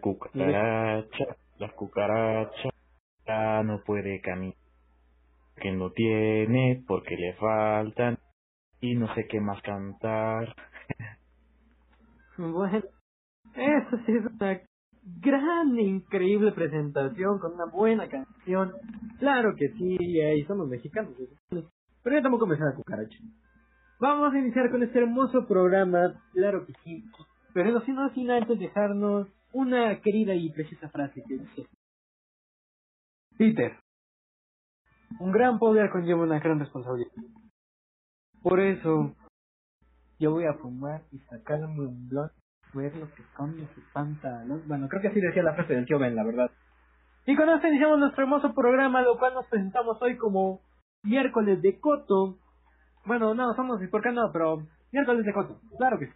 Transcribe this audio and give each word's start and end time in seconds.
Cucaracha, 0.00 1.36
la 1.58 1.68
cucaracha 1.70 2.68
ya 3.26 3.62
no 3.62 3.82
puede 3.84 4.20
caminar. 4.20 4.56
Que 5.56 5.72
no 5.72 5.90
tiene 5.90 6.84
porque 6.86 7.16
le 7.16 7.34
faltan 7.34 8.18
y 8.80 8.94
no 8.94 9.12
sé 9.14 9.26
qué 9.26 9.40
más 9.40 9.60
cantar. 9.62 10.54
Bueno, 12.36 12.78
eso 13.56 13.96
sí 14.06 14.12
es 14.12 14.24
una 14.24 14.60
gran 15.20 15.76
e 15.76 15.82
increíble 15.82 16.52
presentación 16.52 17.40
con 17.40 17.54
una 17.54 17.66
buena 17.66 18.08
canción. 18.08 18.72
Claro 19.18 19.54
que 19.56 19.68
sí, 19.70 20.20
ahí 20.20 20.44
somos 20.44 20.68
mexicanos. 20.68 21.14
Pero 21.50 22.16
yo 22.16 22.22
tampoco 22.22 22.46
me 22.46 22.56
sé 22.56 22.62
la 22.62 22.76
cucaracha. 22.76 23.18
Vamos 24.00 24.32
a 24.32 24.38
iniciar 24.38 24.70
con 24.70 24.82
este 24.84 25.00
hermoso 25.00 25.46
programa, 25.48 26.22
claro 26.32 26.64
que 26.64 26.72
sí. 26.84 27.04
Pero 27.52 27.72
no 27.72 28.10
sin 28.14 28.30
antes 28.30 28.58
dejarnos 28.58 29.26
una 29.52 30.00
querida 30.00 30.34
y 30.34 30.50
preciosa 30.50 30.88
frase 30.88 31.22
que 31.26 31.38
dice: 31.38 31.66
Peter, 33.36 33.76
un 35.20 35.32
gran 35.32 35.58
poder 35.58 35.90
conlleva 35.90 36.22
una 36.22 36.40
gran 36.40 36.58
responsabilidad. 36.58 37.12
Por 38.42 38.60
eso, 38.60 39.14
yo 40.18 40.32
voy 40.32 40.44
a 40.46 40.54
fumar 40.54 41.02
y 41.12 41.18
sacarme 41.20 41.86
un 41.86 42.08
blog, 42.08 42.30
ver 42.74 42.94
lo 42.96 43.12
que 43.14 43.22
son 43.36 43.56
sus 43.74 43.84
pantalones. 43.92 44.66
Bueno, 44.66 44.88
creo 44.88 45.02
que 45.02 45.08
así 45.08 45.20
decía 45.20 45.42
la 45.42 45.54
frase 45.54 45.74
del 45.74 45.86
tío 45.86 45.98
Ben, 45.98 46.14
la 46.14 46.24
verdad. 46.24 46.50
Y 47.26 47.36
con 47.36 47.48
esto 47.48 47.68
iniciamos 47.68 47.98
nuestro 47.98 48.22
hermoso 48.22 48.54
programa, 48.54 49.02
lo 49.02 49.18
cual 49.18 49.34
nos 49.34 49.46
presentamos 49.46 50.00
hoy 50.00 50.16
como 50.16 50.62
miércoles 51.02 51.60
de 51.62 51.78
Coto. 51.78 52.38
Bueno, 53.04 53.34
no, 53.34 53.54
somos, 53.54 53.80
¿por 53.90 54.02
qué 54.02 54.12
no? 54.12 54.30
Pero 54.32 54.66
miércoles 54.92 55.24
de 55.24 55.32
Coto, 55.32 55.60
claro 55.76 55.98
que 55.98 56.06
sí. 56.06 56.12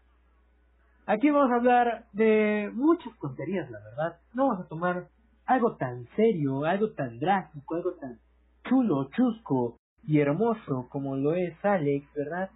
Aquí 1.12 1.30
vamos 1.30 1.52
a 1.52 1.56
hablar 1.56 2.06
de 2.14 2.70
muchas 2.72 3.12
tonterías, 3.18 3.70
la 3.70 3.80
verdad. 3.80 4.18
No 4.32 4.48
vamos 4.48 4.64
a 4.64 4.68
tomar 4.68 5.08
algo 5.44 5.77
tan 5.77 6.06
serio, 6.16 6.64
algo 6.64 6.92
tan 6.92 7.19
drástico, 7.19 7.74
algo 7.74 7.92
tan 7.96 8.19
chulo, 8.66 9.10
chusco 9.10 9.77
y 10.04 10.20
hermoso 10.20 10.88
como 10.88 11.14
lo 11.16 11.34
es 11.34 11.52
Alex, 11.62 12.06
¿verdad? 12.14 12.48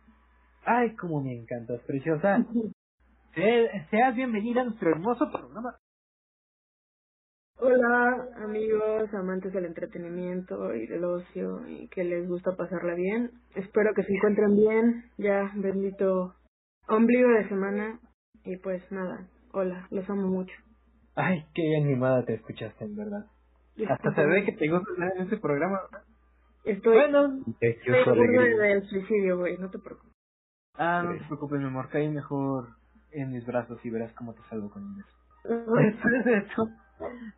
Ay, 0.64 0.96
como 0.96 1.20
me 1.20 1.38
encantas, 1.38 1.82
preciosa. 1.82 2.46
seas 3.34 4.16
bienvenida 4.16 4.62
a 4.62 4.64
nuestro 4.64 4.88
hermoso 4.88 5.30
programa. 5.30 5.76
Hola 7.58 8.26
amigos, 8.42 9.12
amantes 9.12 9.52
del 9.52 9.66
entretenimiento 9.66 10.74
y 10.74 10.86
del 10.86 11.04
ocio 11.04 11.68
y 11.68 11.88
que 11.88 12.04
les 12.04 12.26
gusta 12.26 12.56
pasarla 12.56 12.94
bien. 12.94 13.32
Espero 13.54 13.92
que 13.92 14.02
se 14.02 14.14
encuentren 14.14 14.56
bien. 14.56 15.04
Ya, 15.18 15.52
bendito 15.56 16.34
ombligo 16.88 17.28
de 17.28 17.48
semana. 17.50 18.00
Y 18.46 18.56
pues 18.58 18.80
nada, 18.92 19.28
hola, 19.52 19.88
los 19.90 20.08
amo 20.08 20.28
mucho. 20.28 20.54
Ay, 21.16 21.44
qué 21.52 21.76
animada 21.76 22.24
te 22.24 22.34
escuchaste, 22.34 22.84
en 22.84 22.94
verdad. 22.94 23.26
Hasta 23.88 24.14
se 24.14 24.24
ve 24.24 24.44
que 24.44 24.52
te 24.52 24.68
gusta 24.68 24.88
en 25.16 25.22
este 25.22 25.36
programa. 25.38 25.80
Estoy, 26.64 26.94
bueno, 26.94 27.44
estoy 27.60 28.28
del 28.56 28.86
suicidio, 28.88 29.38
güey, 29.38 29.58
no 29.58 29.68
te 29.68 29.80
preocupes. 29.80 30.12
Ah, 30.74 31.02
no 31.04 31.18
te 31.18 31.24
preocupes, 31.24 31.58
mi 31.58 31.66
amor, 31.66 31.88
caí 31.88 32.08
mejor 32.08 32.68
en 33.10 33.32
mis 33.32 33.44
brazos 33.44 33.84
y 33.84 33.90
verás 33.90 34.12
cómo 34.12 34.32
te 34.32 34.42
salgo 34.48 34.70
con 34.70 34.84
un 34.84 34.96
beso. 35.44 35.74
Después 35.74 36.24
de 36.24 36.38
eso, 36.38 36.68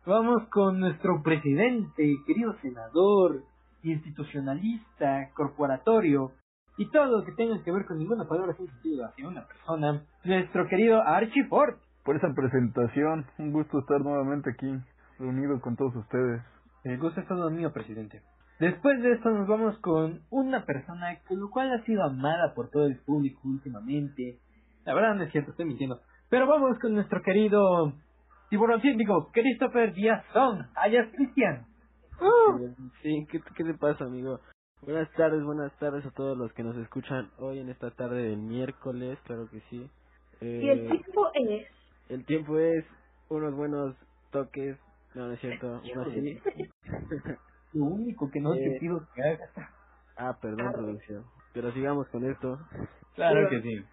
vamos 0.05 0.47
con 0.49 0.79
nuestro 0.79 1.23
presidente, 1.23 2.17
querido 2.27 2.55
senador, 2.61 3.43
institucionalista, 3.81 5.31
corporatorio, 5.33 6.33
y 6.79 6.89
todo 6.91 7.19
lo 7.19 7.25
que 7.25 7.33
tenga 7.33 7.61
que 7.61 7.73
ver 7.73 7.85
con 7.85 7.97
ninguna 7.97 8.23
palabra 8.23 8.53
sin 8.53 8.67
sentido 8.67 9.05
hacia 9.05 9.27
una 9.27 9.45
persona, 9.45 10.01
nuestro 10.23 10.65
querido 10.69 11.01
Archie 11.01 11.43
Ford. 11.49 11.75
Por 12.05 12.15
esa 12.15 12.33
presentación, 12.33 13.25
un 13.37 13.51
gusto 13.51 13.79
estar 13.79 13.99
nuevamente 13.99 14.49
aquí, 14.49 14.73
reunido 15.19 15.59
con 15.59 15.75
todos 15.75 15.93
ustedes. 15.97 16.41
El 16.85 16.97
gusto 16.97 17.19
es 17.19 17.27
todo 17.27 17.49
mío, 17.49 17.73
presidente. 17.73 18.21
Después 18.61 19.01
de 19.03 19.11
esto 19.11 19.29
nos 19.29 19.45
vamos 19.45 19.77
con 19.79 20.21
una 20.29 20.63
persona 20.63 21.19
con 21.27 21.41
lo 21.41 21.49
cual 21.49 21.69
ha 21.73 21.83
sido 21.83 22.01
amada 22.01 22.53
por 22.55 22.69
todo 22.69 22.85
el 22.85 22.97
público 23.01 23.41
últimamente. 23.43 24.39
La 24.85 24.93
verdad 24.93 25.15
no 25.15 25.23
es 25.23 25.31
cierto, 25.33 25.51
estoy 25.51 25.65
mintiendo. 25.65 25.99
Pero 26.29 26.47
vamos 26.47 26.79
con 26.79 26.93
nuestro 26.93 27.21
querido 27.21 27.91
tiburón 28.49 28.79
científico, 28.79 29.31
Christopher 29.33 29.93
Díazón, 29.93 30.69
alias 30.75 31.09
Cristian. 31.13 31.65
Sí, 33.01 33.27
¿qué, 33.29 33.41
¿qué 33.53 33.63
te 33.65 33.73
pasa, 33.73 34.05
amigo? 34.05 34.39
Buenas 34.81 35.11
tardes, 35.13 35.43
buenas 35.43 35.77
tardes 35.79 36.05
a 36.05 36.11
todos 36.11 36.37
los 36.37 36.53
que 36.53 36.63
nos 36.63 36.77
escuchan 36.77 37.31
hoy 37.39 37.59
en 37.59 37.69
esta 37.69 37.91
tarde 37.91 38.23
del 38.29 38.37
miércoles, 38.37 39.19
claro 39.25 39.49
que 39.49 39.61
sí. 39.69 39.91
Eh, 40.41 40.61
¿Y 40.63 40.69
el 40.69 40.87
tiempo 40.87 41.31
es? 41.33 41.67
El 42.09 42.25
tiempo 42.25 42.59
es 42.59 42.85
unos 43.29 43.55
buenos 43.55 43.95
toques, 44.31 44.77
no, 45.15 45.27
no 45.27 45.33
es 45.33 45.39
cierto, 45.41 45.81
uno 45.93 46.01
así. 46.03 46.39
Lo 47.73 47.85
único 47.85 48.29
que 48.31 48.39
no 48.41 48.53
te 48.53 48.59
Eh, 48.59 48.79
pido 48.79 49.07
que 49.15 49.21
hagas. 49.23 49.51
Ah, 50.17 50.37
perdón, 50.41 50.71
producción. 50.73 51.25
Pero 51.53 51.71
sigamos 51.73 52.07
con 52.09 52.25
esto. 52.25 52.59
Claro 53.15 53.49
que 53.49 53.61
sí. 53.61 53.85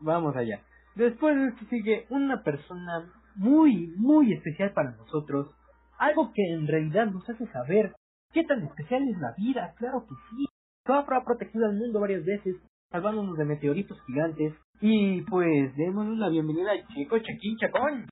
Vamos 0.00 0.36
allá. 0.36 0.62
Después 0.94 1.36
de 1.36 1.48
esto 1.48 1.64
sigue 1.70 2.06
una 2.10 2.42
persona 2.42 3.12
muy, 3.36 3.88
muy 3.96 4.32
especial 4.34 4.72
para 4.72 4.92
nosotros. 4.92 5.54
Algo 5.98 6.32
que 6.32 6.42
en 6.54 6.66
realidad 6.66 7.06
nos 7.06 7.28
hace 7.28 7.46
saber 7.48 7.94
qué 8.32 8.44
tan 8.44 8.62
especial 8.64 9.08
es 9.08 9.18
la 9.18 9.34
vida. 9.36 9.74
Claro 9.78 10.06
que 10.06 10.14
sí. 10.30 10.46
Cafra 10.84 11.18
ha 11.18 11.24
protegido 11.24 11.66
al 11.66 11.76
mundo 11.76 12.00
varias 12.00 12.24
veces, 12.24 12.56
salvándonos 12.90 13.36
de 13.36 13.44
meteoritos 13.44 14.00
gigantes. 14.06 14.54
Y 14.80 15.22
pues, 15.22 15.76
démosle 15.76 16.16
la 16.16 16.28
bienvenida 16.28 16.72
al 16.72 16.86
chico 16.88 17.18
Chequín 17.18 17.56
Chacón. 17.58 18.08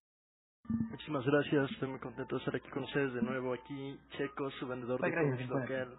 Muchísimas 0.91 1.25
gracias, 1.25 1.71
estoy 1.71 1.89
muy 1.89 1.99
contento 1.99 2.37
de 2.37 2.41
estar 2.41 2.55
aquí 2.55 2.69
con 2.69 2.85
ustedes 2.85 3.15
de 3.15 3.23
nuevo, 3.23 3.55
aquí 3.55 3.99
Checo, 4.11 4.51
su 4.51 4.69
vendedor 4.69 5.01
de 5.01 5.11
gracias, 5.11 5.49
local, 5.49 5.95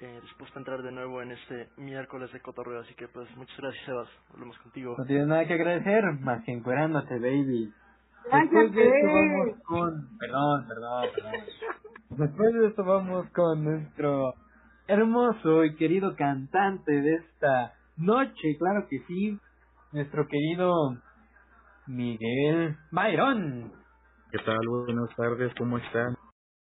eh, 0.00 0.18
dispuesto 0.22 0.58
a 0.58 0.62
entrar 0.62 0.82
de 0.82 0.90
nuevo 0.90 1.22
en 1.22 1.30
este 1.30 1.68
miércoles 1.76 2.32
de 2.32 2.40
cotorreo, 2.40 2.80
así 2.80 2.92
que 2.94 3.06
pues 3.06 3.28
muchas 3.36 3.56
gracias 3.58 3.84
Sebas, 3.84 4.08
volvemos 4.32 4.58
contigo. 4.58 4.96
No 4.98 5.04
tienes 5.04 5.28
nada 5.28 5.46
que 5.46 5.54
agradecer, 5.54 6.04
más 6.22 6.42
que 6.42 6.50
encuerándote, 6.50 7.20
baby. 7.20 7.72
Después 8.32 8.72
de 8.72 8.82
esto 8.84 9.12
vamos 9.12 9.62
con... 9.64 10.18
Perdón, 10.18 10.66
perdón, 10.66 11.04
perdón. 11.14 11.32
Después 12.10 12.52
de 12.54 12.66
esto 12.66 12.84
vamos 12.84 13.28
con 13.30 13.64
nuestro 13.64 14.34
hermoso 14.88 15.64
y 15.64 15.76
querido 15.76 16.16
cantante 16.16 16.90
de 16.92 17.14
esta 17.14 17.74
noche, 17.96 18.56
claro 18.58 18.86
que 18.88 18.98
sí, 19.06 19.38
nuestro 19.92 20.26
querido 20.26 20.96
Miguel 21.86 22.76
Byron. 22.90 23.72
¿Qué 24.32 24.38
tal? 24.44 24.58
Buenas 24.68 25.14
tardes, 25.16 25.52
¿cómo 25.56 25.78
están? 25.78 26.16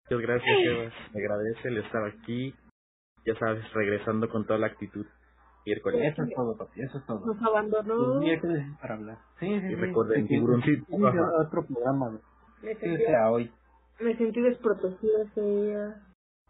Muchas 0.08 0.26
gracias, 0.26 0.56
Sebas. 0.64 0.92
Me 1.14 1.20
agradece 1.22 1.68
el 1.68 1.78
estar 1.78 2.04
aquí. 2.04 2.54
Ya 3.26 3.34
sabes, 3.38 3.64
regresando 3.74 4.28
con 4.28 4.46
toda 4.46 4.58
la 4.58 4.68
actitud. 4.68 5.04
Miércoles. 5.66 6.12
Eso 6.12 6.22
es 6.22 6.30
todo, 6.34 6.56
papi, 6.56 6.80
eso 6.80 6.98
es 6.98 7.06
todo. 7.06 7.26
Nos 7.26 7.42
abandonó. 7.42 8.20
Miércoles 8.20 8.64
es 8.72 8.78
para 8.78 8.94
hablar. 8.94 9.18
Sí, 9.40 9.48
sí, 9.48 9.66
Y 9.66 9.68
sí. 9.68 9.74
recuerden, 9.74 10.22
Sí, 10.22 10.28
tiburoncito, 10.28 10.86
sí, 10.88 11.02
otro 11.40 11.66
programa. 11.66 12.10
Me 12.62 12.74
Sí, 12.74 12.80
sentí, 12.80 13.04
sea 13.04 13.30
hoy. 13.30 13.52
Me 14.00 14.16
sentí 14.16 14.40
desprotegida 14.40 15.22
ese 15.22 15.40
día. 15.40 16.02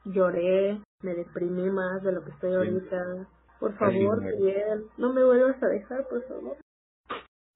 Lloré, 0.05 0.81
me 1.03 1.15
deprimí 1.15 1.69
más 1.71 2.03
de 2.03 2.13
lo 2.13 2.23
que 2.25 2.31
estoy 2.31 2.55
ahorita. 2.55 3.27
Por 3.59 3.75
favor. 3.77 4.23
Miguel, 4.23 4.85
no 4.99 5.13
me 5.13 5.25
vuelvas 5.25 5.61
a 5.63 5.67
dejar, 5.67 6.07
por 6.09 6.23
favor. 6.29 6.57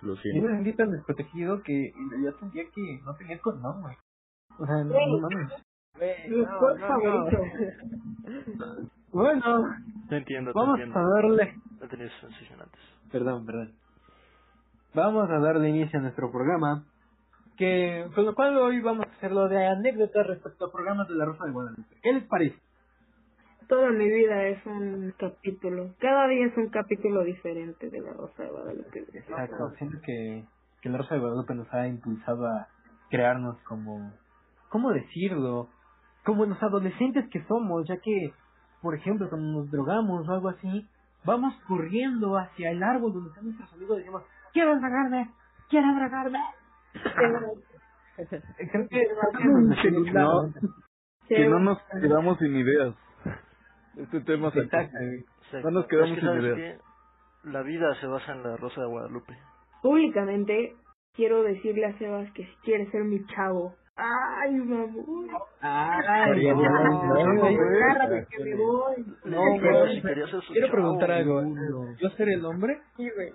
Lo 0.02 0.14
Yo 0.14 0.20
siento. 0.22 0.48
me 0.48 0.54
sentí 0.56 0.72
tan 0.74 0.90
desprotegido 0.90 1.62
que 1.62 1.92
realidad 2.10 2.34
sentía 2.40 2.64
que 2.74 3.00
no 3.04 3.14
tenía 3.16 3.38
condón, 3.40 3.82
güey. 3.82 3.96
O 4.58 4.66
sea, 4.66 4.76
no, 4.84 4.94
no 4.94 5.18
mames. 5.20 5.52
Mi 6.28 6.40
sport 6.42 6.80
favorito. 6.80 7.38
Bueno, 9.12 9.64
Te 10.08 10.18
entiendo, 10.18 10.52
te 10.52 10.58
vamos 10.60 10.78
entiendo. 10.78 11.00
a 11.00 11.14
darle... 11.14 11.54
Tenido 11.90 12.10
sensación 12.20 12.60
antes. 12.60 12.80
Perdón, 13.10 13.44
perdón. 13.44 13.72
Vamos 14.94 15.28
a 15.28 15.38
darle 15.40 15.68
inicio 15.70 15.98
a 15.98 16.02
nuestro 16.02 16.30
programa, 16.30 16.84
que 17.60 18.06
con 18.14 18.24
lo 18.24 18.34
cual 18.34 18.56
hoy 18.56 18.80
vamos 18.80 19.04
a 19.04 19.10
hacerlo 19.10 19.46
de 19.46 19.66
anécdotas 19.66 20.26
respecto 20.26 20.64
a 20.64 20.72
programas 20.72 21.06
de 21.08 21.14
la 21.14 21.26
Rosa 21.26 21.44
de 21.44 21.52
Guadalupe. 21.52 21.94
¿Qué 22.02 22.10
les 22.14 22.24
parece? 22.24 22.58
Toda 23.68 23.90
mi 23.90 24.08
vida 24.08 24.44
es 24.44 24.64
un 24.64 25.12
capítulo. 25.18 25.90
Cada 25.98 26.26
día 26.28 26.46
es 26.46 26.56
un 26.56 26.70
capítulo 26.70 27.22
diferente 27.22 27.90
de 27.90 28.00
la 28.00 28.14
Rosa 28.14 28.44
de 28.44 28.48
Guadalupe. 28.48 29.04
Exacto, 29.12 29.72
siento 29.76 29.98
que, 30.02 30.46
que 30.80 30.88
la 30.88 30.96
Rosa 30.96 31.16
de 31.16 31.20
Guadalupe 31.20 31.54
nos 31.54 31.70
ha 31.74 31.86
impulsado 31.86 32.46
a 32.46 32.68
crearnos 33.10 33.60
como, 33.64 34.10
¿cómo 34.70 34.90
decirlo? 34.92 35.68
Como 36.24 36.46
los 36.46 36.62
adolescentes 36.62 37.28
que 37.28 37.44
somos, 37.44 37.86
ya 37.86 37.98
que, 37.98 38.32
por 38.80 38.94
ejemplo, 38.94 39.28
cuando 39.28 39.60
nos 39.60 39.70
drogamos 39.70 40.26
o 40.26 40.32
algo 40.32 40.48
así, 40.48 40.88
vamos 41.26 41.52
corriendo 41.68 42.38
hacia 42.38 42.70
el 42.70 42.82
árbol 42.82 43.12
donde 43.12 43.28
están 43.28 43.44
nuestros 43.44 43.70
amigos 43.74 43.96
y 43.96 44.00
decimos, 44.00 44.22
quiero 44.54 44.80
dragarme, 44.80 45.30
quiero 45.68 45.94
dragarme. 45.94 46.38
Creo 46.92 48.88
que, 48.88 48.88
creo 48.88 48.88
que 48.88 50.12
No. 50.12 50.52
Que 51.28 51.48
no 51.48 51.60
nos 51.60 51.78
quedamos 52.00 52.38
sin 52.38 52.56
ideas. 52.56 52.94
Este 53.96 54.20
tema 54.20 54.50
se. 54.50 54.68
No 55.62 55.70
nos 55.70 55.86
quedamos 55.86 56.10
Es 56.10 56.14
que, 56.14 56.20
sin 56.20 56.28
¿sabes 56.28 56.44
ideas. 56.44 56.80
La 57.44 57.62
vida 57.62 57.94
se 58.00 58.06
basa 58.06 58.32
en 58.32 58.42
la 58.42 58.56
Rosa 58.56 58.80
de 58.80 58.88
Guadalupe. 58.88 59.36
Públicamente 59.82 60.76
quiero 61.14 61.42
decirle 61.42 61.86
a 61.86 61.98
Sebas 61.98 62.30
que 62.32 62.44
si 62.44 62.54
quiere 62.62 62.90
ser 62.90 63.04
mi 63.04 63.24
chavo 63.26 63.74
Ay, 64.02 64.52
mamón. 64.52 65.28
Ay, 65.60 66.46
no, 66.46 66.56
Quiero 70.06 70.26
chavo, 70.66 70.72
preguntar 70.72 71.10
algo. 71.10 71.42
¿Yo 71.98 72.08
seré 72.10 72.34
el 72.34 72.44
hombre? 72.46 72.80
Sí, 72.96 73.10
güey. 73.14 73.32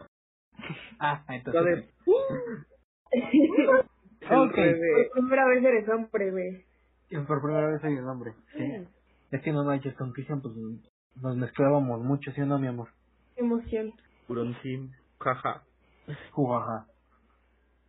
Ah, 0.99 1.23
entonces. 1.29 1.93
Lo 3.65 3.73
de- 3.73 3.85
Ok. 4.27 4.55
Por 4.55 5.11
primera 5.11 5.45
vez 5.47 5.63
eres 5.63 5.89
hombre, 5.89 6.31
güey. 6.31 6.65
Y 7.09 7.17
Por 7.19 7.41
primera 7.41 7.67
vez 7.67 7.81
soy 7.81 7.93
el 7.95 8.05
hombre. 8.07 8.33
Sí. 8.57 8.87
Es 9.31 9.41
que 9.41 9.51
no 9.51 9.63
manches, 9.63 9.95
con 9.95 10.11
Cristian 10.13 10.41
pues 10.41 10.55
nos 11.21 11.37
mezclábamos 11.37 12.01
mucho, 12.01 12.31
¿sí 12.31 12.41
o 12.41 12.45
no, 12.45 12.57
mi 12.57 12.67
amor? 12.67 12.89
Emoción. 13.35 13.93
Puronsim, 14.27 14.91
jaja. 15.19 15.63
Jujaja. 16.31 16.85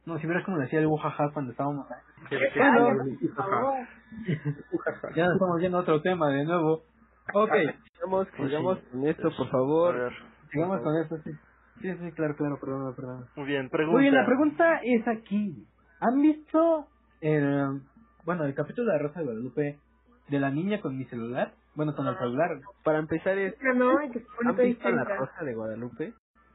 No, 0.04 0.18
si 0.18 0.26
vieras 0.26 0.44
como 0.44 0.58
decía 0.58 0.78
el 0.80 0.86
jujaja 0.86 1.30
cuando 1.32 1.50
estábamos 1.52 1.86
favor. 3.34 3.86
Ya 5.14 5.24
nos 5.26 5.34
estamos 5.34 5.60
yendo 5.60 5.78
a 5.78 5.80
otro 5.80 6.00
tema 6.02 6.28
de 6.30 6.44
nuevo. 6.44 6.84
Ok, 7.34 7.50
Sigamos, 7.94 8.28
con 8.92 9.06
esto, 9.06 9.30
por 9.36 9.50
favor. 9.50 10.12
sigamos 10.52 10.80
con 10.82 10.96
esto, 11.02 11.18
sí. 11.24 11.30
Sí, 11.80 11.92
sí, 11.92 12.12
claro, 12.12 12.36
claro, 12.36 12.58
perdón, 12.60 12.94
perdón. 12.94 13.26
muy 13.36 13.46
bien, 13.46 13.68
pregunta. 13.68 13.92
Muy 13.92 14.02
bien, 14.02 14.14
la 14.14 14.26
pregunta 14.26 14.80
es 14.82 15.06
aquí. 15.08 15.66
¿Han 16.00 16.20
visto 16.22 16.86
el, 17.20 17.80
bueno, 18.24 18.44
el 18.44 18.54
capítulo 18.54 18.90
de 18.90 18.96
La 18.98 19.02
Rosa 19.02 19.20
de 19.20 19.26
Guadalupe 19.26 19.78
de 20.28 20.40
la 20.40 20.50
niña 20.50 20.80
con 20.80 20.96
mi 20.96 21.04
celular? 21.06 21.52
Bueno, 21.74 21.94
con 21.94 22.06
el 22.06 22.16
celular. 22.16 22.58
Para 22.84 22.98
empezar, 22.98 23.36
es, 23.38 23.54
no, 23.74 23.92
pone 23.92 24.50
¿han 24.50 24.56
visto 24.56 24.90
la. 24.90 25.04
Rosa 25.04 25.44
de 25.44 25.54
Guadalupe? 25.54 26.14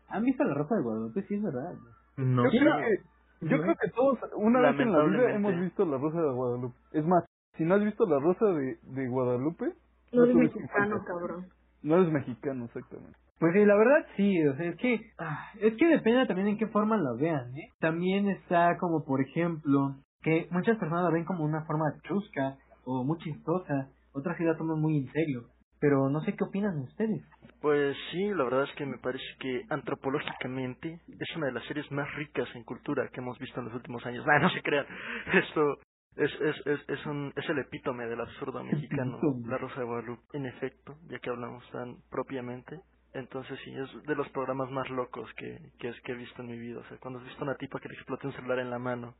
¿Han 0.09 0.23
visto 0.23 0.43
La 0.43 0.53
Rosa 0.55 0.75
de 0.75 0.81
Guadalupe? 0.81 1.21
Sí, 1.27 1.35
es 1.35 1.43
verdad. 1.43 1.73
No 2.17 2.43
Yo 2.45 2.49
sé. 2.51 2.57
creo 2.59 2.77
que, 2.77 3.47
yo 3.47 3.61
creo 3.61 3.75
que 3.75 3.89
todos, 3.91 4.19
una 4.35 4.59
vez 4.61 4.79
en 4.79 4.91
la 4.91 5.03
vida 5.05 5.31
hemos 5.31 5.59
visto 5.59 5.85
La 5.85 5.97
Rosa 5.97 6.21
de 6.21 6.31
Guadalupe. 6.31 6.75
Es 6.91 7.05
más, 7.05 7.23
si 7.57 7.63
no 7.63 7.75
has 7.75 7.83
visto 7.83 8.05
La 8.07 8.19
Rosa 8.19 8.45
de, 8.47 8.77
de 8.81 9.07
Guadalupe, 9.07 9.73
No 10.11 10.23
eres 10.23 10.35
mexicano, 10.35 11.03
cabrón. 11.05 11.45
No 11.83 11.95
eres 11.97 12.11
mexicano, 12.11 12.65
exactamente. 12.65 13.17
Pues 13.41 13.53
sí, 13.55 13.65
la 13.65 13.75
verdad 13.75 14.05
sí, 14.15 14.47
o 14.47 14.55
sea, 14.55 14.69
es 14.69 14.77
que 14.77 15.01
ah, 15.17 15.49
es 15.59 15.73
que 15.73 15.87
depende 15.87 16.27
también 16.27 16.49
en 16.49 16.57
qué 16.59 16.67
forma 16.67 16.95
la 16.95 17.13
vean, 17.13 17.57
¿eh? 17.57 17.69
También 17.79 18.29
está 18.29 18.77
como, 18.77 19.03
por 19.03 19.19
ejemplo, 19.19 19.95
que 20.21 20.47
muchas 20.51 20.77
personas 20.77 21.05
la 21.05 21.09
ven 21.09 21.25
como 21.25 21.43
una 21.43 21.65
forma 21.65 21.91
chusca 22.03 22.57
o 22.85 23.03
muy 23.03 23.17
chistosa, 23.17 23.89
otras 24.13 24.37
sí 24.37 24.43
la 24.43 24.55
toman 24.55 24.79
muy 24.79 24.95
en 24.95 25.11
serio, 25.11 25.45
pero 25.79 26.07
no 26.07 26.21
sé 26.21 26.35
qué 26.35 26.43
opinan 26.43 26.77
ustedes. 26.81 27.23
Pues 27.61 27.97
sí, 28.11 28.29
la 28.29 28.43
verdad 28.43 28.65
es 28.65 28.75
que 28.75 28.85
me 28.85 28.99
parece 28.99 29.25
que 29.39 29.65
antropológicamente 29.71 30.99
es 31.07 31.35
una 31.35 31.47
de 31.47 31.53
las 31.53 31.65
series 31.65 31.91
más 31.91 32.13
ricas 32.13 32.47
en 32.53 32.63
cultura 32.63 33.09
que 33.11 33.21
hemos 33.21 33.39
visto 33.39 33.59
en 33.59 33.65
los 33.65 33.73
últimos 33.73 34.05
años. 34.05 34.23
Ah, 34.27 34.37
no 34.37 34.51
se 34.51 34.61
crean. 34.61 34.85
Esto 35.33 35.79
es, 36.15 36.31
es, 36.41 36.67
es, 36.67 36.79
es, 36.87 37.05
un, 37.07 37.33
es 37.35 37.49
el 37.49 37.57
epítome 37.57 38.05
del 38.05 38.21
absurdo 38.21 38.63
mexicano. 38.63 39.17
La 39.47 39.57
Rosa 39.57 39.79
de 39.79 39.85
Guadalupe. 39.87 40.21
En 40.33 40.45
efecto, 40.45 40.95
ya 41.09 41.17
que 41.17 41.31
hablamos 41.31 41.67
tan 41.71 41.95
propiamente. 42.11 42.79
Entonces 43.13 43.59
sí, 43.65 43.73
es 43.73 44.03
de 44.05 44.15
los 44.15 44.29
programas 44.29 44.69
más 44.71 44.89
locos 44.89 45.29
que, 45.35 45.59
que, 45.79 45.89
es, 45.89 46.01
que 46.01 46.13
he 46.13 46.15
visto 46.15 46.41
en 46.41 46.47
mi 46.49 46.57
vida. 46.57 46.79
O 46.79 46.83
sea, 46.85 46.97
cuando 46.97 47.19
has 47.19 47.25
visto 47.25 47.43
una 47.43 47.55
tipa 47.55 47.79
que 47.79 47.89
le 47.89 47.95
explota 47.95 48.27
un 48.27 48.33
celular 48.33 48.59
en 48.59 48.69
la 48.69 48.79
mano 48.79 49.15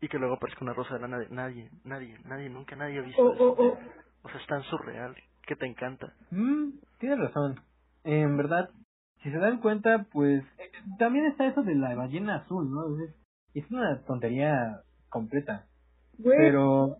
y 0.00 0.08
que 0.08 0.18
luego 0.18 0.34
aparezca 0.34 0.64
una 0.64 0.74
rosa 0.74 0.94
de 0.94 1.00
la 1.00 1.08
nada, 1.08 1.24
nadie, 1.30 1.70
nadie, 1.84 2.18
nadie, 2.24 2.48
nunca 2.50 2.76
nadie 2.76 2.98
ha 2.98 3.02
visto 3.02 3.22
Oh, 3.22 3.34
eso. 3.34 3.44
oh, 3.52 3.56
oh. 3.58 3.78
O 4.24 4.28
sea, 4.28 4.40
es 4.40 4.46
tan 4.46 4.62
surreal 4.64 5.16
que 5.46 5.56
te 5.56 5.66
encanta. 5.66 6.12
Mm, 6.30 6.70
tienes 6.98 7.18
razón. 7.18 7.60
En 8.04 8.36
verdad, 8.36 8.68
si 9.22 9.30
se 9.30 9.38
dan 9.38 9.60
cuenta, 9.60 10.06
pues 10.12 10.42
eh, 10.58 10.70
también 10.98 11.26
está 11.26 11.46
eso 11.46 11.62
de 11.62 11.74
la 11.74 11.94
ballena 11.94 12.36
azul, 12.36 12.70
¿no? 12.70 13.02
Es, 13.02 13.14
es 13.54 13.70
una 13.70 14.02
tontería 14.04 14.80
completa, 15.08 15.66
Güey, 16.18 16.36
pero... 16.38 16.96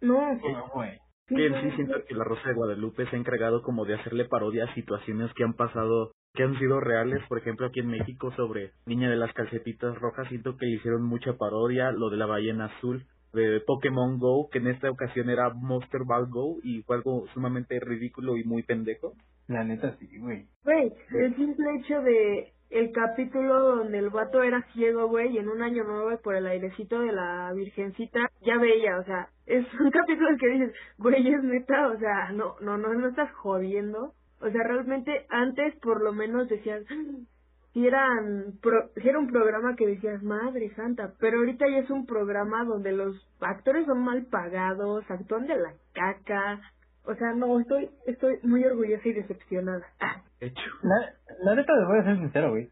no. 0.00 0.38
güey. 0.74 0.98
Que 1.28 1.46
en 1.46 1.60
sí 1.60 1.76
siento 1.76 1.94
que 2.06 2.14
la 2.14 2.24
Rosa 2.24 2.48
de 2.48 2.54
Guadalupe 2.54 3.04
se 3.06 3.16
ha 3.16 3.18
encargado 3.18 3.62
como 3.62 3.84
de 3.84 3.94
hacerle 3.94 4.26
parodia 4.26 4.64
a 4.64 4.74
situaciones 4.74 5.32
que 5.34 5.42
han 5.42 5.54
pasado, 5.54 6.12
que 6.34 6.44
han 6.44 6.56
sido 6.58 6.78
reales, 6.78 7.20
por 7.28 7.38
ejemplo 7.38 7.66
aquí 7.66 7.80
en 7.80 7.88
México 7.88 8.32
sobre 8.36 8.72
Niña 8.86 9.10
de 9.10 9.16
las 9.16 9.32
calcetitas 9.32 9.98
rojas, 9.98 10.28
siento 10.28 10.56
que 10.56 10.66
le 10.66 10.76
hicieron 10.76 11.02
mucha 11.02 11.32
parodia, 11.32 11.90
lo 11.90 12.10
de 12.10 12.16
la 12.16 12.26
ballena 12.26 12.66
azul, 12.66 13.04
de 13.32 13.60
Pokémon 13.60 14.18
Go, 14.18 14.48
que 14.50 14.58
en 14.58 14.68
esta 14.68 14.90
ocasión 14.90 15.28
era 15.28 15.50
Monster 15.52 16.02
Ball 16.04 16.28
Go 16.28 16.58
y 16.62 16.82
fue 16.82 16.96
algo 16.96 17.26
sumamente 17.34 17.78
ridículo 17.80 18.36
y 18.36 18.44
muy 18.44 18.62
pendejo. 18.62 19.14
La 19.48 19.64
neta 19.64 19.96
sí, 19.98 20.08
güey. 20.18 20.46
Güey, 20.64 20.92
el 21.10 21.36
simple 21.36 21.66
hecho 21.76 22.02
de 22.02 22.52
el 22.70 22.92
capítulo 22.92 23.76
donde 23.76 23.98
el 23.98 24.10
vato 24.10 24.42
era 24.42 24.62
ciego, 24.72 25.08
güey, 25.08 25.34
y 25.34 25.38
en 25.38 25.48
un 25.48 25.62
año 25.62 25.84
nuevo 25.84 26.16
por 26.18 26.34
el 26.34 26.46
airecito 26.46 27.00
de 27.00 27.12
la 27.12 27.52
virgencita, 27.52 28.30
ya 28.42 28.58
veía, 28.58 28.98
o 28.98 29.04
sea, 29.04 29.28
es 29.46 29.64
un 29.80 29.90
capítulo 29.90 30.36
que 30.38 30.48
dices, 30.48 30.74
güey, 30.98 31.32
es 31.32 31.42
neta, 31.42 31.88
o 31.88 31.98
sea, 31.98 32.32
no, 32.32 32.56
no, 32.60 32.76
no, 32.76 32.94
no 32.94 33.08
estás 33.08 33.30
jodiendo. 33.32 34.12
O 34.40 34.50
sea, 34.50 34.62
realmente 34.64 35.26
antes 35.30 35.74
por 35.76 36.02
lo 36.02 36.12
menos 36.12 36.48
decías, 36.48 36.84
si 37.72 37.86
eran, 37.86 38.54
si 39.00 39.08
era 39.08 39.18
un 39.18 39.28
programa 39.28 39.76
que 39.76 39.86
decías, 39.86 40.22
madre 40.22 40.74
santa, 40.74 41.12
pero 41.20 41.38
ahorita 41.38 41.68
ya 41.68 41.78
es 41.78 41.90
un 41.90 42.06
programa 42.06 42.64
donde 42.64 42.92
los 42.92 43.16
actores 43.40 43.86
son 43.86 44.02
mal 44.02 44.26
pagados, 44.26 45.04
actúan 45.10 45.46
de 45.46 45.56
la 45.56 45.74
caca, 45.92 46.60
o 47.06 47.14
sea, 47.14 47.32
no, 47.34 47.58
estoy, 47.60 47.88
estoy 48.06 48.38
muy 48.42 48.64
orgullosa 48.64 49.08
y 49.08 49.12
decepcionada. 49.12 49.84
Ah. 50.00 50.22
De 50.40 50.48
hecho, 50.48 50.60
La, 50.82 50.96
la 51.44 51.54
neta, 51.54 51.72
les 51.74 51.86
voy 51.86 51.98
a 51.98 52.04
ser 52.04 52.16
sincero, 52.18 52.50
güey. 52.50 52.68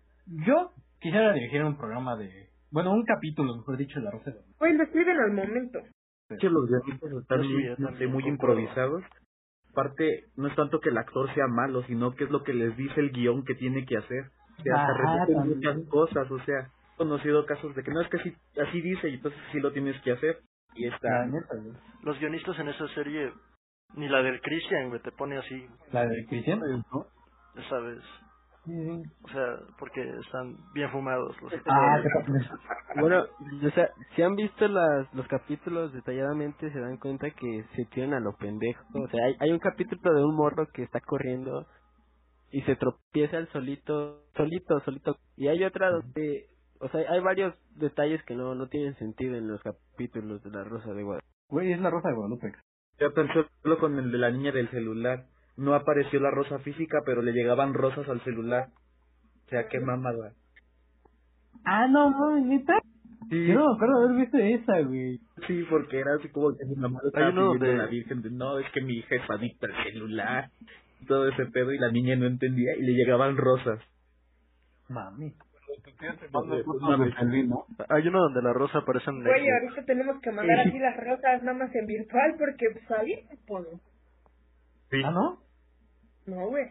Yo 0.47 0.73
quisiera 1.01 1.33
dirigir 1.33 1.63
un 1.65 1.77
programa 1.77 2.17
de... 2.17 2.49
Bueno, 2.71 2.93
un 2.93 3.05
capítulo, 3.05 3.57
mejor 3.57 3.77
dicho, 3.77 3.99
de 3.99 4.05
La 4.05 4.11
Rosa 4.11 4.25
de 4.27 4.33
Guadalupe. 4.33 4.59
Pues 4.59 4.75
lo 4.75 4.83
escriben 4.85 5.17
al 5.19 5.33
momento. 5.33 5.79
de 6.29 6.37
hecho, 6.37 6.49
los 6.51 6.69
guionistas 6.69 7.13
están 7.13 7.43
Sí, 7.43 7.49
muy, 7.49 7.77
también 7.77 8.11
muy 8.13 8.25
improvisados. 8.27 9.03
Aparte, 9.71 10.25
no 10.37 10.49
es 10.49 10.57
tanto 10.57 10.81
que 10.81 10.91
el 10.91 10.99
actor 10.99 11.33
sea 11.35 11.47
malo, 11.49 11.83
sino 11.85 12.15
que 12.15 12.25
es 12.25 12.31
lo 12.31 12.43
que 12.43 12.55
les 12.55 12.77
dice 12.77 13.01
el 13.01 13.11
guion 13.11 13.45
que 13.45 13.55
tiene 13.55 13.85
que 13.85 13.97
hacer. 13.97 14.25
O 14.59 14.63
sea, 14.63 14.87
repiten 14.87 15.49
muchas 15.49 15.89
cosas, 15.89 16.31
o 16.31 16.39
sea, 16.45 16.61
he 16.61 16.97
conocido 16.97 17.45
casos 17.45 17.75
de 17.75 17.83
que 17.83 17.91
no 17.91 18.01
es 18.01 18.09
que 18.09 18.19
así, 18.19 18.33
así 18.61 18.81
dice 18.81 19.09
y 19.09 19.15
entonces 19.15 19.41
sí 19.53 19.59
lo 19.61 19.73
tienes 19.73 20.01
que 20.03 20.13
hacer. 20.13 20.39
Y 20.77 20.87
está, 20.87 21.27
neta. 21.27 21.55
Los 22.03 22.19
guionistas 22.21 22.59
en 22.61 22.69
esa 22.69 22.87
serie, 22.95 23.33
ni 23.97 24.09
la 24.09 24.23
del 24.23 24.41
Christian, 24.41 24.89
güey, 24.89 25.01
te 25.03 25.13
pone 25.13 25.39
así, 25.39 25.67
La 25.93 26.07
de 26.07 26.27
Cristian. 26.27 26.61
¿no? 26.61 27.07
ya 27.55 27.69
sabes. 27.69 28.03
Sí, 28.65 28.73
sí. 28.73 29.03
O 29.25 29.29
sea, 29.29 29.59
porque 29.79 30.01
están 30.25 30.57
bien 30.73 30.91
fumados 30.91 31.37
los 31.43 31.53
Ah, 31.67 32.01
Bueno, 32.99 33.23
o 33.23 33.71
sea, 33.75 33.91
si 34.17 34.23
han 34.23 34.35
visto 34.37 34.67
las, 34.69 35.13
los 35.15 35.27
capítulos 35.29 35.93
detalladamente, 35.93 36.73
se 36.73 36.81
dan 36.81 36.97
cuenta 36.97 37.29
que 37.31 37.65
se 37.77 37.85
tiran 37.87 38.15
a 38.15 38.21
lo 38.21 38.35
pendejo. 38.37 38.83
O 38.95 39.09
sea, 39.09 39.23
hay, 39.23 39.37
hay 39.41 39.51
un 39.51 39.59
capítulo 39.59 40.15
de 40.15 40.25
un 40.25 40.35
morro 40.35 40.67
que 40.73 40.83
está 40.83 41.01
corriendo 41.01 41.67
y 42.55 42.63
se 42.63 42.77
tropieza 42.77 43.37
el 43.37 43.49
solito, 43.49 44.23
solito, 44.35 44.81
solito. 44.81 45.17
Y 45.37 45.49
hay 45.49 45.63
otra 45.65 45.91
donde, 45.91 46.47
o 46.81 46.89
sea, 46.89 47.01
hay 47.11 47.21
varios 47.21 47.55
detalles 47.77 48.23
que 48.25 48.35
no, 48.35 48.55
no 48.55 48.69
tienen 48.69 48.95
sentido 48.95 49.35
en 49.37 49.49
los 49.49 49.61
capítulos 49.63 50.43
de 50.43 50.51
La 50.51 50.65
Rosa 50.65 50.95
de 50.95 51.03
Guadalupe. 51.03 51.27
Güey, 51.49 51.73
es 51.73 51.81
La 51.81 51.91
Rosa 51.91 52.09
de 52.09 52.15
Guadalupe. 52.15 52.53
Ya 53.01 53.11
tan 53.11 53.29
solo 53.33 53.79
con 53.79 53.99
el 53.99 54.11
de 54.13 54.19
la 54.19 54.31
niña 54.31 54.53
del 54.53 54.69
celular. 54.71 55.25
No 55.57 55.75
apareció 55.75 56.21
la 56.21 56.31
rosa 56.31 56.59
física, 56.61 56.99
pero 57.07 57.23
le 57.23 57.33
llegaban 57.33 57.75
rosas 57.75 58.09
al 58.09 58.23
celular. 58.25 58.69
O 59.47 59.49
sea, 59.51 59.69
qué 59.69 59.79
mamada. 59.81 60.33
Ah, 61.65 61.87
no, 61.89 62.11
mames, 62.11 62.45
neta. 62.47 62.75
Sí, 63.31 63.47
Yo 63.47 63.55
no 63.55 63.69
me 63.71 63.75
acuerdo 63.77 64.05
haber 64.05 64.17
visto 64.21 64.37
esa, 64.39 64.81
güey. 64.83 65.19
sí, 65.47 65.65
porque 65.71 65.99
era 65.99 66.15
así 66.17 66.29
como 66.29 66.55
que 66.57 66.65
mi 66.67 66.75
mamá 66.77 67.01
le 67.03 67.09
estaba 67.09 67.31
uno 67.31 67.53
pidiendo 67.53 67.67
de- 67.67 67.73
a 67.73 67.85
la 67.85 67.87
virgen 67.91 68.23
de, 68.23 68.31
no, 68.31 68.59
es 68.59 68.71
que 68.73 68.83
mi 68.83 68.95
hija 68.99 69.15
es 69.15 69.31
adicta 69.31 69.67
al 69.67 69.85
celular. 69.85 70.51
Y 71.01 71.07
todo 71.07 71.29
ese 71.29 71.47
pedo 71.47 71.73
y 71.73 71.79
la 71.79 71.91
niña 71.91 72.17
no 72.17 72.27
entendía 72.27 72.77
y 72.77 72.83
le 72.83 72.93
llegaban 72.93 73.37
rosas. 73.37 73.81
Mami. 74.89 75.33
Hay 77.89 78.09
uno 78.09 78.21
donde 78.21 78.43
la 78.43 78.53
rosa 78.53 78.79
aparece 78.79 79.11
en 79.11 79.23
negro. 79.23 79.33
ahorita 79.33 79.85
tenemos 79.85 80.21
que 80.21 80.31
mandar 80.33 80.61
así 80.61 80.79
las 80.79 80.97
rosas 80.97 81.43
nada 81.43 81.59
más 81.59 81.75
en 81.75 81.87
virtual 81.87 82.35
porque 82.39 82.67
pues, 82.73 82.91
ahí 82.93 83.27
se 83.29 83.37
pone. 83.47 83.69
Sí. 84.91 85.03
¿Ah, 85.05 85.11
no? 85.11 85.39
No, 86.27 86.49
güey. 86.49 86.67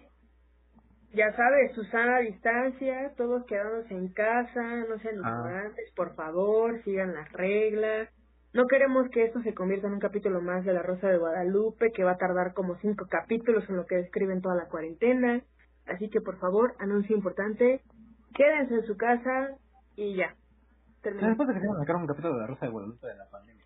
Ya 1.14 1.32
sabes, 1.36 1.74
Susana 1.76 2.18
a 2.18 2.20
distancia, 2.22 3.12
todos 3.16 3.46
quedándose 3.46 3.94
en 3.94 4.08
casa, 4.14 4.62
no 4.90 4.98
sean 5.00 5.16
Ah. 5.24 5.30
ignorantes, 5.30 5.94
por 5.96 6.16
favor, 6.16 6.82
sigan 6.84 7.14
las 7.14 7.32
reglas. 7.34 8.10
No 8.54 8.66
queremos 8.68 9.10
que 9.10 9.26
esto 9.26 9.42
se 9.42 9.54
convierta 9.54 9.88
en 9.88 9.94
un 9.94 10.00
capítulo 10.00 10.42
más 10.42 10.64
de 10.66 10.74
La 10.74 10.82
Rosa 10.82 11.10
de 11.10 11.18
Guadalupe, 11.18 11.92
que 11.92 12.04
va 12.04 12.12
a 12.12 12.18
tardar 12.18 12.54
como 12.54 12.76
cinco 12.78 13.06
capítulos 13.10 13.68
en 13.70 13.78
lo 13.78 13.86
que 13.86 13.96
describen 13.98 14.42
toda 14.42 14.56
la 14.56 14.68
cuarentena. 14.70 15.42
Así 15.88 16.10
que, 16.10 16.22
por 16.22 16.40
favor, 16.40 16.74
anuncio 16.80 17.16
importante, 17.16 17.82
quédense 18.34 18.76
en 18.76 18.86
su 18.86 18.98
casa 18.98 19.58
y 19.96 20.16
ya. 20.16 20.36
Terminamos. 21.02 21.38
Después 21.38 21.48
de 21.50 21.54
que 21.56 21.68
se 21.68 21.74
sacar 21.74 21.96
un 21.96 22.08
capítulo 22.08 22.34
de 22.34 22.40
La 22.42 22.48
Rosa 22.48 22.66
de 22.66 22.72
Guadalupe 22.72 23.08
de 23.08 23.16
la 23.16 23.30
pandemia. 23.30 23.66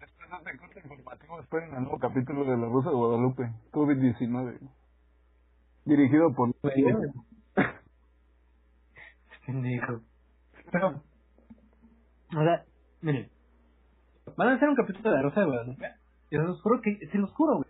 Después 0.00 0.44
de 0.44 0.50
este 0.50 0.58
corte 0.58 0.80
informativo, 0.80 1.40
esperen 1.40 1.74
el 1.74 1.82
nuevo 1.82 1.98
capítulo 1.98 2.44
de 2.44 2.56
La 2.56 2.66
Rosa 2.66 2.90
de 2.90 2.96
Guadalupe, 2.96 3.50
COVID-19. 3.72 4.58
Dirigido 5.84 6.34
por... 6.34 6.54
Pendejo. 9.46 10.00
Pero, 10.70 10.88
o 10.88 12.42
sea, 12.42 12.64
miren, 13.00 13.28
van 14.36 14.48
a 14.48 14.54
hacer 14.54 14.68
un 14.68 14.76
capítulo 14.76 15.10
de 15.10 15.16
La 15.16 15.22
Rosa 15.22 15.40
de 15.40 15.46
Guadalupe. 15.46 15.86
Y 16.30 16.36
se 16.36 16.42
los 16.42 16.62
juro 16.62 16.80
que, 16.80 17.08
se 17.10 17.18
los 17.18 17.30
juro, 17.32 17.56
güey. 17.56 17.68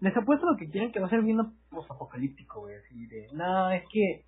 Les 0.00 0.16
apuesto 0.16 0.46
lo 0.46 0.56
que 0.56 0.70
quieren 0.70 0.92
que 0.92 1.00
va 1.00 1.08
a 1.08 1.10
ser 1.10 1.22
bien 1.22 1.40
apocalíptico, 1.40 2.60
güey. 2.60 2.76
Así 2.76 3.06
de, 3.06 3.28
no, 3.34 3.70
es 3.70 3.82
que. 3.90 4.24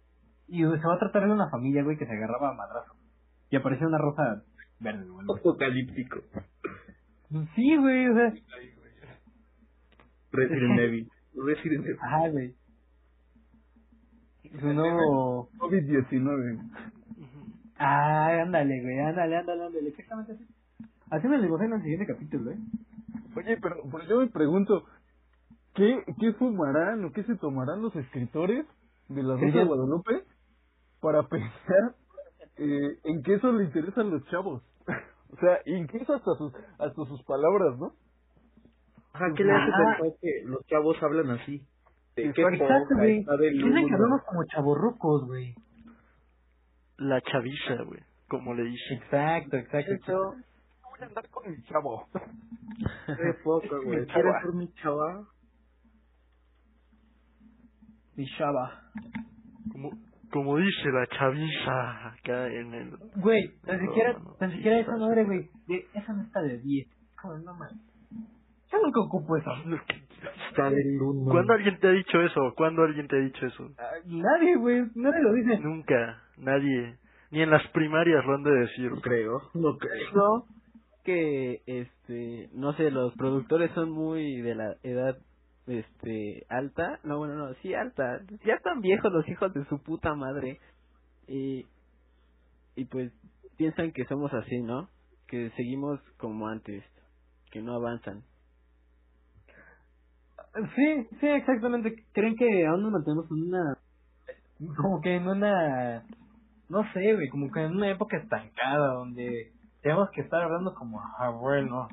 Y 0.51 0.63
se 0.63 0.87
va 0.87 0.95
a 0.95 0.99
tratar 0.99 1.27
de 1.27 1.33
una 1.33 1.49
familia, 1.49 1.85
güey, 1.85 1.97
que 1.97 2.07
se 2.07 2.13
agarraba 2.13 2.51
a 2.51 2.55
madrazo. 2.55 2.93
Y 3.51 3.57
apareció 3.57 3.87
una 3.87 3.99
rosa 3.99 4.43
verde, 4.81 5.09
güey. 5.09 5.25
Apocalíptico. 5.25 6.19
Sí, 7.55 7.77
güey, 7.77 8.09
o 8.09 8.15
sea. 8.15 8.35
Resident 10.33 10.81
Evil. 10.81 11.11
Resident 11.37 11.85
Evil. 11.85 11.99
Ajá, 12.03 12.29
güey. 12.31 12.55
Su 14.59 14.73
nuevo. 14.75 15.49
COVID-19. 15.59 16.59
Ah, 17.79 18.43
ándale, 18.43 18.83
güey, 18.83 18.99
ándale, 18.99 19.37
ándale, 19.37 19.65
ándale. 19.67 19.89
Exactamente 19.89 20.33
así. 20.33 20.47
Así 21.11 21.29
me 21.29 21.39
lo 21.39 21.47
imagino 21.47 21.77
en 21.77 21.81
el 21.81 21.83
siguiente 21.83 22.07
capítulo, 22.13 22.51
¿eh? 22.51 22.59
Oye, 23.37 23.57
pero, 23.63 23.77
pero 23.89 24.05
yo 24.09 24.19
me 24.19 24.27
pregunto, 24.27 24.85
¿qué, 25.75 26.03
¿qué 26.19 26.33
fumarán 26.33 27.05
o 27.05 27.13
qué 27.13 27.23
se 27.23 27.37
tomarán 27.37 27.83
los 27.83 27.95
escritores 27.95 28.67
de 29.09 29.23
la 29.23 29.35
Rosa 29.35 29.59
de. 29.59 29.65
Guadalupe 29.65 30.25
para 31.01 31.23
pensar 31.29 31.95
eh, 32.57 32.99
en 33.05 33.23
que 33.23 33.35
eso 33.35 33.53
le 33.53 33.65
interesa 33.65 34.01
a 34.01 34.05
los 34.05 34.25
chavos? 34.29 34.63
o 35.33 35.37
sea, 35.37 35.61
incluso 35.67 36.15
hasta 36.15 36.35
sus, 36.35 36.53
hasta 36.79 37.05
sus 37.05 37.23
palabras, 37.25 37.79
¿no? 37.79 37.93
Ajá, 39.13 39.27
¿qué 39.37 39.45
le 39.45 39.53
hace 39.53 39.73
pensar 39.73 40.19
que 40.21 40.43
los 40.45 40.65
chavos 40.67 41.03
hablan 41.03 41.31
así? 41.31 41.67
De 42.17 42.33
qué 42.33 42.43
Exacto, 42.43 42.95
güey. 42.97 43.25
Dicen 43.25 43.89
que 43.89 43.95
hablamos 43.95 44.23
como 44.25 44.45
chavorrucos, 44.45 45.27
güey. 45.27 45.55
La 46.99 47.21
chaviza, 47.23 47.83
güey, 47.85 48.01
como 48.29 48.55
le 48.55 48.65
dicen. 48.65 48.99
Exacto, 48.99 49.57
exacto. 49.57 50.35
Voy 50.83 51.01
a 51.01 51.07
andar 51.07 51.29
con 51.31 51.51
mi 51.51 51.63
chavo. 51.65 52.07
Qué 53.07 53.35
poca, 53.43 53.77
güey. 53.85 54.07
¿Quieres 54.07 54.35
ser 54.43 54.53
mi 54.53 54.73
chava? 54.75 55.27
Mi 58.17 58.27
chava. 58.37 58.83
Como, 59.73 59.91
como 60.33 60.57
dice 60.59 60.89
la 60.93 61.07
chaviza 61.09 62.09
acá 62.09 62.47
en 62.49 62.75
el... 62.75 62.91
Güey, 63.17 63.51
tan 63.65 63.81
siquiera, 63.81 64.13
No, 64.15 64.19
no, 64.21 64.35
tan 64.35 64.51
siquiera 64.53 64.79
esa 64.79 64.97
madre, 64.97 65.25
güey. 65.25 65.49
de- 65.67 65.87
Esa 65.95 66.13
no 66.13 66.23
está 66.23 66.41
de 66.43 66.59
10. 66.59 66.89
Como 67.21 67.39
no 67.39 67.55
mames. 67.55 67.79
Yo 68.73 68.79
nunca 68.83 69.01
ocupo 69.01 69.37
eso. 69.37 69.51
Está 70.51 70.71
de 70.71 70.83
luna. 70.99 71.33
¿Cuándo 71.33 71.53
alguien 71.55 71.79
te 71.81 71.89
ha 71.89 71.93
dicho 71.93 72.21
eso? 72.21 72.55
¿Cuándo 72.57 72.83
alguien 72.83 73.09
te 73.09 73.17
ha 73.17 73.21
dicho 73.21 73.47
eso? 73.47 73.69
Ah, 73.79 73.85
Nadie, 74.07 74.57
güey. 74.57 74.83
Nadie 74.95 75.23
lo 75.23 75.33
dice. 75.35 75.59
Nunca, 75.61 76.23
nadie. 76.39 76.97
Ni 77.33 77.43
en 77.43 77.51
las 77.51 77.67
primarias 77.69 78.25
lo 78.25 78.35
han 78.35 78.43
de 78.43 78.51
decir. 78.53 78.91
No 78.91 79.01
creo, 79.01 79.41
no 79.55 79.77
creo. 79.79 80.13
No, 80.15 80.45
que, 81.05 81.63
este, 81.67 82.49
no 82.53 82.73
sé, 82.75 82.91
los 82.91 83.15
productores 83.15 83.71
son 83.73 83.91
muy 83.91 84.41
de 84.43 84.55
la 84.55 84.75
edad, 84.83 85.17
este, 85.67 86.47
alta. 86.49 86.99
No, 87.05 87.19
bueno, 87.19 87.35
no, 87.35 87.55
sí, 87.63 87.75
alta. 87.75 88.21
Ya 88.45 88.55
están 88.55 88.81
viejos 88.81 89.13
los 89.13 89.29
hijos 89.29 89.53
de 89.55 89.65
su 89.67 89.83
puta 89.83 90.15
madre. 90.15 90.59
Y, 91.27 91.67
y 92.77 92.85
pues 92.87 93.13
piensan 93.57 93.93
que 93.93 94.05
somos 94.07 94.33
así, 94.35 94.61
¿no? 94.63 94.89
Que 95.27 95.51
seguimos 95.57 96.01
como 96.19 96.49
antes, 96.49 96.85
que 97.51 97.61
no 97.63 97.75
avanzan. 97.75 98.23
Sí, 100.75 101.09
sí, 101.21 101.27
exactamente. 101.27 102.05
Creen 102.13 102.35
que 102.37 102.67
aún 102.67 102.83
nos 102.83 102.93
mantenemos 102.93 103.31
en 103.31 103.49
una. 103.49 103.79
Como 104.77 105.01
que 105.01 105.15
en 105.15 105.29
una. 105.29 106.05
No 106.69 106.83
sé, 106.93 107.15
güey. 107.15 107.29
Como 107.29 107.51
que 107.53 107.61
en 107.61 107.77
una 107.77 107.91
época 107.91 108.17
estancada 108.17 108.95
donde 108.95 109.53
tenemos 109.83 110.11
que 110.11 110.23
estar 110.23 110.43
hablando 110.43 110.75
como 110.75 111.01
abuelo. 111.19 111.89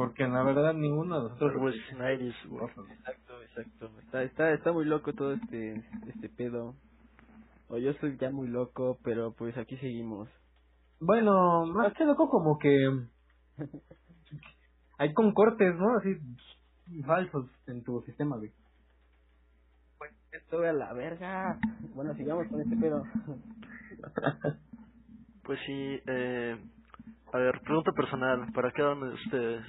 Porque 0.00 0.26
la 0.26 0.42
verdad 0.42 0.72
ninguno 0.72 1.16
de 1.16 1.28
nosotros. 1.28 1.52
Pues. 1.58 1.74
Exacto, 1.92 3.42
exacto. 3.42 3.90
Está, 4.02 4.22
está, 4.22 4.52
está 4.52 4.72
muy 4.72 4.86
loco 4.86 5.12
todo 5.12 5.34
este, 5.34 5.74
este 6.08 6.30
pedo. 6.30 6.74
O 7.68 7.76
yo 7.76 7.92
soy 8.00 8.16
ya 8.16 8.30
muy 8.30 8.48
loco, 8.48 8.98
pero 9.04 9.34
pues 9.34 9.58
aquí 9.58 9.76
seguimos. 9.76 10.30
Bueno, 11.00 11.66
más 11.66 11.92
que 11.92 12.06
loco, 12.06 12.30
como 12.30 12.58
que. 12.58 12.88
Hay 14.98 15.12
concortes, 15.12 15.74
¿no? 15.74 15.98
Así. 15.98 16.16
Falsos 17.04 17.50
en 17.66 17.84
tu 17.84 18.00
sistema, 18.06 18.38
güey. 18.38 18.52
Esto 20.32 20.62
a 20.62 20.72
la 20.72 20.94
verga. 20.94 21.58
Bueno, 21.94 22.14
sigamos 22.14 22.48
con 22.48 22.62
este 22.62 22.76
pedo. 22.76 23.02
Pues 25.42 25.58
sí, 25.66 26.00
eh, 26.06 26.56
a 27.32 27.38
ver, 27.38 27.60
pregunta 27.62 27.92
personal 27.92 28.46
para 28.52 28.70
cada 28.72 28.92
uno 28.94 29.06
de 29.06 29.14
ustedes. 29.14 29.64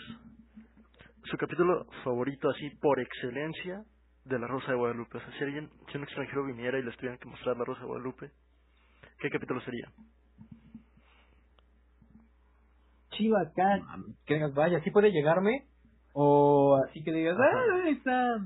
Su 1.24 1.38
capítulo 1.38 1.86
favorito, 2.04 2.50
así 2.50 2.70
por 2.82 3.00
excelencia, 3.00 3.84
de 4.26 4.40
La 4.40 4.48
Rosa 4.48 4.72
de 4.72 4.78
Guadalupe. 4.78 5.18
O 5.18 5.22
sea, 5.22 5.32
si 5.38 5.44
alguien, 5.44 5.70
si 5.92 5.98
un 5.98 6.04
extranjero 6.04 6.46
viniera 6.46 6.78
y 6.80 6.84
les 6.84 6.96
tuvieran 6.98 7.18
que 7.20 7.30
mostrar 7.30 7.58
La 7.58 7.66
Rosa 7.66 7.82
de 7.82 7.88
Guadalupe, 7.88 8.32
¿qué 9.20 9.30
capítulo 9.30 9.62
sería? 9.62 9.90
Chiva 13.12 13.42
acá. 13.42 13.80
Que 14.26 14.36
digas, 14.36 14.54
vaya, 14.54 14.78
así 14.78 14.90
puede 14.92 15.12
llegarme. 15.12 15.66
O 16.14 16.78
así 16.88 17.04
que 17.04 17.12
digas, 17.12 17.38
ah, 17.40 17.84
ahí 17.86 17.94
está. 17.94 18.38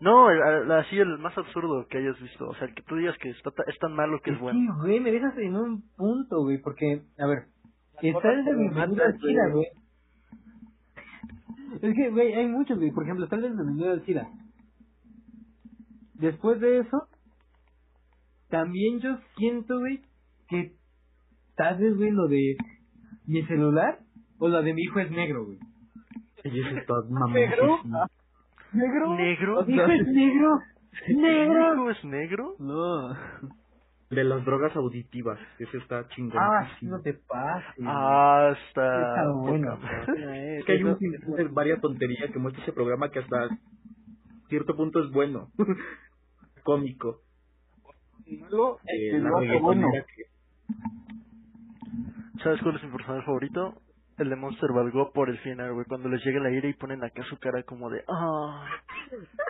No, 0.00 0.30
el- 0.30 0.38
el- 0.64 0.72
así 0.72 0.98
el 0.98 1.18
más 1.18 1.36
absurdo 1.38 1.86
que 1.88 1.98
hayas 1.98 2.20
visto. 2.20 2.46
O 2.48 2.54
sea, 2.56 2.66
el 2.68 2.74
que 2.74 2.82
tú 2.82 2.96
digas 2.96 3.16
que 3.18 3.30
está, 3.30 3.50
ta- 3.50 3.62
es 3.66 3.78
tan 3.78 3.94
malo 3.94 4.20
que 4.20 4.30
es 4.30 4.36
Es 4.36 4.42
bueno. 4.42 4.58
que, 4.76 4.80
güey, 4.88 5.00
me 5.00 5.10
dejas 5.12 5.36
en 5.38 5.56
un 5.56 5.82
punto, 5.96 6.42
güey, 6.42 6.58
porque, 6.58 7.02
a 7.18 7.26
ver, 7.26 7.44
está 8.00 8.32
el 8.32 8.44
de 8.44 8.50
al 8.50 8.70
matas, 8.72 9.16
SIDA, 9.20 9.48
güey. 9.52 9.66
Es 11.82 11.94
que, 11.94 12.10
güey, 12.10 12.32
hay 12.34 12.46
muchos, 12.46 12.78
güey. 12.78 12.90
Por 12.90 13.04
ejemplo, 13.04 13.24
está 13.24 13.36
el 13.36 13.42
de 13.42 13.48
bienvenida 13.48 13.92
al 13.92 14.04
SIDA. 14.04 14.28
Después 16.14 16.60
de 16.60 16.80
eso, 16.80 17.08
también 18.48 19.00
yo 19.00 19.18
siento, 19.36 19.78
güey, 19.78 20.00
que 20.48 20.72
tal 21.56 21.78
vez, 21.78 21.96
güey, 21.96 22.10
lo 22.10 22.28
de 22.28 22.56
mi 23.26 23.42
celular 23.46 23.98
o 24.38 24.48
lo 24.48 24.62
de 24.62 24.74
mi 24.74 24.82
hijo 24.82 25.00
es 25.00 25.10
negro, 25.10 25.46
güey. 25.46 25.58
Y 26.44 26.60
eso 26.60 26.76
está 26.76 26.94
mamón. 27.10 27.32
¿Negro? 27.32 27.78
¿Negro? 28.72 29.16
¿Negro? 29.16 29.60
¿O 29.60 29.64
mi 29.64 29.74
hijo 29.74 29.86
es 29.86 30.06
negro? 30.08 30.58
¿Tu 31.06 31.20
¿Negro? 31.20 31.74
hijo 31.74 31.90
es 31.90 32.04
negro? 32.04 32.54
No. 32.58 33.14
De 34.14 34.24
las 34.24 34.44
drogas 34.44 34.74
auditivas. 34.76 35.38
Ese 35.58 35.76
está 35.78 36.06
chingón. 36.08 36.38
Ah, 36.40 36.68
no 36.82 37.00
te 37.00 37.14
pases. 37.14 37.74
Ah, 37.84 38.54
está... 38.68 39.00
Está 39.00 39.32
bueno. 39.32 39.78
Es 40.58 40.64
que 40.64 40.72
hay 40.72 40.84
un 40.84 40.98
de 41.36 41.44
varias 41.50 41.80
tonterías 41.80 42.30
que 42.30 42.38
muestra 42.38 42.62
ese 42.62 42.72
programa 42.72 43.10
que 43.10 43.18
hasta 43.20 43.48
cierto 44.48 44.76
punto 44.76 45.00
es 45.02 45.10
bueno. 45.10 45.48
Cómico. 46.62 47.20
Malo, 48.40 48.78
Eh, 48.84 49.10
que 49.10 49.18
la 49.18 49.58
bueno. 49.60 49.88
que- 50.16 50.24
¿Sabes 52.42 52.60
cuál 52.62 52.76
es 52.76 52.84
mi 52.84 52.90
personaje 52.90 53.24
favorito? 53.26 53.74
El 54.16 54.30
de 54.30 54.36
Monster 54.36 54.70
Valgo 54.72 55.10
por 55.12 55.28
el 55.28 55.38
final, 55.38 55.72
güey. 55.72 55.86
Cuando 55.86 56.08
les 56.08 56.24
llega 56.24 56.38
la 56.40 56.50
ira 56.50 56.68
y 56.68 56.74
ponen 56.74 57.02
acá 57.02 57.22
su 57.24 57.36
cara 57.38 57.64
como 57.64 57.90
de... 57.90 58.04
¡Ah! 58.08 58.64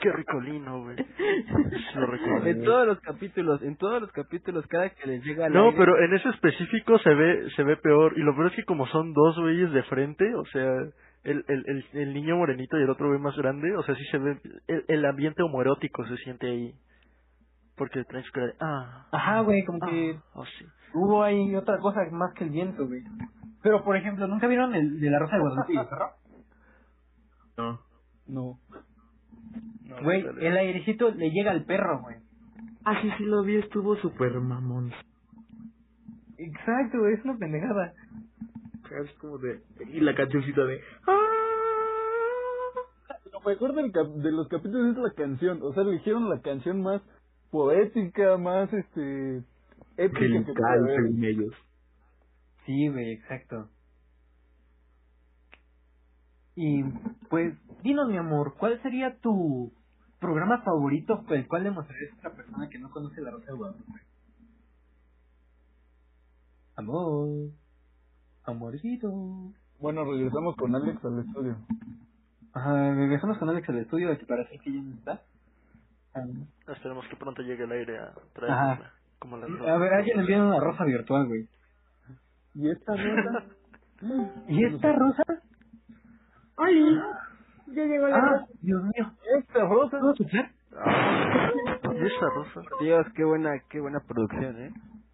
¡Qué 0.01 0.11
ricolino, 0.11 0.83
güey! 0.83 0.97
Lo 1.97 2.07
recuerdo. 2.07 2.47
En 2.47 2.65
todos 2.65 2.87
los 2.87 3.01
capítulos, 3.01 3.63
en 3.63 3.77
todos 3.77 4.01
los 4.01 4.11
capítulos, 4.13 4.67
cada 4.69 4.89
que 4.91 5.07
les 5.07 5.23
llega 5.23 5.47
al 5.47 5.53
No, 5.53 5.67
aire- 5.67 5.77
pero 5.79 5.99
en 6.03 6.15
ese 6.15 6.31
específico 6.31 6.99
se 7.01 7.13
ve 7.15 7.49
se 7.57 7.63
ve 7.63 7.77
peor. 7.77 8.15
Y 8.17 8.23
lo 8.23 8.35
peor 8.35 8.47
es 8.49 8.57
que 8.57 8.65
como 8.65 8.87
son 8.87 9.13
dos 9.13 9.39
güeyes 9.39 9.71
de 9.73 9.83
frente, 9.83 10.35
o 10.35 10.45
sea, 10.47 10.65
el, 11.25 11.45
el, 11.47 11.65
el, 11.67 11.85
el 11.93 12.15
niño 12.15 12.37
morenito 12.37 12.79
y 12.79 12.83
el 12.85 12.91
otro 12.91 13.09
güey 13.09 13.21
más 13.21 13.37
grande, 13.37 13.77
o 13.77 13.83
sea, 13.83 13.95
sí 13.95 14.05
se 14.11 14.19
ve... 14.19 14.39
El, 14.67 14.85
el 14.89 15.05
ambiente 15.05 15.43
homoerótico 15.43 16.07
se 16.07 16.17
siente 16.19 16.47
ahí. 16.49 16.73
Porque 17.77 18.03
traen 18.05 18.25
su 18.25 18.33
cara 18.33 18.47
de... 18.47 18.55
¡Ah! 18.61 19.07
Ajá, 19.13 19.41
güey, 19.41 19.63
como 19.65 19.79
ah, 19.83 19.89
que 19.91 20.17
oh, 20.35 20.45
sí. 20.47 20.65
Hubo 20.95 21.23
ahí 21.23 21.55
otra 21.55 21.79
cosa 21.79 22.01
más 22.13 22.33
que 22.35 22.45
el 22.45 22.51
viento, 22.51 22.87
güey. 22.87 23.03
Pero, 23.63 23.83
por 23.85 23.97
ejemplo, 23.97 24.27
¿nunca 24.27 24.47
vieron 24.47 24.75
el 24.75 25.01
de 25.01 25.11
la 25.11 25.19
Rosa 25.19 25.37
de 25.37 25.43
Guadalupe 25.43 25.73
y 25.75 25.77
el 25.79 25.87
perro? 25.87 26.11
No. 27.57 27.81
No. 28.27 28.59
No, 29.85 29.97
Güey, 30.03 30.27
el 30.41 30.57
airecito 30.57 31.11
le 31.13 31.31
llega 31.31 31.53
al 31.53 31.65
perro, 31.65 32.01
güey. 32.03 32.17
Ah, 32.85 33.01
sí, 33.01 33.09
sí 33.17 33.25
lo 33.25 33.43
vi. 33.45 33.57
Estuvo 33.57 33.95
súper 33.97 34.33
mamón. 34.41 34.93
Exacto, 36.37 36.99
güey, 36.99 37.15
es 37.15 37.25
una 37.25 37.37
pendejada. 37.39 37.93
Es 39.03 39.11
como 39.19 39.39
de... 39.39 39.63
Y 39.93 40.01
la 40.01 40.15
cancioncita 40.15 40.65
de... 40.65 40.81
"Ah". 41.07 41.19
Lo 43.33 43.41
mejor 43.41 43.75
del 43.75 43.93
cap- 43.93 44.07
de 44.17 44.33
los 44.33 44.49
capítulos 44.49 44.97
es 44.97 45.03
la 45.03 45.11
canción. 45.13 45.61
O 45.63 45.73
sea, 45.75 45.83
eligieron 45.85 46.29
la 46.29 46.41
canción 46.41 46.83
más 46.83 47.03
poética, 47.51 48.37
más 48.37 48.73
este 48.73 49.43
épica 49.97 50.45
que 50.45 50.53
puede 50.53 50.97
según 50.97 51.25
ellos. 51.25 51.55
Sí, 52.67 52.89
güey, 52.89 53.13
exacto. 53.13 53.69
Y, 56.57 56.83
pues, 57.29 57.55
dinos, 57.83 58.09
mi 58.09 58.17
amor, 58.17 58.55
¿cuál 58.59 58.81
sería 58.83 59.19
tu 59.21 59.73
programa 60.21 60.63
favorito 60.63 61.25
el 61.31 61.47
cual 61.49 61.65
demostrarías 61.65 62.13
a 62.13 62.17
otra 62.19 62.37
persona 62.37 62.69
que 62.69 62.79
no 62.79 62.91
conoce 62.91 63.21
la 63.21 63.31
Rosa 63.33 63.47
de 63.47 63.53
Guadalupe? 63.59 64.01
Amor. 66.77 67.51
Amorcito. 68.45 69.09
Bueno, 69.81 70.05
regresamos 70.05 70.57
con 70.57 70.75
Alex 70.75 71.05
al 71.05 71.21
estudio. 71.21 71.57
Ajá, 72.53 72.95
regresamos 72.95 73.39
con 73.39 73.49
Alex 73.49 73.69
al 73.69 73.79
estudio 73.79 74.17
que 74.19 74.27
parece 74.27 74.59
que 74.59 74.73
ya 74.73 74.81
no 74.81 74.95
está. 74.95 75.23
Esperemos 76.69 77.05
que 77.09 77.17
pronto 77.17 77.43
llegue 77.43 77.65
el 77.65 77.73
aire 77.73 77.99
a 77.99 78.05
Ajá. 78.05 78.21
traerla. 78.33 78.93
Como 79.25 79.39
las 79.39 79.49
A 79.49 79.79
ver, 79.79 79.95
alguien 79.95 80.21
envía 80.21 80.43
una 80.45 80.61
rosa 80.61 80.85
virtual, 80.85 81.27
güey. 81.29 81.49
¿Y 82.55 82.71
esta 82.71 82.93
rosa? 82.95 83.45
¿Y 84.49 84.65
esta 84.67 84.93
rosa? 84.93 85.23
¡Oli! 86.59 87.01
Ya 87.69 87.85
llegó 87.85 88.07
la 88.09 88.17
Ah, 88.19 88.21
rosa. 88.33 88.47
Dios 88.61 88.83
mío. 88.83 89.11
¿Esta 89.39 89.61
rosa? 89.65 89.99
¿Puedo 89.99 90.13
escuchar? 90.13 90.51
¿Y 91.95 92.07
esta 92.07 92.27
rosa? 92.35 92.61
Dios, 92.83 93.07
qué 93.17 93.25
buena, 93.25 93.53
qué 93.71 93.81
buena 93.81 94.01
producción, 94.07 94.61
¿eh? 94.61 94.71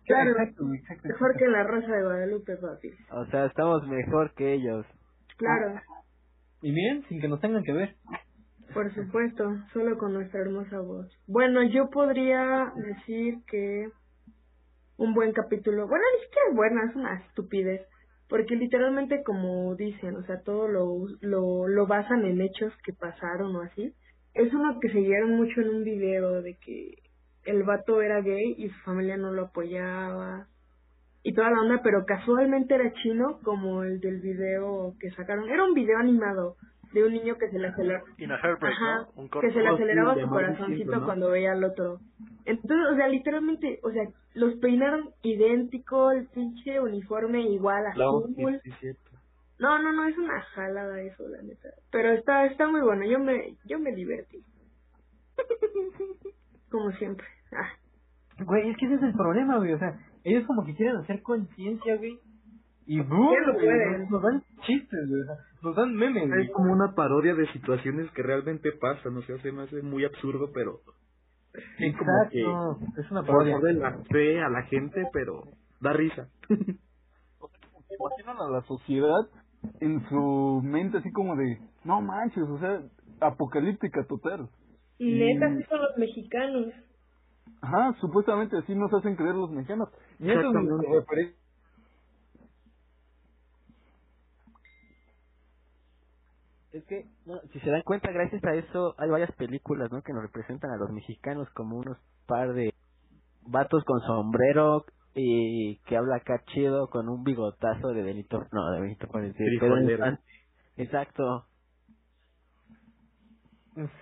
Claro. 0.07 0.31
Exacto, 0.33 0.64
exacto. 0.75 1.09
Mejor 1.09 1.37
que 1.37 1.47
la 1.47 1.62
rosa 1.62 1.87
de 1.87 2.02
Guadalupe, 2.02 2.57
papi. 2.57 2.88
O 3.12 3.26
sea, 3.26 3.45
estamos 3.47 3.87
mejor 3.87 4.35
que 4.35 4.55
ellos. 4.55 4.85
Claro, 5.37 5.81
Y 6.62 6.73
bien, 6.75 7.05
sin 7.09 7.21
que 7.21 7.29
nos 7.29 7.40
tengan 7.40 7.62
que 7.62 7.73
ver. 7.73 7.95
por 8.75 8.93
supuesto, 8.93 9.45
solo 9.73 9.97
con 9.99 10.12
nuestra 10.14 10.40
hermosa 10.40 10.81
voz. 10.81 11.07
Bueno, 11.29 11.62
yo 11.62 11.88
podría 11.90 12.73
decir 12.75 13.37
que 13.47 13.88
un 15.00 15.14
buen 15.14 15.33
capítulo, 15.33 15.88
bueno, 15.88 16.04
ni 16.14 16.25
siquiera 16.25 16.49
es 16.50 16.57
buena, 16.57 16.85
es 16.85 16.95
una 16.95 17.14
estupidez, 17.21 17.80
porque 18.28 18.54
literalmente 18.54 19.23
como 19.25 19.75
dicen, 19.75 20.14
o 20.16 20.23
sea, 20.25 20.42
todo 20.42 20.69
lo, 20.69 21.07
lo, 21.23 21.69
lo 21.69 21.87
basan 21.87 22.26
en 22.26 22.42
hechos 22.42 22.71
que 22.85 22.92
pasaron 22.92 23.57
o 23.57 23.62
así. 23.62 23.95
Es 24.35 24.52
uno 24.52 24.78
que 24.78 24.90
se 24.90 24.99
guiaron 24.99 25.37
mucho 25.37 25.62
en 25.62 25.71
un 25.71 25.85
video 25.85 26.42
de 26.42 26.59
que 26.59 26.97
el 27.45 27.62
vato 27.62 28.02
era 28.02 28.21
gay 28.21 28.54
y 28.59 28.69
su 28.69 28.78
familia 28.80 29.16
no 29.16 29.33
lo 29.33 29.47
apoyaba 29.47 30.47
y 31.23 31.33
toda 31.33 31.50
la 31.50 31.62
onda, 31.62 31.80
pero 31.83 32.04
casualmente 32.04 32.75
era 32.75 32.92
chino 32.92 33.40
como 33.42 33.83
el 33.83 34.00
del 34.00 34.21
video 34.21 34.95
que 35.00 35.11
sacaron. 35.12 35.49
Era 35.49 35.64
un 35.64 35.73
video 35.73 35.97
animado 35.97 36.57
de 36.92 37.04
un 37.04 37.12
niño 37.12 37.37
que 37.38 37.49
se 37.50 37.59
le 37.59 37.68
aceleraba, 37.68 38.04
Ajá, 38.62 39.06
¿no? 39.16 39.23
Un 39.23 39.28
que 39.30 39.52
se 39.52 39.61
le 39.61 39.68
aceleraba 39.68 40.14
su 40.20 40.28
corazoncito 40.28 40.97
¿no? 40.97 41.04
cuando 41.04 41.30
veía 41.30 41.52
al 41.52 41.64
otro. 41.64 42.00
Entonces, 42.44 42.87
o 42.92 42.97
sea, 42.97 43.09
literalmente, 43.09 43.78
o 43.82 43.90
sea, 43.90 44.02
los 44.35 44.54
peinaron 44.56 45.11
idéntico, 45.23 46.11
el 46.11 46.26
pinche 46.28 46.80
uniforme 46.80 47.42
igual, 47.42 47.87
azul. 47.87 48.35
No, 49.59 49.78
no, 49.78 49.92
no, 49.92 50.06
es 50.06 50.16
una 50.16 50.40
jalada 50.40 51.00
eso, 51.02 51.28
la 51.28 51.42
neta. 51.42 51.68
Pero 51.92 52.12
está, 52.12 52.47
está 52.47 52.66
muy 52.66 52.80
bueno, 52.80 53.04
yo 53.04 53.18
me, 53.18 53.56
yo 53.66 53.78
me 53.78 53.92
divertí. 53.92 54.42
Como 56.70 56.90
siempre. 56.92 57.26
Ah, 57.52 57.70
Güey, 58.44 58.70
es 58.70 58.76
que 58.78 58.87
ese 58.87 58.94
es 58.94 59.02
el 59.02 59.12
problema, 59.12 59.59
güey. 59.59 59.73
O 59.73 59.78
sea, 59.78 59.99
ellos 60.25 60.47
como 60.47 60.64
que 60.64 60.75
quieren 60.75 60.97
hacer 60.97 61.23
conciencia, 61.23 61.97
güey. 61.97 62.18
Y 62.90 63.00
boom, 63.02 63.20
güey, 63.20 63.66
pueden. 63.66 64.00
nos, 64.00 64.11
nos 64.11 64.23
dan 64.23 64.42
chistes, 64.66 65.09
güey. 65.09 65.23
sea, 65.25 65.37
nos 65.62 65.76
dan 65.76 65.94
memes, 65.94 66.28
güey. 66.28 66.47
Es 66.47 66.50
como 66.50 66.73
una 66.73 66.92
parodia 66.92 67.37
de 67.37 67.47
situaciones 67.52 68.11
que 68.11 68.23
realmente 68.25 68.73
pasan, 68.73 69.16
o 69.16 69.23
sea, 69.23 69.38
se 69.38 69.52
me 69.52 69.62
hace 69.62 69.80
muy 69.80 70.04
absurdo, 70.04 70.50
pero 70.52 70.80
sí, 71.78 71.92
como 71.92 72.28
que. 72.32 73.00
Es 73.00 73.09
una 73.12 73.23
parodia. 73.23 73.61
por 73.61 73.62
de 73.62 73.75
la 73.75 73.97
fe 74.11 74.42
a 74.42 74.49
la 74.49 74.62
gente, 74.62 75.04
pero 75.12 75.44
da 75.80 75.92
risa. 75.92 76.26
Imaginan 76.49 78.37
a 78.40 78.50
la 78.50 78.62
sociedad 78.62 79.28
en 79.78 80.04
su 80.09 80.61
mente 80.64 80.99
así 80.99 81.12
como 81.12 81.37
de, 81.37 81.61
no 81.85 82.00
manches, 82.00 82.42
o 82.42 82.59
sea, 82.59 82.82
apocalíptica 83.20 84.04
total. 84.09 84.49
neta, 84.99 85.47
así 85.47 85.62
son 85.68 85.80
los 85.80 85.97
mexicanos. 85.97 86.66
Ajá, 87.62 87.94
supuestamente 88.00 88.59
así 88.59 88.75
nos 88.75 88.92
hacen 88.92 89.14
creer 89.14 89.37
los 89.37 89.52
mexicanos. 89.52 89.90
Y 90.18 90.28
eso 90.28 90.40
es 90.40 90.92
referencia. 90.92 91.40
Es 96.72 96.85
que, 96.85 97.06
no, 97.26 97.40
si 97.52 97.61
se 97.61 97.70
dan 97.70 97.83
cuenta, 97.83 98.12
gracias 98.12 98.44
a 98.44 98.54
eso 98.54 98.94
hay 98.98 99.11
varias 99.11 99.33
películas, 99.33 99.90
¿no? 99.90 100.02
Que 100.02 100.12
nos 100.12 100.22
representan 100.22 100.70
a 100.70 100.76
los 100.76 100.90
mexicanos 100.90 101.48
como 101.50 101.76
unos 101.76 101.98
par 102.26 102.52
de 102.52 102.72
vatos 103.42 103.83
con 103.85 104.00
sombrero 104.00 104.85
y 105.14 105.78
que 105.87 105.96
habla 105.96 106.16
acá 106.16 106.42
chido 106.52 106.88
con 106.88 107.09
un 107.09 107.24
bigotazo 107.24 107.88
de 107.88 108.02
Benito, 108.02 108.46
no, 108.52 108.70
de 108.70 108.80
Benito 108.80 109.09
Juárez. 109.09 109.35
Exacto. 110.76 111.46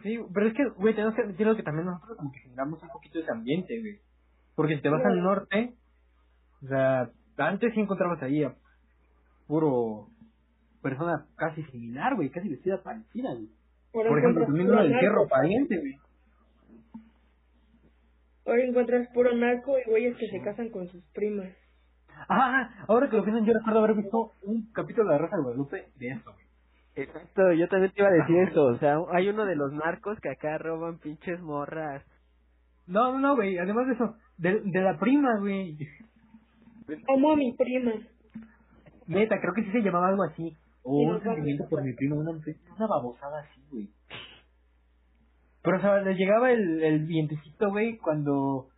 Sí, 0.02 0.18
pero 0.34 0.46
es 0.46 0.54
que, 0.54 0.68
güey, 0.76 0.94
tenemos 0.94 1.14
que 1.14 1.22
admitirlo 1.22 1.56
que 1.56 1.62
también 1.62 1.86
nosotros 1.86 2.18
como 2.18 2.32
que 2.32 2.40
generamos 2.40 2.82
un 2.82 2.88
poquito 2.88 3.18
ese 3.18 3.30
ambiente, 3.30 3.80
güey. 3.80 4.00
Porque 4.54 4.76
si 4.76 4.82
te 4.82 4.88
vas 4.90 5.04
al 5.04 5.22
norte, 5.22 5.74
o 6.64 6.66
sea, 6.66 7.10
antes 7.38 7.72
sí 7.72 7.80
encontrabas 7.80 8.22
ahí 8.22 8.42
a 8.42 8.54
puro 9.46 10.08
persona 10.82 11.26
casi 11.36 11.62
similar, 11.64 12.14
güey, 12.14 12.30
casi 12.30 12.48
vestida 12.48 12.82
parecida, 12.82 13.32
güey. 13.34 13.48
Por 13.92 14.18
ejemplo, 14.18 14.44
también 14.44 14.70
uno 14.70 14.82
del 14.82 14.98
fierro 14.98 15.26
pariente, 15.28 15.78
güey. 15.78 15.98
Ahora 18.46 18.64
encuentras 18.64 19.08
puro 19.12 19.34
narco 19.34 19.78
y 19.78 19.90
güeyes 19.90 20.16
que 20.16 20.28
se 20.28 20.40
casan 20.42 20.70
con 20.70 20.88
sus 20.88 21.04
primas. 21.12 21.48
Ah, 22.28 22.70
ahora 22.88 23.08
que 23.08 23.16
lo 23.16 23.24
piensan, 23.24 23.44
yo 23.44 23.52
recuerdo 23.52 23.78
haber 23.80 23.96
visto 23.96 24.32
un 24.42 24.72
capítulo 24.72 25.04
de 25.04 25.12
La 25.12 25.18
Rosa 25.18 25.36
de 25.36 25.42
Guadalupe 25.42 25.88
de 25.96 26.08
eso, 26.08 26.32
güey. 26.32 26.46
Exacto, 26.96 27.52
yo 27.52 27.68
también 27.68 27.92
te 27.92 28.00
iba 28.00 28.08
a 28.08 28.12
decir 28.12 28.36
eso. 28.38 28.64
O 28.64 28.78
sea, 28.78 28.96
hay 29.12 29.28
uno 29.28 29.44
de 29.44 29.54
los 29.54 29.72
narcos 29.72 30.18
que 30.20 30.30
acá 30.30 30.58
roban 30.58 30.98
pinches 30.98 31.40
morras. 31.40 32.02
No, 32.86 33.12
no, 33.12 33.18
no, 33.18 33.36
güey, 33.36 33.58
además 33.58 33.86
de 33.86 33.92
eso, 33.92 34.16
de, 34.38 34.60
de 34.62 34.80
la 34.80 34.98
prima, 34.98 35.38
güey. 35.38 35.76
Amo 37.14 37.32
a 37.32 37.36
mi 37.36 37.52
prima. 37.52 37.92
Neta, 39.06 39.40
creo 39.40 39.54
que 39.54 39.64
sí 39.64 39.70
se 39.70 39.80
llamaba 39.82 40.08
algo 40.08 40.24
así. 40.24 40.56
O 40.90 41.02
un 41.02 41.22
sentimiento 41.22 41.68
por 41.68 41.82
mi 41.82 41.92
prima, 41.92 42.16
una, 42.16 42.30
una 42.30 42.86
babosada 42.86 43.40
así, 43.40 43.62
güey. 43.70 43.90
Pero, 45.62 45.76
o 45.76 45.80
sea, 45.80 46.00
les 46.00 46.16
llegaba 46.16 46.50
el, 46.50 46.82
el 46.82 47.04
vientecito, 47.04 47.68
güey, 47.70 47.98
cuando 47.98 48.68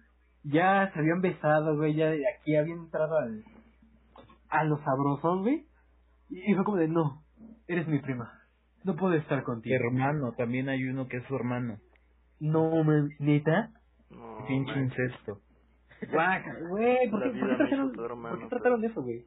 ya 0.42 0.90
se 0.92 0.99
habían 0.99 1.20
besado, 1.20 1.77
güey, 1.77 1.94
ya 1.94 2.11
de 2.11 2.25
aquí 2.29 2.57
habían 2.57 2.81
entrado 2.81 3.16
al, 3.16 3.44
a 4.49 4.64
los 4.64 4.81
sabrosos, 4.81 5.42
güey. 5.42 5.66
Y 6.31 6.55
fue 6.55 6.64
como 6.64 6.79
de, 6.79 6.88
no, 6.88 7.23
eres 7.68 7.87
mi 7.87 8.01
prima. 8.01 8.33
No 8.83 8.96
puedo 8.96 9.14
estar 9.14 9.42
contigo. 9.44 9.77
Hermano, 9.77 10.33
también 10.33 10.68
hay 10.68 10.83
uno 10.85 11.07
que 11.07 11.18
es 11.18 11.25
su 11.25 11.37
hermano. 11.37 11.79
No, 12.40 12.83
man, 12.83 13.11
neta. 13.18 13.70
No, 14.11 14.44
Pinche 14.49 14.81
incesto. 14.81 15.40
Guaca, 16.11 16.57
Güey, 16.70 17.11
¿por 17.11 17.20
por 17.20 17.31
hermano, 18.05 18.31
¿por 18.31 18.38
qué 18.40 18.46
trataron 18.49 18.81
de 18.81 18.87
eso, 18.88 19.03
güey? 19.03 19.25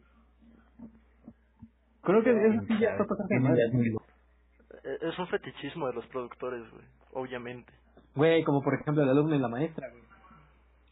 Creo 2.04 2.24
que 2.24 2.30
eso 2.32 2.62
sí 2.68 2.78
ya 2.80 2.90
está 2.92 3.06
pasando. 3.06 3.56
Eh, 3.56 4.98
Es 5.02 5.18
un 5.20 5.28
fetichismo 5.28 5.88
de 5.88 5.94
los 5.94 6.06
productores, 6.08 6.62
güey. 6.72 6.84
Obviamente. 7.14 7.72
Güey, 8.16 8.44
como 8.44 8.62
por 8.62 8.74
ejemplo 8.76 9.04
el 9.04 9.10
alumno 9.10 9.36
y 9.36 9.40
la 9.40 9.48
maestra, 9.48 9.90
güey. 9.90 10.04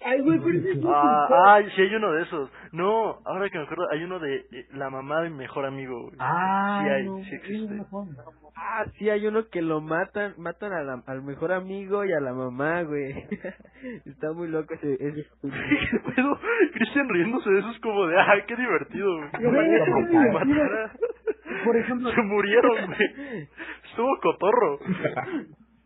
Ay, 0.04 0.22
güey, 0.22 0.40
pero 0.40 0.58
eso 0.58 0.68
es 0.70 0.86
Ah, 0.88 1.28
ay, 1.54 1.66
sí 1.76 1.82
hay 1.82 1.96
uno 1.96 2.12
de 2.14 2.24
esos. 2.24 2.50
No, 2.72 3.20
ahora 3.26 3.50
que 3.50 3.58
me 3.58 3.64
acuerdo, 3.66 3.88
hay 3.92 4.04
uno 4.04 4.20
de 4.20 4.36
eh, 4.38 4.66
la 4.74 4.90
mamá 4.90 5.22
de 5.22 5.30
mi 5.30 5.38
mejor 5.38 5.66
amigo, 5.66 6.02
güey. 6.04 6.16
Ah, 6.20 6.82
Sí 6.84 6.90
hay, 6.90 7.06
no, 7.06 7.18
sí 7.18 7.22
güey, 7.24 7.36
existe. 7.36 7.74
no, 7.76 7.86
no, 7.92 8.06
no. 8.06 8.42
Ah, 8.56 8.86
sí, 8.98 9.10
hay 9.10 9.26
uno 9.28 9.48
que 9.50 9.62
lo 9.62 9.82
matan, 9.82 10.34
matan 10.38 10.72
a 10.74 10.84
la- 10.84 11.04
al 11.08 11.22
mejor 11.24 11.52
amigo 11.52 12.04
y 12.06 12.14
a 12.14 12.20
la 12.20 12.34
mamá, 12.34 12.84
güey. 12.84 13.12
Está 14.06 14.32
muy 14.34 14.48
loco 14.50 14.74
ese, 14.74 14.94
ese 14.94 15.26
¿Qué 15.42 16.00
pedo? 16.16 16.38
Cristian 16.74 17.10
riéndose 17.10 17.50
de 17.50 17.60
eso 17.60 17.70
es 17.72 17.80
como 17.80 18.06
de, 18.08 18.20
ay, 18.20 18.42
qué 18.48 18.56
divertido, 18.56 19.08
güey. 19.18 19.30
Güey, 19.52 20.32
Matar 20.32 20.74
a- 20.74 20.92
Por 21.66 21.78
ejemplo, 21.78 22.12
Se 22.16 22.22
murieron, 22.22 22.86
güey. 22.88 23.48
Estuvo 23.90 24.18
cotorro. 24.22 24.80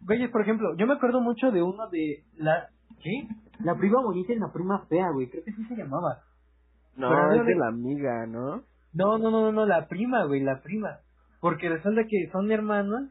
güeyes, 0.02 0.30
por 0.30 0.42
ejemplo, 0.42 0.76
yo 0.78 0.86
me 0.88 0.94
acuerdo 0.94 1.22
mucho 1.22 1.52
de 1.52 1.62
uno 1.64 1.88
de 1.90 2.24
la... 2.38 2.68
¿Qué? 3.02 3.28
La 3.60 3.76
prima 3.76 4.02
bonita 4.02 4.34
y 4.34 4.38
la 4.40 4.52
prima 4.52 4.86
fea, 4.88 5.10
güey. 5.12 5.30
Creo 5.30 5.44
que 5.44 5.52
sí 5.54 5.64
se 5.66 5.76
llamaba. 5.76 6.22
No, 6.96 7.10
Pero 7.10 7.32
es 7.34 7.46
de 7.46 7.54
de- 7.54 7.60
la 7.60 7.68
amiga, 7.68 8.26
¿no? 8.26 8.64
No, 8.94 9.18
no, 9.18 9.30
no, 9.32 9.42
no, 9.42 9.52
no, 9.52 9.66
la 9.66 9.88
prima, 9.88 10.24
güey, 10.26 10.42
la 10.42 10.62
prima. 10.62 11.00
Porque 11.42 11.70
resulta 11.70 12.06
que 12.08 12.30
son 12.32 12.52
hermanos 12.52 13.10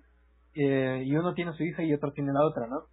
eh, 0.55 1.03
y 1.05 1.15
uno 1.17 1.35
tiene 1.35 1.51
a 1.51 1.55
su 1.55 1.63
hija 1.65 1.83
y 1.83 1.93
otro 1.93 2.13
tiene 2.13 2.33
la 2.33 2.45
otra, 2.47 2.67
¿no? 2.67 2.85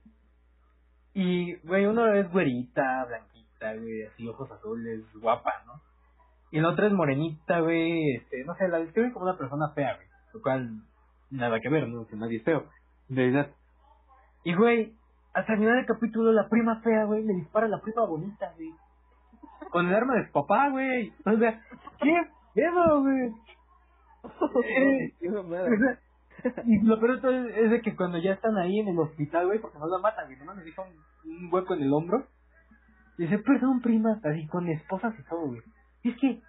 Y, 1.13 1.55
güey, 1.67 1.85
uno 1.85 2.13
es 2.13 2.29
güerita, 2.31 3.05
blanquita, 3.05 3.73
güey, 3.75 4.03
así, 4.03 4.27
ojos 4.27 4.49
azules, 4.51 5.01
guapa, 5.15 5.51
¿no? 5.65 5.81
Y 6.51 6.59
la 6.59 6.69
otra 6.69 6.87
es 6.87 6.93
morenita, 6.93 7.59
güey, 7.61 8.15
este, 8.15 8.43
no 8.45 8.55
sé, 8.55 8.67
la 8.67 8.79
describen 8.79 9.11
como 9.11 9.25
una 9.25 9.37
persona 9.37 9.69
fea, 9.69 9.95
güey. 9.95 10.07
Lo 10.33 10.41
cual, 10.41 10.81
nada 11.29 11.59
que 11.59 11.69
ver, 11.69 11.87
¿no? 11.87 12.05
Que 12.07 12.15
nadie 12.15 12.37
es 12.37 12.43
feo, 12.43 12.65
en 13.09 13.15
realidad. 13.15 13.51
Y, 14.43 14.53
güey, 14.55 14.93
hasta 15.33 15.53
el 15.53 15.59
final 15.59 15.75
del 15.77 15.85
capítulo, 15.85 16.31
la 16.31 16.49
prima 16.49 16.81
fea, 16.81 17.05
güey, 17.05 17.23
le 17.23 17.33
dispara 17.33 17.65
a 17.65 17.69
la 17.69 17.81
prima 17.81 18.05
bonita, 18.05 18.51
güey. 18.55 18.73
Con 19.69 19.87
el 19.87 19.95
arma 19.95 20.15
de 20.15 20.25
su 20.27 20.31
papá, 20.33 20.69
güey. 20.69 21.13
O 21.25 21.37
sea, 21.37 21.61
¿qué 22.01 22.21
pedo, 22.53 23.01
güey? 23.01 23.31
Y 26.65 26.79
lo 26.81 26.99
peor 26.99 27.19
es, 27.55 27.71
de 27.71 27.81
que 27.81 27.95
cuando 27.95 28.17
ya 28.17 28.33
están 28.33 28.57
ahí 28.57 28.79
en 28.79 28.87
el 28.87 28.99
hospital, 28.99 29.45
güey, 29.45 29.59
porque 29.59 29.77
no 29.77 29.87
la 29.87 29.99
matan, 29.99 30.25
güey, 30.25 30.37
nomás 30.39 30.57
les 30.57 30.65
deja 30.65 30.81
un, 30.81 31.31
un 31.31 31.53
hueco 31.53 31.75
en 31.75 31.83
el 31.83 31.93
hombro. 31.93 32.25
Y 33.17 33.23
dice, 33.23 33.39
perdón, 33.39 33.81
prima, 33.81 34.19
así 34.23 34.47
con 34.47 34.67
esposas 34.67 35.13
y 35.19 35.23
todo, 35.23 35.47
güey. 35.47 35.61
Es 36.03 36.17
que, 36.17 36.41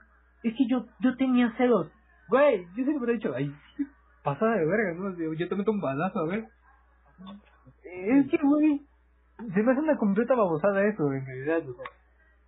es 0.43 0.55
que 0.57 0.67
yo, 0.67 0.87
yo 1.01 1.17
tenía 1.17 1.53
celos. 1.57 1.91
Güey, 2.29 2.67
yo 2.77 2.85
siempre 2.85 3.13
he 3.13 3.17
dicho, 3.17 3.33
ay, 3.35 3.55
pasada 4.23 4.57
de 4.57 4.67
verga, 4.67 4.95
¿no? 4.95 5.35
Yo 5.35 5.49
te 5.49 5.57
meto 5.57 5.71
un 5.71 5.81
balazo, 5.81 6.21
a 6.21 6.27
ver. 6.27 6.49
Es 7.85 8.31
que, 8.31 8.39
güey, 8.43 8.81
se 9.55 9.63
me 9.63 9.73
hace 9.73 9.81
una 9.81 9.97
completa 9.97 10.35
babosada 10.35 10.85
eso, 10.87 11.13
en 11.13 11.25
realidad. 11.27 11.69
O 11.69 11.75
sea, 11.75 11.85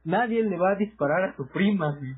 nadie 0.05 0.43
le 0.43 0.57
va 0.57 0.71
a 0.73 0.77
disparar 0.77 1.25
a 1.25 1.37
su 1.37 1.49
prima, 1.49 1.95
güey. 1.99 2.15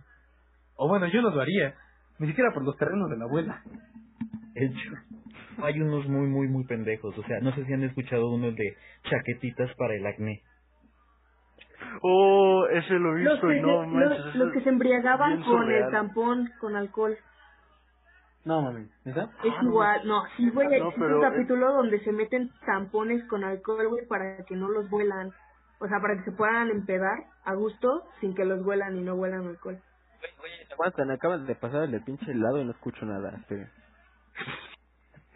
O 0.77 0.89
bueno, 0.89 1.07
yo 1.07 1.23
no 1.23 1.31
lo 1.31 1.41
haría. 1.41 1.75
Ni 2.19 2.29
siquiera 2.29 2.53
por 2.53 2.65
los 2.65 2.77
terrenos 2.77 3.11
de 3.11 3.17
la 3.17 3.25
abuela. 3.25 3.63
Hecho. 4.55 4.91
Hay 5.63 5.81
unos 5.81 6.07
muy, 6.07 6.27
muy, 6.29 6.49
muy 6.49 6.65
pendejos. 6.65 7.17
O 7.17 7.23
sea, 7.25 7.41
no 7.41 7.55
sé 7.55 7.65
si 7.65 7.73
han 7.73 7.83
escuchado 7.83 8.31
uno 8.31 8.53
de 8.53 8.77
chaquetitas 9.09 9.75
para 9.77 9.95
el 9.95 10.07
acné. 10.07 10.43
Oh, 12.03 12.67
ese 12.71 12.95
lo 12.95 13.17
he 13.17 13.23
Los 13.23 13.33
visto 13.35 13.49
que, 13.49 13.57
y 13.57 13.61
no 13.61 13.81
se, 13.83 13.87
manches. 13.89 14.25
los, 14.27 14.35
los 14.37 14.53
que 14.53 14.61
se 14.63 14.69
embriagaban 14.69 15.37
con 15.43 15.45
surreal. 15.45 15.85
el 15.85 15.91
tampón, 15.91 16.51
con 16.61 16.77
alcohol. 16.77 17.17
No, 18.47 18.63
mami, 18.63 18.87
¿verdad? 19.05 19.29
Es 19.43 19.53
igual, 19.61 20.07
no, 20.07 20.23
sí, 20.37 20.49
güey, 20.51 20.69
No, 20.69 20.75
existe 20.75 21.01
pero, 21.01 21.19
un 21.19 21.25
eh, 21.25 21.29
capítulo 21.29 21.73
donde 21.73 21.99
se 22.05 22.13
meten 22.13 22.49
tampones 22.65 23.25
con 23.25 23.43
alcohol, 23.43 23.89
güey, 23.89 24.07
para 24.07 24.45
que 24.45 24.55
no 24.55 24.69
los 24.69 24.89
vuelan. 24.89 25.33
O 25.81 25.89
sea, 25.89 26.01
para 26.01 26.17
que 26.17 26.31
se 26.31 26.37
puedan 26.37 26.71
empedar 26.71 27.25
a 27.45 27.55
gusto 27.55 28.05
sin 28.21 28.37
que 28.37 28.45
los 28.45 28.65
huelan 28.65 28.97
y 28.97 29.03
no 29.03 29.17
huelan 29.17 29.49
alcohol. 29.49 29.83
Aguantan, 30.73 31.11
acaban 31.11 31.45
de 31.45 31.57
pasar 31.57 31.83
el 31.83 31.91
de 31.91 32.01
pinche 32.01 32.31
helado 32.31 32.61
y 32.61 32.65
no 32.65 32.71
escucho 32.71 33.05
nada. 33.05 33.37
esperen. 33.37 33.69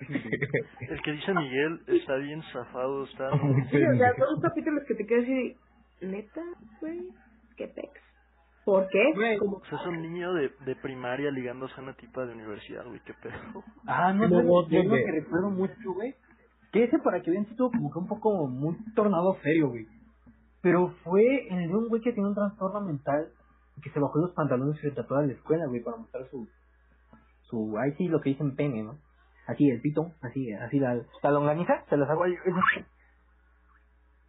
El 0.81 1.03
que 1.03 1.13
dice 1.13 1.35
Miguel 1.35 1.81
está 1.89 2.15
bien 2.17 2.43
zafado, 2.53 3.05
está... 3.05 3.31
Muy 3.35 3.63
Sí, 3.71 3.85
o 3.85 3.97
sea, 3.97 4.15
son 4.17 4.35
los 4.35 4.41
capítulos 4.41 4.85
que 4.87 4.95
te 4.95 5.07
quedas 5.07 5.25
así, 5.25 5.57
neta, 6.01 6.43
güey, 6.81 7.09
qué 7.57 7.67
pex. 7.69 8.10
¿Por 8.71 8.89
qué? 8.89 9.13
Güey. 9.15 9.39
Como, 9.39 9.61
sea, 9.65 9.79
es 9.81 9.87
un 9.87 10.01
niño 10.01 10.33
de, 10.35 10.53
de 10.65 10.77
primaria 10.77 11.31
ligándose 11.33 11.75
a 11.77 11.83
una 11.83 11.95
tipa 11.95 12.25
de 12.25 12.35
universidad, 12.35 12.87
güey, 12.87 13.01
qué 13.05 13.15
pedo. 13.15 13.65
Ah, 13.87 14.13
no, 14.13 14.29
No, 14.29 14.43
no, 14.43 14.69
yo 14.69 14.83
lo 14.85 14.91
güey. 14.91 15.05
que 15.05 15.11
recuerdo 15.11 15.51
mucho, 15.51 15.93
güey. 15.93 16.15
Que 16.73 16.85
ese 16.85 16.99
para 17.01 17.21
que 17.21 17.33
vean 17.33 17.47
sí 17.47 17.57
tuvo 17.57 17.73
como 17.73 17.91
que 17.91 17.99
un 17.99 18.07
poco 18.07 18.47
muy 18.47 18.77
tornado 18.95 19.37
serio, 19.43 19.71
güey. 19.71 19.87
Pero 20.63 20.95
fue 21.03 21.49
el 21.49 21.69
de 21.69 21.75
un 21.75 21.89
güey 21.89 22.01
que 22.01 22.13
tiene 22.13 22.29
un 22.29 22.35
trastorno 22.37 22.81
mental 22.83 23.33
y 23.77 23.81
que 23.81 23.91
se 23.91 23.99
bajó 23.99 24.21
los 24.21 24.31
pantalones 24.35 24.77
y 24.79 24.83
se 24.83 24.91
tatuó 24.93 25.17
a 25.19 25.27
la 25.27 25.33
escuela, 25.33 25.67
güey, 25.67 25.83
para 25.83 25.97
mostrar 25.97 26.29
su, 26.31 26.47
su, 27.43 27.77
ahí 27.77 27.93
sí 27.99 28.07
lo 28.07 28.21
que 28.21 28.31
dicen 28.31 28.55
pene, 28.55 28.85
¿no? 28.85 28.99
Así 29.49 29.69
el 29.69 29.81
pito, 29.81 30.13
así, 30.21 30.53
así 30.53 30.79
la, 30.79 30.95
la 31.23 31.31
longaniza, 31.33 31.85
se 31.89 31.97
las 31.97 32.09
hago 32.09 32.23
ahí. 32.23 32.35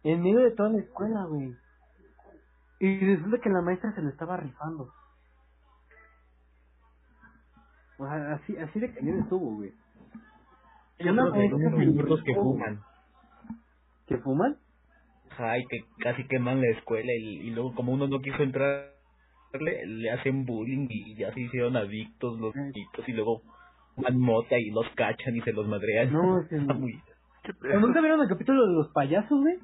En 0.02 0.20
medio 0.20 0.40
de 0.40 0.50
toda 0.50 0.70
la 0.70 0.78
escuela, 0.78 1.26
güey. 1.26 1.54
Y 2.82 2.98
resulta 2.98 3.38
que 3.38 3.48
la 3.48 3.60
maestra 3.60 3.92
se 3.94 4.02
lo 4.02 4.08
estaba 4.08 4.36
rifando. 4.36 4.88
O 7.96 8.04
sea, 8.04 8.32
así, 8.32 8.56
así 8.56 8.80
de 8.80 8.92
cañón 8.92 9.20
estuvo, 9.20 9.54
güey. 9.54 9.72
Otros 10.98 11.32
de 11.32 11.48
maestra 11.70 12.04
los 12.08 12.22
que 12.24 12.34
fuman. 12.34 12.80
¿Que 14.08 14.18
fuman? 14.18 14.56
Ay, 15.38 15.62
que 15.70 15.84
casi 16.00 16.26
queman 16.26 16.60
la 16.60 16.70
escuela 16.70 17.12
y, 17.12 17.42
y 17.42 17.50
luego 17.50 17.72
como 17.76 17.92
uno 17.92 18.08
no 18.08 18.18
quiso 18.18 18.42
entrar, 18.42 18.90
le, 19.60 19.86
le 19.86 20.10
hacen 20.10 20.44
bullying 20.44 20.88
y 20.90 21.14
ya 21.14 21.32
se 21.34 21.40
hicieron 21.40 21.76
adictos 21.76 22.36
los 22.40 22.52
niñitos 22.56 23.08
y 23.08 23.12
luego 23.12 23.42
van 23.96 24.18
mota 24.18 24.58
y 24.58 24.70
los 24.72 24.88
cachan 24.96 25.36
y 25.36 25.40
se 25.42 25.52
los 25.52 25.68
madrean. 25.68 26.12
No, 26.12 26.40
es 26.40 26.48
que 26.48 26.56
no. 26.58 26.74
muy... 26.74 27.00
¿Qué 27.44 27.52
¿O 27.52 27.58
pedo? 27.60 27.78
¿Nunca 27.78 28.00
vieron 28.00 28.22
el 28.22 28.28
capítulo 28.28 28.66
de 28.66 28.72
los 28.74 28.88
payasos, 28.92 29.40
güey? 29.40 29.56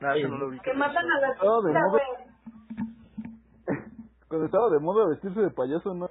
Ese 0.00 0.28
no 0.28 0.38
lo 0.38 0.50
vi. 0.50 0.58
que 0.60 0.72
matan 0.74 1.04
a 1.10 1.20
la 1.20 1.28
de 1.28 1.34
chica, 1.34 1.80
güey. 1.90 2.02
Cuando 4.28 4.46
estaba 4.46 4.70
de 4.70 4.78
moda 4.80 5.08
vestirse 5.08 5.40
de 5.40 5.50
payaso, 5.50 5.94
¿no? 5.94 6.08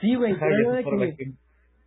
Sí, 0.00 0.14
güey, 0.14 0.34
pero 0.38 0.46
Ay, 0.46 0.54
hay 0.54 0.66
una 0.66 0.82
que, 1.06 1.16
que- 1.16 1.34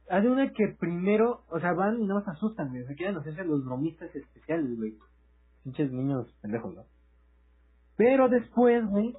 hay 0.09 0.27
una 0.27 0.51
que 0.51 0.75
primero, 0.79 1.41
o 1.49 1.59
sea, 1.59 1.73
van 1.73 2.01
y 2.01 2.07
no 2.07 2.21
se 2.23 2.31
asustan, 2.31 2.69
güey. 2.69 2.85
Se 2.85 2.95
quieren 2.95 3.17
hacerse 3.17 3.43
los 3.43 3.63
bromistas 3.65 4.13
especiales, 4.15 4.75
güey. 4.77 4.93
Pinches 5.63 5.91
niños 5.91 6.33
pendejos, 6.41 6.75
¿no? 6.75 6.83
Pero 7.97 8.29
después, 8.29 8.85
güey, 8.87 9.13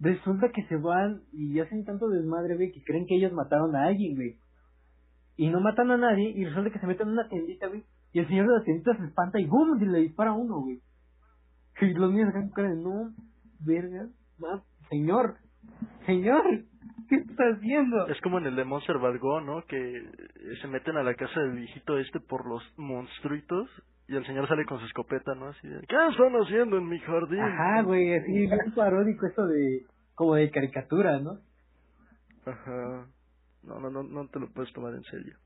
resulta 0.00 0.50
que 0.50 0.62
se 0.68 0.76
van 0.76 1.22
y 1.32 1.58
hacen 1.60 1.84
tanto 1.84 2.08
desmadre, 2.08 2.56
güey, 2.56 2.72
que 2.72 2.82
creen 2.84 3.06
que 3.06 3.16
ellos 3.16 3.32
mataron 3.32 3.74
a 3.74 3.86
alguien, 3.86 4.14
güey. 4.16 4.38
Y 5.36 5.48
no 5.50 5.60
matan 5.60 5.90
a 5.90 5.96
nadie 5.98 6.30
y 6.30 6.44
resulta 6.44 6.70
que 6.70 6.78
se 6.78 6.86
meten 6.86 7.08
en 7.08 7.14
una 7.14 7.28
tiendita, 7.28 7.66
güey. 7.68 7.84
Y 8.12 8.20
el 8.20 8.28
señor 8.28 8.46
de 8.46 8.58
la 8.58 8.64
tiendita 8.64 8.96
se 8.96 9.04
espanta 9.04 9.38
y 9.40 9.46
¡boom! 9.46 9.82
Y 9.82 9.86
le 9.86 9.98
dispara 9.98 10.30
a 10.30 10.34
uno, 10.34 10.60
güey. 10.62 10.80
Y 11.80 11.94
los 11.94 12.10
niños 12.10 12.30
acá 12.30 12.48
cara 12.54 12.70
de, 12.70 12.76
no, 12.76 13.12
verga, 13.60 14.08
va, 14.42 14.62
señor, 14.88 15.36
señor, 16.06 16.42
¿qué 17.08 17.16
está 17.16 17.44
haciendo? 17.54 18.06
Es 18.08 18.20
como 18.22 18.38
en 18.38 18.46
el 18.46 18.56
de 18.56 18.64
Monster 18.64 18.98
Bad 18.98 19.18
Go, 19.18 19.40
¿no? 19.40 19.62
Que 19.66 20.10
se 20.60 20.68
meten 20.68 20.96
a 20.96 21.02
la 21.02 21.14
casa 21.14 21.40
del 21.40 21.52
viejito 21.52 21.98
este 21.98 22.20
por 22.20 22.46
los 22.46 22.62
monstruitos 22.76 23.68
y 24.08 24.16
el 24.16 24.24
señor 24.24 24.46
sale 24.48 24.64
con 24.64 24.78
su 24.78 24.86
escopeta, 24.86 25.34
¿no? 25.34 25.48
Así 25.48 25.68
de, 25.68 25.80
¿qué 25.80 25.96
están 26.10 26.32
haciendo 26.34 26.78
en 26.78 26.88
mi 26.88 26.98
jardín? 27.00 27.40
Ajá, 27.40 27.82
güey, 27.82 28.14
así 28.14 28.32
bien 28.32 28.50
paródico 28.74 29.26
eso 29.26 29.46
de, 29.46 29.84
como 30.14 30.36
de 30.36 30.50
caricatura, 30.50 31.18
¿no? 31.18 31.40
Ajá. 32.46 33.06
No, 33.64 33.80
no, 33.80 33.90
no, 33.90 34.04
no 34.04 34.28
te 34.28 34.38
lo 34.38 34.48
puedes 34.52 34.72
tomar 34.72 34.94
en 34.94 35.02
serio. 35.04 35.36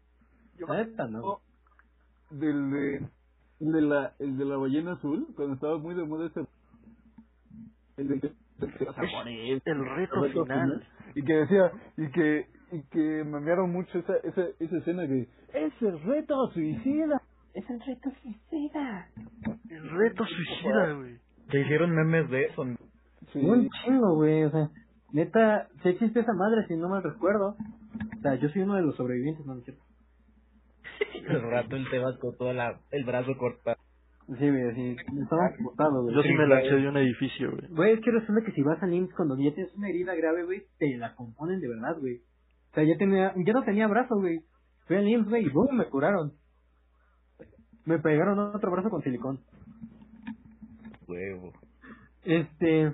Neta, 0.69 1.07
no. 1.09 1.41
Del 2.31 2.71
de, 2.71 3.09
el 3.61 3.73
de 3.73 3.83
la, 3.83 4.13
el 4.19 4.39
de 4.39 4.45
la 4.45 4.57
ballena 4.57 4.93
azul, 4.93 5.27
cuando 5.37 5.55
estaba 5.55 5.79
muy 5.79 5.95
de 5.95 6.05
moda 6.05 6.27
ese. 6.27 6.41
El 7.97 8.09
de 8.09 8.21
que. 8.21 8.33
El 8.61 8.73
reto 8.73 9.63
El 9.65 9.85
reto 9.97 10.45
final. 10.45 10.87
Y 11.15 11.23
que 11.23 11.33
decía, 11.33 11.73
y 11.97 12.11
que, 12.11 12.47
y 12.73 12.83
que 12.91 13.25
memearon 13.25 13.73
mucho 13.73 13.99
esa, 13.99 14.17
esa, 14.23 14.43
esa 14.59 14.77
escena 14.77 15.07
que 15.07 15.29
es 15.55 15.83
el 15.83 16.01
reto 16.03 16.35
suicida. 16.53 17.21
Es 17.55 17.69
el 17.69 17.81
reto 17.81 18.11
suicida. 18.23 19.09
El 19.69 19.91
reto 19.91 20.25
suicida, 20.25 20.93
güey. 20.93 21.17
Se 21.51 21.61
hicieron 21.61 21.91
memes 21.91 22.31
de 22.31 22.45
eso. 22.45 22.65
Sí. 23.33 23.41
Un 23.41 23.69
chingo, 23.71 24.15
güey, 24.15 24.45
o 24.45 24.51
sea, 24.51 24.71
neta, 25.13 25.69
si 25.83 25.89
existe 25.89 26.21
esa 26.21 26.33
madre, 26.33 26.67
si 26.69 26.77
no 26.77 26.89
mal 26.89 27.03
recuerdo. 27.03 27.57
O 28.19 28.21
sea, 28.23 28.35
yo 28.37 28.49
soy 28.51 28.63
uno 28.63 28.77
de 28.77 28.83
los 28.83 28.97
sobrevivientes, 28.97 29.45
no, 29.47 29.55
no 29.55 29.61
es 29.61 29.65
cierto. 29.65 29.83
El 31.29 31.43
rato 31.43 31.77
el 31.77 31.89
Tebas 31.91 32.19
con 32.19 32.37
todo 32.37 32.53
la, 32.53 32.81
el 32.91 33.05
brazo 33.05 33.37
cortado. 33.39 33.77
Sí, 34.27 34.49
güey, 34.49 34.63
así, 34.71 34.97
estaba 35.21 35.51
botado, 35.59 36.03
güey. 36.03 36.15
Yo 36.15 36.23
sí 36.23 36.33
me 36.33 36.47
lancé 36.47 36.75
de 36.77 36.89
un 36.89 36.97
edificio, 36.99 37.51
güey. 37.51 37.69
Güey, 37.69 37.93
es 37.95 38.01
que 38.01 38.13
resulta 38.13 38.45
que 38.45 38.53
si 38.53 38.63
vas 38.63 38.81
al 38.81 38.95
IMSS 38.95 39.15
cuando 39.15 39.37
ya 39.37 39.53
tienes 39.53 39.75
una 39.75 39.89
herida 39.89 40.15
grave, 40.15 40.45
güey, 40.45 40.63
te 40.79 40.97
la 40.99 41.15
componen 41.17 41.61
de 41.61 41.69
verdad, 41.69 41.99
güey. 41.99 42.19
O 42.71 42.75
sea, 42.75 42.85
ya 42.85 42.97
tenía, 42.97 43.35
ya 43.37 43.53
no 43.53 43.65
tenía 43.65 43.89
brazo, 43.89 44.15
güey. 44.17 44.39
Fui 44.87 44.97
al 44.97 45.09
IMSS, 45.09 45.29
güey, 45.29 45.47
y 45.47 45.49
boom, 45.49 45.77
me 45.77 45.87
curaron. 45.87 46.33
Me 47.85 47.99
pegaron 47.99 48.39
otro 48.39 48.71
brazo 48.71 48.89
con 48.89 49.03
silicón. 49.03 49.41
Huevo. 51.09 51.53
Este... 52.23 52.93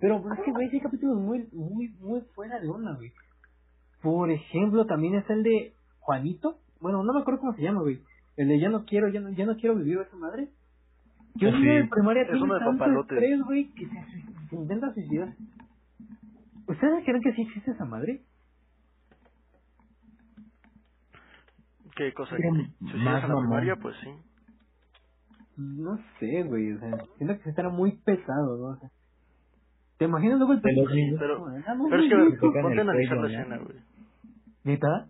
Pero 0.00 0.22
pues, 0.22 0.38
es 0.38 0.44
que, 0.44 0.50
güey, 0.50 0.70
sí 0.70 0.76
hay 0.76 0.82
capítulos 0.82 1.18
muy, 1.18 1.46
muy, 1.52 1.88
muy 2.00 2.22
fuera 2.34 2.58
de 2.58 2.68
onda, 2.68 2.94
güey. 2.96 3.12
Por 4.02 4.30
ejemplo, 4.30 4.86
también 4.86 5.14
está 5.16 5.34
el 5.34 5.42
de 5.42 5.74
Juanito. 6.02 6.58
Bueno, 6.80 7.02
no 7.02 7.12
me 7.12 7.20
acuerdo 7.20 7.40
cómo 7.40 7.54
se 7.54 7.62
llama, 7.62 7.80
güey. 7.80 8.00
El 8.36 8.48
de 8.48 8.58
ya 8.60 8.68
no 8.68 8.84
quiero, 8.84 9.08
ya 9.08 9.20
no, 9.20 9.30
ya 9.30 9.46
no 9.46 9.56
quiero 9.56 9.76
vivir 9.76 9.98
esa 9.98 10.16
madre. 10.16 10.48
Ah, 11.36 11.38
niño 11.38 11.58
sí. 11.58 11.64
de 11.66 11.84
primaria 11.88 12.22
Es 12.22 12.40
uno 12.40 12.54
de 12.54 12.60
papalotes. 12.60 13.18
estrés, 13.18 13.42
güey, 13.42 13.72
que 13.72 13.86
se, 13.86 14.48
se 14.50 14.56
intenta 14.56 14.92
suicidar. 14.92 15.32
¿Ustedes 16.66 17.04
creen 17.04 17.22
que 17.22 17.32
sí 17.34 17.42
existe 17.42 17.70
esa 17.70 17.84
madre? 17.84 18.22
¿Qué 21.96 22.12
cosa? 22.14 22.34
Pero 22.36 22.52
¿Que 22.54 22.92
si 22.92 22.96
más 22.98 23.22
en 23.24 23.30
la 23.30 23.38
primaria? 23.38 23.76
Pues 23.76 23.94
sí. 24.02 24.10
No 25.56 25.98
sé, 26.18 26.42
güey, 26.44 26.72
o 26.72 26.80
sea, 26.80 26.90
siento 27.18 27.36
que 27.36 27.42
se 27.44 27.50
estará 27.50 27.68
muy 27.68 27.92
pesado, 27.98 28.56
¿no? 28.56 28.64
O 28.68 28.76
sea, 28.76 28.88
¿Te 29.98 30.06
imaginas 30.06 30.38
luego 30.38 30.54
el 30.54 30.62
niños. 30.62 31.16
Pero, 31.20 31.46
Ah, 31.46 31.74
no, 31.74 31.84
pero 31.88 32.02
es 32.02 32.40
que, 32.40 32.46
ponte 32.60 32.78
a 32.78 32.82
analizar 32.82 33.18
la 33.18 33.28
escena, 33.28 33.58
güey. 33.58 33.76
¿Neta? 34.64 35.08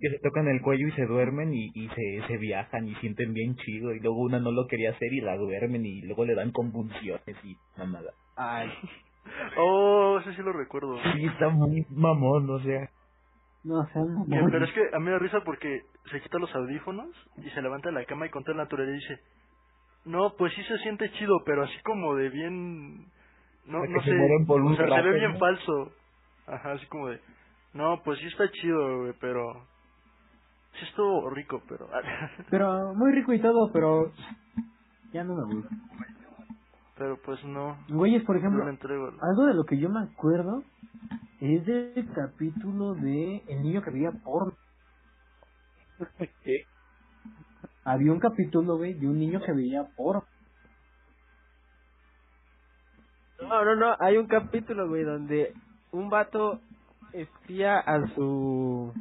Que 0.00 0.10
se 0.10 0.18
tocan 0.18 0.46
el 0.48 0.60
cuello 0.60 0.88
y 0.88 0.92
se 0.92 1.06
duermen 1.06 1.54
y, 1.54 1.70
y 1.74 1.88
se, 1.88 2.26
se 2.26 2.36
viajan 2.36 2.86
y 2.88 2.94
sienten 2.96 3.32
bien 3.32 3.56
chido 3.56 3.94
y 3.94 4.00
luego 4.00 4.18
una 4.22 4.38
no 4.38 4.50
lo 4.52 4.66
quería 4.66 4.90
hacer 4.90 5.12
y 5.12 5.20
la 5.22 5.36
duermen 5.36 5.86
y 5.86 6.02
luego 6.02 6.24
le 6.24 6.34
dan 6.34 6.52
convulsiones 6.52 7.36
y 7.44 7.56
mamada. 7.78 8.12
Ay, 8.36 8.68
Oh, 9.58 10.18
ese 10.20 10.34
sí 10.34 10.42
lo 10.42 10.52
recuerdo. 10.52 10.96
Sí, 11.14 11.24
está 11.24 11.48
muy 11.48 11.84
mamón, 11.90 12.48
o 12.48 12.60
sea. 12.60 12.88
no, 13.64 13.80
o 13.80 13.86
sea. 13.86 14.02
Que- 14.30 14.44
pero 14.52 14.64
es 14.64 14.72
que 14.72 14.82
a 14.92 14.98
mí 15.00 15.06
me 15.06 15.10
da 15.12 15.18
risa 15.18 15.40
porque 15.44 15.80
se 16.12 16.20
quita 16.20 16.38
los 16.38 16.54
audífonos 16.54 17.08
y 17.38 17.50
se 17.50 17.60
levanta 17.62 17.88
de 17.88 17.94
la 17.96 18.04
cama 18.04 18.26
y 18.26 18.30
con 18.30 18.44
toda 18.44 18.56
la 18.58 18.64
naturalidad 18.64 18.94
dice, 18.94 19.18
no, 20.04 20.34
pues 20.36 20.52
sí 20.54 20.62
se 20.62 20.78
siente 20.78 21.10
chido, 21.12 21.42
pero 21.44 21.64
así 21.64 21.76
como 21.84 22.14
de 22.14 22.28
bien, 22.28 23.06
no, 23.66 23.84
no 23.84 24.00
se 24.02 24.10
sé, 24.10 24.14
mueren 24.16 24.46
por 24.46 24.60
un 24.60 24.72
o 24.74 24.76
sea, 24.76 24.84
se 24.84 24.90
rato, 24.90 25.04
ve 25.08 25.18
bien 25.18 25.32
¿no? 25.32 25.38
falso. 25.38 25.92
Ajá, 26.46 26.72
así 26.72 26.86
como 26.86 27.08
de, 27.08 27.18
no, 27.74 28.00
pues 28.04 28.20
sí 28.20 28.26
está 28.26 28.48
chido, 28.52 29.00
güey, 29.00 29.14
pero 29.20 29.66
sí 30.78 30.84
estuvo 30.86 31.28
rico, 31.30 31.62
pero... 31.68 31.88
Pero 32.50 32.94
muy 32.94 33.12
rico 33.12 33.32
y 33.32 33.40
todo, 33.40 33.70
pero 33.72 34.12
ya 35.12 35.24
no 35.24 35.34
me 35.34 35.54
gusta. 35.54 35.74
Pero 36.96 37.18
pues 37.24 37.42
no, 37.44 37.76
Güeyes, 37.88 38.24
por 38.24 38.36
no 38.36 38.40
ejemplo, 38.40 38.64
algo 38.64 39.46
de 39.46 39.54
lo 39.54 39.64
que 39.64 39.78
yo 39.78 39.90
me 39.90 40.00
acuerdo 40.00 40.62
es 41.40 41.66
del 41.66 42.08
capítulo 42.14 42.94
de 42.94 43.42
El 43.48 43.62
niño 43.62 43.82
que 43.82 43.90
veía 43.90 44.10
porno. 44.24 44.54
¿Qué? 46.42 46.64
Había 47.84 48.12
un 48.12 48.18
capítulo, 48.18 48.78
güey, 48.78 48.94
de 48.94 49.06
un 49.06 49.18
niño 49.18 49.40
que 49.40 49.52
veía 49.52 49.84
porno. 49.96 50.24
No, 53.42 53.64
no, 53.64 53.76
no, 53.76 53.94
hay 54.00 54.16
un 54.16 54.26
capítulo, 54.26 54.88
güey, 54.88 55.04
donde 55.04 55.52
un 55.92 56.08
vato 56.08 56.60
espía 57.12 57.78
a 57.78 58.06
su 58.14 58.92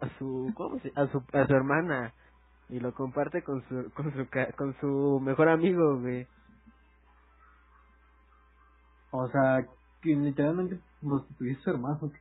a 0.00 0.08
su 0.18 0.52
¿cómo 0.54 0.78
se? 0.80 0.92
a 0.94 1.06
su 1.08 1.22
a 1.32 1.46
su 1.46 1.54
hermana 1.54 2.12
y 2.68 2.78
lo 2.80 2.92
comparte 2.94 3.42
con 3.42 3.62
su 3.68 3.90
con 3.94 4.12
su 4.12 4.28
ca- 4.28 4.52
con 4.52 4.74
su 4.80 5.20
mejor 5.22 5.48
amigo, 5.48 5.98
güey. 6.00 6.26
O 9.12 9.28
sea, 9.28 9.66
que 10.02 10.14
literalmente 10.14 10.78
prostituyó 11.00 11.58
a 11.58 11.62
su 11.62 11.70
hermano. 11.70 12.12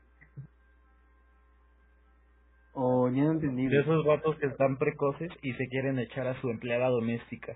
O 2.74 3.10
ya 3.10 3.24
no 3.24 3.32
entendí. 3.34 3.68
De 3.68 3.80
esos 3.82 4.06
vatos 4.06 4.38
que 4.38 4.48
están 4.48 4.78
precoces 4.78 5.32
y 5.42 5.54
se 5.54 5.68
quieren 5.68 6.00
echar 6.00 6.28
a 6.28 6.40
su 6.42 6.50
empleada 6.50 6.88
doméstica. 6.90 7.54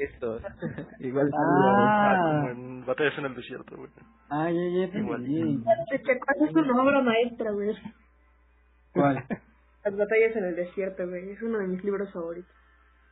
Esto. 0.00 0.38
Igual 1.00 1.30
Ah, 1.36 2.16
Como 2.22 2.48
en 2.50 2.86
Batallas 2.86 3.18
en 3.18 3.24
el 3.26 3.34
Desierto, 3.34 3.76
güey. 3.76 3.90
ah, 4.30 4.48
ya, 4.50 4.86
ya 4.86 4.92
te 4.92 4.98
Igual. 4.98 5.26
entendí. 5.26 5.64
Es 6.40 6.54
una 6.54 6.82
obra 6.82 7.02
maestra, 7.02 7.50
güey. 7.50 7.74
¿Cuál? 8.92 9.16
Las 9.84 9.96
batallas 9.96 10.36
en 10.36 10.44
el 10.44 10.56
desierto, 10.56 11.08
güey. 11.08 11.30
Es 11.30 11.42
uno 11.42 11.58
de 11.58 11.66
mis 11.68 11.82
libros 11.84 12.12
favoritos. 12.12 12.50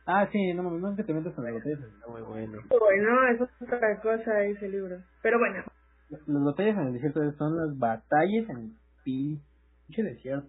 Ah, 0.05 0.27
sí, 0.31 0.53
no 0.53 0.63
mames, 0.63 0.81
no 0.81 0.91
es 0.91 0.97
que 0.97 1.03
te 1.03 1.13
metas 1.13 1.33
con 1.33 1.43
las 1.43 1.53
batallas. 1.53 1.79
está 1.79 2.07
muy 2.07 2.21
bueno. 2.21 2.59
Bueno, 2.69 3.27
eso 3.33 3.43
es 3.43 3.61
otra 3.61 3.99
cosa 4.01 4.43
ese 4.43 4.69
libro. 4.69 4.97
Pero 5.21 5.37
bueno, 5.39 5.63
Las 6.09 6.43
batallas 6.45 6.77
en 6.77 6.87
el 6.87 6.93
desierto 6.93 7.19
son 7.33 7.57
las 7.57 7.77
batallas 7.77 8.49
en 8.49 8.57
el 8.57 8.71
pinche 9.03 10.03
desierto. 10.03 10.47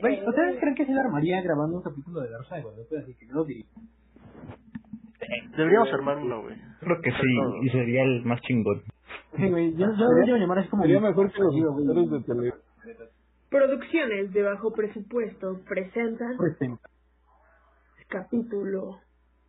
Güey, 0.00 0.16
Eh. 0.18 0.24
¿ustedes 0.28 0.58
creen 0.58 0.74
que 0.74 0.86
sí 0.86 0.92
la 0.92 1.02
armaría 1.02 1.40
grabando 1.42 1.76
un 1.76 1.82
capítulo 1.82 2.20
de 2.22 2.30
La 2.30 2.38
Rosa 2.38 2.56
de 2.56 2.62
Guadalupe? 2.62 2.98
Así 2.98 3.14
que 3.14 3.26
yo 3.26 3.32
lo 3.34 3.44
diría. 3.44 3.66
Deberíamos 5.56 5.92
armar 5.92 6.16
uno, 6.18 6.42
güey. 6.42 6.56
Creo 6.80 7.00
que 7.00 7.10
sí, 7.10 7.38
y 7.62 7.70
sería 7.70 8.02
el 8.02 8.24
más 8.24 8.40
chingón. 8.42 8.82
Sí, 9.36 9.48
güey, 9.48 9.72
yo, 9.74 9.86
yo 9.86 10.04
lo 10.04 10.22
quiero 10.24 10.36
llamar 10.38 10.58
así 10.58 10.68
como... 10.68 10.82
Sería 10.82 11.00
mejor 11.00 11.30
que 11.32 11.38
los 11.40 11.54
de. 11.54 12.52
Producciones 13.58 14.32
de 14.32 14.42
bajo 14.42 14.72
presupuesto 14.72 15.60
presentan 15.68 16.36
Presenta. 16.36 16.88
el 17.98 18.06
capítulo 18.08 18.98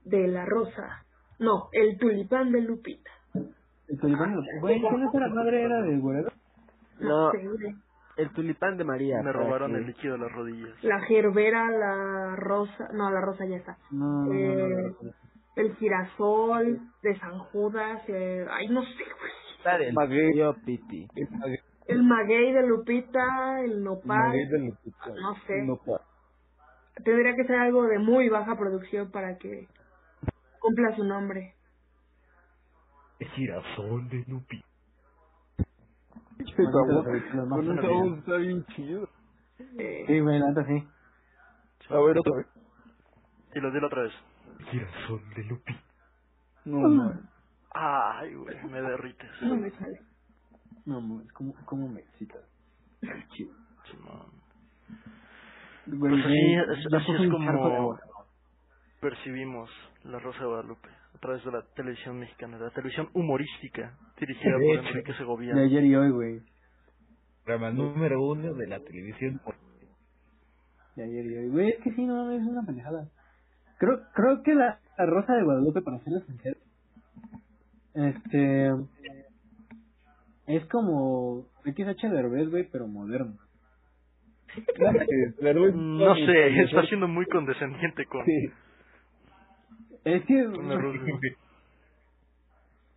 de 0.03 0.27
La 0.27 0.45
Rosa. 0.45 1.03
No, 1.39 1.69
el 1.71 1.97
tulipán 1.97 2.51
de 2.51 2.61
Lupita. 2.61 3.09
El 3.87 3.99
tulipán, 3.99 4.35
güey, 4.61 4.79
¿quién 4.79 5.03
es 5.03 5.13
la 5.13 5.27
madre 5.29 5.63
era 5.63 5.81
del 5.81 5.99
güero? 5.99 6.31
No, 6.99 7.31
sé, 7.31 7.47
güey. 7.47 7.75
el 8.17 8.29
tulipán 8.31 8.77
de 8.77 8.83
María. 8.83 9.21
Me 9.23 9.31
robaron 9.33 9.71
que- 9.71 9.77
el 9.79 9.87
líquido 9.87 10.13
de 10.13 10.19
las 10.19 10.31
rodillas. 10.31 10.83
La 10.83 10.99
gerbera, 11.01 11.69
la 11.71 12.35
rosa. 12.37 12.87
No, 12.93 13.11
la 13.11 13.21
rosa 13.21 13.45
ya 13.45 13.57
está. 13.57 13.77
No, 13.91 14.25
no, 14.25 14.27
no, 14.27 14.33
Eh, 14.33 14.55
no, 14.83 14.87
no. 15.01 15.11
el 15.55 15.75
girasol 15.75 16.79
de 17.01 17.19
San 17.19 17.39
Judas. 17.39 18.01
Eh, 18.07 18.45
ay, 18.49 18.67
no 18.69 18.81
sé, 18.83 18.89
güey. 19.19 19.31
Está 19.57 19.77
del 19.79 19.93
Piti. 20.63 21.07
El 21.87 22.03
maguey- 22.03 22.49
El 22.49 22.53
de 22.55 22.67
Lupita, 22.67 23.59
el 23.61 23.71
el 23.73 23.83
nopal. 23.83 24.17
maguey 24.17 24.47
de 24.47 24.59
Lupita. 24.59 25.09
No 25.21 25.35
sé. 25.45 25.63
Tendría 27.03 27.35
que 27.35 27.43
ser 27.45 27.57
algo 27.57 27.83
de 27.85 27.99
muy 27.99 28.29
baja 28.29 28.57
producción 28.57 29.11
para 29.11 29.37
que 29.37 29.67
cumpla 30.59 30.95
su 30.95 31.03
nombre. 31.03 31.53
El 33.19 33.27
girasol 33.29 34.09
de 34.09 34.23
Lupi. 34.27 34.63
Esa 36.39 36.61
voz, 36.63 37.05
Los 37.33 37.47
más 37.47 37.59
Con 37.59 37.75
voz 38.09 38.17
está 38.19 38.37
bien 38.37 38.65
chido. 38.75 39.09
Eh, 39.77 40.03
Sí, 40.07 40.19
güey, 40.19 40.39
la 40.39 40.47
neta 40.49 40.65
sí. 40.65 40.87
A 41.89 41.99
ver, 41.99 42.17
otra 42.17 42.37
vez. 42.37 42.47
Y 43.53 43.59
lo 43.59 43.71
dilo 43.71 43.87
otra 43.87 44.03
vez. 44.03 44.13
El 44.59 44.65
girasol 44.65 45.21
de 45.35 45.43
Lupi. 45.43 45.73
No, 46.65 46.79
no. 46.87 47.13
Ay, 47.71 48.33
güey, 48.35 48.63
me 48.65 48.81
derrites. 48.81 49.29
no 49.41 49.55
me 49.55 49.69
sale. 49.71 50.01
No, 50.85 51.01
mames, 51.01 51.31
¿cómo, 51.33 51.53
cómo 51.65 51.87
me 51.87 52.01
excita? 52.01 52.35
Chido. 53.35 53.51
Güey, 55.87 55.99
Pues 55.99 56.25
así, 56.25 56.53
es- 56.53 56.93
así 56.93 57.11
es 57.13 57.21
de 57.21 57.29
como 57.29 57.99
percibimos 58.99 59.69
La 60.03 60.19
Rosa 60.19 60.39
de 60.39 60.45
Guadalupe 60.45 60.89
a 61.13 61.17
través 61.19 61.43
de 61.45 61.51
la 61.51 61.61
televisión 61.75 62.19
mexicana, 62.19 62.57
de 62.57 62.63
la 62.65 62.71
televisión 62.71 63.09
humorística 63.13 63.95
dirigida 64.19 64.57
De 64.57 64.65
por 64.65 64.75
hecho. 64.75 64.87
Enrique 64.89 65.11
De 65.11 65.17
Segoviano. 65.17 65.61
ayer 65.61 65.83
y 65.85 65.95
hoy, 65.95 66.09
güey. 66.11 66.41
Programa 67.43 67.71
número 67.71 68.21
uno 68.23 68.53
de 68.55 68.67
la 68.67 68.79
televisión. 68.79 69.39
De 70.95 71.03
ayer 71.03 71.25
y 71.25 71.37
hoy. 71.37 71.49
Güey, 71.49 71.69
es 71.69 71.83
que 71.83 71.91
sí, 71.93 72.03
no 72.05 72.31
es 72.31 72.41
una 72.41 72.63
pendejada. 72.63 73.07
Creo, 73.77 73.99
creo 74.13 74.41
que 74.43 74.55
la, 74.55 74.79
la 74.97 75.05
Rosa 75.05 75.33
de 75.35 75.43
Guadalupe, 75.43 75.81
para 75.81 75.99
serles 75.99 76.23
sincero, 76.25 76.57
este... 77.93 78.71
Es 80.47 80.65
como 80.67 81.47
XH 81.63 82.09
Derbez, 82.09 82.49
güey, 82.49 82.69
pero 82.71 82.87
moderno. 82.87 83.37
No 85.73 86.15
sé, 86.15 86.61
está 86.61 86.83
siendo 86.85 87.07
muy 87.07 87.25
condescendiente 87.25 88.05
con... 88.05 88.25
Sí. 88.25 88.51
Es 90.05 90.23
que... 90.25 90.45
con 90.45 90.69
la 90.69 90.77
Rosa. 90.77 90.99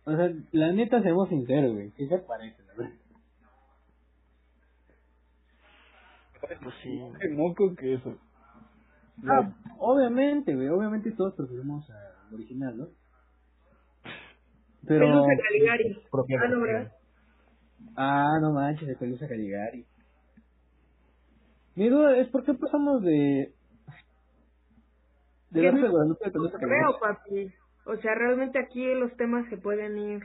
O 0.05 0.15
sea, 0.15 0.31
la 0.51 0.71
neta, 0.71 1.01
seamos 1.01 1.29
sinceros, 1.29 1.73
güey. 1.73 1.91
¿Qué 1.91 2.07
se 2.07 2.17
parece, 2.19 2.63
la 2.63 2.73
verdad? 2.75 2.95
Pues 6.63 6.75
sí. 6.81 7.01
Qué 7.19 7.29
moco 7.29 7.75
que 7.75 7.95
eso. 7.95 8.17
Ah, 9.27 9.51
obviamente, 9.79 10.55
güey. 10.55 10.67
Obviamente 10.69 11.11
todos 11.11 11.33
preferimos 11.35 11.89
al 11.89 12.33
original, 12.33 12.77
¿no? 12.77 12.87
Pero... 14.87 15.07
Pelusa 15.07 15.43
Caligari. 15.43 16.01
Propia 16.09 16.39
Ah, 16.41 16.47
no. 16.47 16.98
Ah, 17.95 18.37
no 18.41 18.51
manches, 18.53 18.87
de 18.87 18.95
Pelusa 18.95 19.27
Caligari. 19.27 19.85
Mi 21.75 21.89
duda 21.89 22.17
es 22.17 22.27
por 22.29 22.43
qué 22.43 22.53
pasamos 22.53 23.01
de... 23.03 23.53
De 25.51 25.71
Rosa 25.71 25.83
de 25.83 25.89
Guadalupe 25.89 26.27
a 26.27 26.31
Pelusa 26.31 26.57
Caligari. 26.59 26.81
Creo, 26.81 26.99
papi. 26.99 27.53
O 27.85 27.95
sea, 27.97 28.15
realmente 28.15 28.59
aquí 28.59 28.93
los 28.95 29.15
temas 29.17 29.47
se 29.49 29.57
pueden 29.57 29.97
ir... 29.97 30.23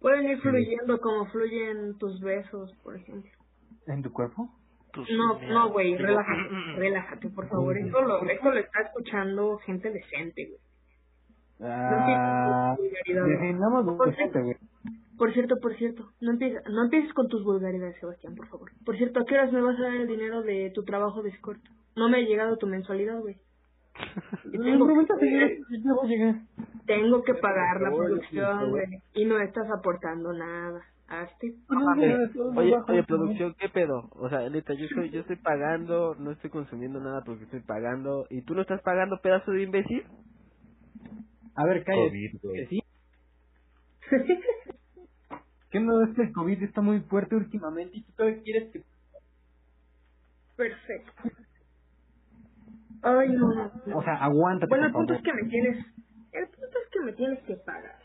Pueden 0.00 0.28
ir 0.28 0.38
fluyendo 0.40 1.00
como 1.00 1.26
fluyen 1.26 1.96
tus 1.98 2.20
besos, 2.20 2.74
por 2.82 2.96
ejemplo. 2.96 3.30
¿En 3.86 4.02
tu 4.02 4.12
cuerpo? 4.12 4.50
Tus 4.92 5.08
No, 5.10 5.40
no, 5.40 5.72
güey, 5.72 5.96
relájate, 5.96 6.48
relájate, 6.76 7.30
por 7.30 7.48
favor. 7.48 7.76
Esto 7.78 8.02
lo, 8.02 8.22
esto 8.22 8.50
lo 8.50 8.58
está 8.58 8.82
escuchando 8.82 9.58
gente 9.58 9.90
decente, 9.90 10.46
güey. 10.46 10.60
Ah, 11.60 12.76
No 12.78 13.96
güey. 13.96 14.56
Por 15.16 15.32
cierto, 15.32 15.56
por 15.60 15.76
cierto, 15.76 16.10
no 16.20 16.32
empieces, 16.32 16.62
no 16.68 16.84
empieces 16.84 17.12
con 17.12 17.28
tus 17.28 17.44
vulgaridades, 17.44 17.98
Sebastián, 18.00 18.34
por 18.34 18.48
favor. 18.48 18.70
Por 18.84 18.96
cierto, 18.96 19.20
¿a 19.20 19.24
qué 19.24 19.34
horas 19.34 19.52
me 19.52 19.60
vas 19.60 19.78
a 19.78 19.82
dar 19.82 19.94
el 19.94 20.08
dinero 20.08 20.42
de 20.42 20.70
tu 20.74 20.84
trabajo 20.84 21.22
de 21.22 21.30
escort? 21.30 21.60
No 21.96 22.08
me 22.08 22.18
ha 22.18 22.20
llegado 22.20 22.56
tu 22.56 22.66
mensualidad, 22.66 23.20
güey. 23.20 23.36
Tengo, 24.52 26.02
llegar. 26.04 26.34
tengo 26.84 27.22
que 27.22 27.34
pagar 27.34 27.80
la 27.80 27.90
producción, 27.90 28.70
güey. 28.70 28.86
Y 29.14 29.24
no 29.24 29.38
estás 29.38 29.70
aportando 29.70 30.32
nada. 30.32 30.82
Hazte. 31.06 31.54
Oye, 32.56 32.76
oye, 32.88 33.02
producción, 33.04 33.54
¿qué 33.58 33.68
pedo? 33.68 34.08
O 34.12 34.28
sea, 34.28 34.48
neta, 34.48 34.74
yo 34.74 34.86
estoy, 34.86 35.10
yo 35.10 35.20
estoy 35.20 35.36
pagando, 35.42 36.14
no 36.16 36.32
estoy 36.32 36.50
consumiendo 36.50 36.98
nada 36.98 37.22
porque 37.24 37.44
estoy 37.44 37.60
pagando, 37.60 38.26
y 38.30 38.42
tú 38.42 38.54
no 38.54 38.62
estás 38.62 38.80
pagando, 38.82 39.20
pedazo 39.22 39.52
de 39.52 39.62
imbécil. 39.62 40.04
A 41.54 41.64
ver, 41.66 41.84
cállate. 41.84 42.32
¿Que 42.42 42.66
sí? 42.66 42.80
¿Qué 45.74 45.80
no 45.80 46.04
es 46.04 46.14
que 46.14 46.22
el 46.22 46.32
COVID 46.32 46.62
está 46.62 46.82
muy 46.82 47.00
fuerte 47.00 47.34
últimamente 47.34 47.96
y 47.96 48.02
tú 48.04 48.12
todavía 48.12 48.40
quieres 48.44 48.70
que... 48.72 48.84
Perfecto. 50.56 51.12
Ay, 53.02 53.28
no, 53.30 53.52
no. 53.52 53.72
no. 53.84 53.98
O 53.98 54.02
sea, 54.04 54.14
aguántate, 54.22 54.68
Bueno, 54.70 54.86
el 54.86 54.92
punto 54.92 55.14
favor. 55.14 55.26
es 55.28 55.34
que 55.34 55.42
me 55.42 55.50
tienes, 55.50 55.84
el 56.30 56.46
punto 56.46 56.78
es 56.78 56.90
que 56.92 57.00
me 57.00 57.12
tienes 57.14 57.42
que 57.42 57.56
pagar. 57.56 57.98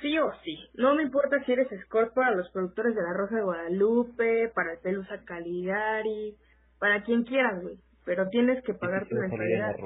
Sí 0.00 0.18
o 0.18 0.32
sí. 0.42 0.56
No 0.72 0.94
me 0.94 1.02
importa 1.02 1.36
si 1.44 1.52
eres 1.52 1.70
escort 1.70 2.14
para 2.14 2.30
los 2.30 2.50
productores 2.50 2.94
de 2.94 3.02
La 3.02 3.12
Rosa 3.12 3.36
de 3.36 3.42
Guadalupe, 3.42 4.48
para 4.54 4.72
el 4.72 4.78
Pelusa 4.78 5.22
Caligari, 5.26 6.34
para 6.78 7.04
quien 7.04 7.24
quieras, 7.24 7.60
güey. 7.60 7.78
Pero 8.06 8.30
tienes 8.30 8.64
que 8.64 8.72
pagar 8.72 9.06
tu 9.06 9.16
mensualidad. 9.16 9.76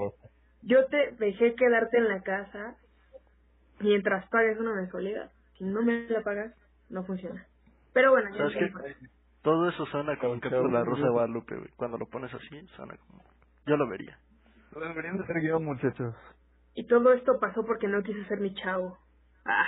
Yo 0.63 0.87
te 0.87 1.11
dejé 1.19 1.57
quedarte 1.57 1.99
en 1.99 2.07
la 2.07 2.23
casa 2.23 2.77
mientras 3.81 4.29
pagues 4.29 4.61
una 4.61 4.77
mensualidad. 4.77 5.33
Si 5.59 5.65
no 5.65 5.83
me 5.83 6.09
la 6.09 6.23
pagas, 6.23 6.55
no 6.91 7.03
funciona. 7.05 7.47
Pero 7.93 8.11
bueno, 8.13 8.31
ya 8.31 8.37
¿Sabes 8.39 8.53
qué? 8.55 8.65
entiendo. 8.67 9.09
Todo 9.43 9.69
eso 9.71 9.87
suena 9.87 10.19
como 10.19 10.35
capítulo 10.35 10.69
de 10.69 10.73
La 10.75 10.85
Rosa 10.85 11.03
de 11.05 11.11
Guadalupe, 11.11 11.57
güey. 11.57 11.71
Cuando 11.77 11.97
lo 11.97 12.07
pones 12.07 12.33
así, 12.35 12.61
suena 12.77 12.95
como... 13.07 13.25
Yo 13.67 13.77
lo 13.77 13.89
vería. 13.89 14.19
Lo 14.73 14.81
deberían 14.81 15.17
de 15.17 15.27
ser 15.27 15.41
guion, 15.41 15.65
muchachos. 15.65 16.15
Y 16.75 16.87
todo 16.87 17.13
esto 17.15 17.33
pasó 17.41 17.65
porque 17.65 17.89
no 17.89 18.03
quise 18.03 18.23
ser 18.27 18.39
mi 18.41 18.55
chavo. 18.55 18.99
Ah. 19.47 19.65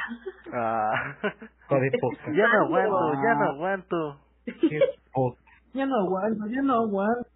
Ah. 0.52 1.16
Joder, 1.68 1.92
poca. 2.00 2.32
ya 2.32 2.46
no 2.48 2.64
aguanto, 2.66 3.12
ya 3.14 3.34
no 3.34 3.44
aguanto. 3.50 4.20
Ya 5.74 5.86
no 5.86 5.96
aguanto, 5.96 6.46
ya 6.48 6.62
no 6.62 6.74
aguanto. 6.74 7.26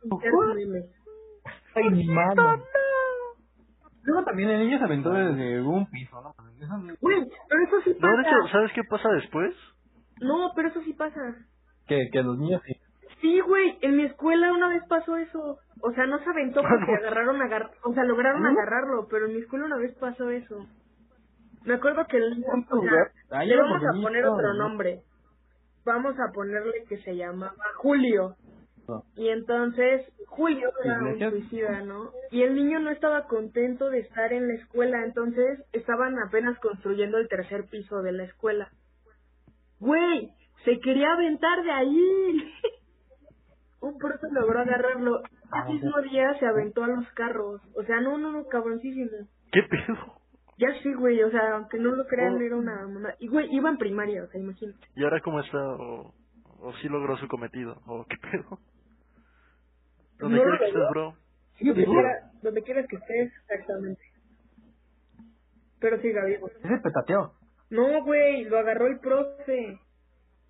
Ay, 1.75 1.91
mi 1.91 2.07
mano. 2.07 2.63
Luego 4.03 4.25
también 4.25 4.51
el 4.51 4.61
niño 4.67 4.79
se 4.79 4.85
aventó 4.85 5.11
desde 5.11 5.61
un 5.63 5.87
piso, 5.91 6.21
¿no? 6.23 6.35
Güey, 7.01 7.27
pero 7.49 7.63
eso 7.65 7.77
sí 7.85 7.97
No, 7.99 8.09
de 8.17 8.23
pasa. 8.23 8.29
hecho, 8.37 8.49
¿sabes 8.53 8.73
qué 8.73 8.83
pasa 8.89 9.09
después? 9.11 9.55
No, 10.21 10.53
pero 10.55 10.69
eso 10.69 10.81
sí 10.83 10.93
pasa. 10.93 11.37
Que, 11.87 12.09
que 12.13 12.23
los 12.23 12.39
niños 12.39 12.63
sí. 12.67 12.75
Sí, 13.21 13.41
güey, 13.41 13.79
en 13.81 13.97
mi 13.97 14.05
escuela 14.05 14.53
una 14.53 14.69
vez 14.69 14.83
pasó 14.89 15.17
eso. 15.17 15.59
O 15.81 15.93
sea, 15.93 16.07
no 16.07 16.19
se 16.19 16.31
aventó 16.31 16.61
porque 16.63 16.95
agarraron 16.95 17.41
agar 17.41 17.71
o 17.85 17.95
sea, 17.95 18.05
lograron 18.05 18.45
agarrarlo, 18.45 19.09
pero 19.09 19.27
en 19.27 19.35
mi 19.35 19.41
escuela 19.41 19.67
una 19.67 19.79
vez 19.79 19.95
pasó 19.99 20.31
eso. 20.31 20.67
Me 21.65 21.75
acuerdo 21.75 22.07
que 22.07 22.19
el 22.19 22.45
o 22.45 22.83
sea, 22.83 23.13
Ay, 23.31 23.49
le 23.49 23.57
vamos 23.57 23.83
a 23.83 24.01
poner 24.01 24.25
otro 24.25 24.55
¿no? 24.55 24.69
nombre. 24.69 25.03
Vamos 25.85 26.15
a 26.19 26.33
ponerle 26.33 26.85
que 26.89 26.99
se 26.99 27.17
llamaba 27.17 27.55
Julio. 27.77 28.37
No. 28.89 29.03
Y 29.17 29.29
entonces 29.29 30.07
Julio 30.27 30.71
era 30.85 30.99
un 31.01 31.19
suicida, 31.31 31.81
¿no? 31.83 32.11
Y 32.31 32.43
el 32.43 32.55
niño 32.55 32.79
no 32.79 32.91
estaba 32.91 33.27
contento 33.27 33.91
de 33.91 33.99
estar 34.01 34.33
en 34.33 34.47
la 34.47 34.55
escuela, 34.55 35.05
entonces 35.05 35.65
estaban 35.73 36.17
apenas 36.21 36.57
construyendo 36.61 37.19
el 37.19 37.29
tercer 37.29 37.65
piso 37.69 38.03
de 38.03 38.13
la 38.13 38.25
escuela. 38.25 38.71
Güey, 39.81 40.31
se 40.65 40.79
quería 40.81 41.13
aventar 41.13 41.63
de 41.63 41.71
ahí. 41.71 42.53
Un 43.81 43.99
profe 43.99 44.27
logró 44.33 44.61
agarrarlo. 44.61 45.21
Ese 45.23 45.73
mismo 45.75 46.01
día 46.03 46.35
se 46.39 46.47
aventó 46.47 46.83
a 46.85 46.89
los 46.89 47.09
carros. 47.13 47.61
O 47.77 47.83
sea, 47.85 48.01
no, 48.01 48.19
no, 48.19 48.33
no, 48.33 48.47
cabroncísimo. 48.47 49.11
¿Qué 49.53 49.63
pedo? 49.63 50.21
Ya 50.59 50.69
sí, 50.83 50.93
güey, 50.95 51.23
o 51.23 51.31
sea, 51.31 51.57
aunque 51.57 51.79
no 51.79 51.91
lo 51.95 52.07
crean, 52.07 52.35
Oh. 52.37 52.41
era 52.41 52.57
una 52.57 52.87
mamá. 52.87 53.15
Y, 53.19 53.29
güey, 53.29 53.55
iba 53.55 53.69
en 53.69 53.77
primaria, 53.77 54.25
o 54.25 54.27
sea, 54.29 54.41
imagínate. 54.41 54.87
¿Y 54.97 55.05
ahora 55.05 55.21
cómo 55.21 55.41
está? 55.41 55.59
¿O, 55.59 56.15
o 56.61 56.73
sí 56.81 56.89
logró 56.89 57.17
su 57.19 57.29
cometido? 57.29 57.81
¿O 57.87 58.07
qué 58.07 58.17
pedo? 58.17 58.59
¿Dónde 60.19 60.39
No 60.39 60.43
quieres 60.45 60.61
que 60.61 60.67
estés, 60.69 60.89
bro? 60.91 61.15
Donde, 61.61 61.85
quiera, 61.85 62.31
donde 62.43 62.63
quieras 62.63 62.87
que 62.89 62.97
estés, 62.97 63.33
exactamente. 63.49 64.01
Pero 65.79 66.01
siga 66.01 66.25
vivo. 66.25 66.49
Ese 66.49 66.79
petateó. 66.83 67.33
No, 67.71 68.05
güey, 68.05 68.45
lo 68.45 68.59
agarró 68.59 68.87
el 68.87 68.99
profe. 69.01 69.81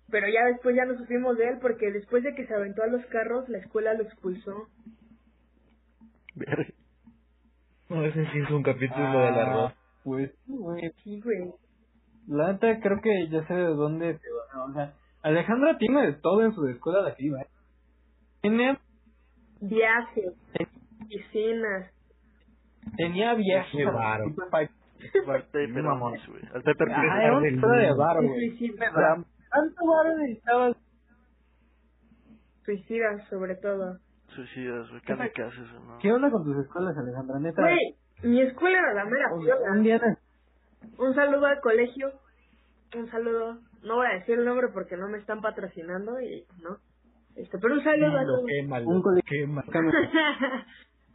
Pero 0.09 0.27
ya 0.29 0.45
después 0.45 0.75
ya 0.75 0.85
no 0.85 0.97
supimos 0.97 1.37
de 1.37 1.49
él 1.49 1.57
porque 1.61 1.91
después 1.91 2.23
de 2.23 2.33
que 2.33 2.47
se 2.47 2.53
aventó 2.53 2.83
a 2.83 2.87
los 2.87 3.05
carros, 3.07 3.49
la 3.49 3.57
escuela 3.57 3.93
lo 3.93 4.03
expulsó. 4.03 4.67
Verga. 6.35 6.73
No, 7.89 8.03
ese 8.05 8.25
sí 8.31 8.39
es 8.39 8.49
un 8.51 8.63
capítulo 8.63 9.19
del 9.19 9.33
arroz. 9.35 9.73
Pues, 10.03 10.31
sí, 10.45 10.55
güey. 10.55 10.91
Sí, 11.03 11.21
güey. 11.21 11.51
La 12.27 12.53
neta, 12.53 12.79
creo 12.81 13.01
que 13.01 13.27
ya 13.29 13.45
sé 13.47 13.53
de 13.53 13.65
dónde 13.65 14.17
se 14.17 14.27
va. 14.31 14.65
O 14.65 14.73
sea, 14.73 14.93
Alejandra 15.23 15.77
tiene 15.77 16.05
de 16.07 16.13
todo 16.13 16.43
en 16.43 16.53
su 16.53 16.65
escuela 16.67 17.03
de 17.03 17.11
aquí, 17.11 17.27
¿eh? 17.27 17.47
Tiene, 18.41 18.77
Viajes, 19.59 20.33
piscinas. 21.09 21.91
tenía 22.95 23.33
viajes. 23.33 23.71
Qué. 23.71 24.69
Al. 25.25 26.01
Office, 26.03 26.31
güey. 26.31 26.43
Al 26.53 26.61
Paper 26.63 26.87
Ah, 26.91 27.23
era 27.23 27.47
escuela 27.47 27.75
de 27.75 27.93
bar, 27.93 28.17
güey. 28.23 28.57
¿Cuánto 29.49 29.85
bar 29.85 30.15
necesitabas? 30.17 30.75
suicidas 32.65 33.25
sobre 33.29 33.55
todo. 33.55 33.97
Suicidas, 34.27 34.89
güey. 34.89 35.01
Kamikazes, 35.01 35.71
¿no? 35.85 35.97
¿Qué 35.99 36.11
onda 36.11 36.29
con 36.29 36.43
tus 36.43 36.57
escuelas, 36.57 36.97
Alejandra? 36.97 37.39
Neta. 37.39 37.61
Güey, 37.61 37.95
mi 38.23 38.41
escuela 38.41 38.77
era 38.79 38.93
la 38.93 39.05
mera 39.05 39.33
un, 39.33 39.43
piola. 39.43 39.71
un 39.71 41.07
Un 41.07 41.15
saludo 41.15 41.45
al 41.45 41.61
colegio. 41.61 42.11
Un 42.95 43.09
saludo. 43.09 43.59
No 43.83 43.95
voy 43.95 44.07
a 44.07 44.15
decir 44.15 44.37
el 44.39 44.45
nombre 44.45 44.67
porque 44.73 44.97
no 44.97 45.07
me 45.07 45.17
están 45.17 45.39
patrocinando 45.41 46.19
y 46.19 46.43
no. 46.61 46.77
Este, 47.35 47.57
pero 47.59 47.75
un 47.75 47.83
saludo 47.83 48.17
a 48.17 48.23
todos. 48.23 48.45
quémalo, 48.47 48.87
Un 48.87 49.01
colegio. 49.01 49.47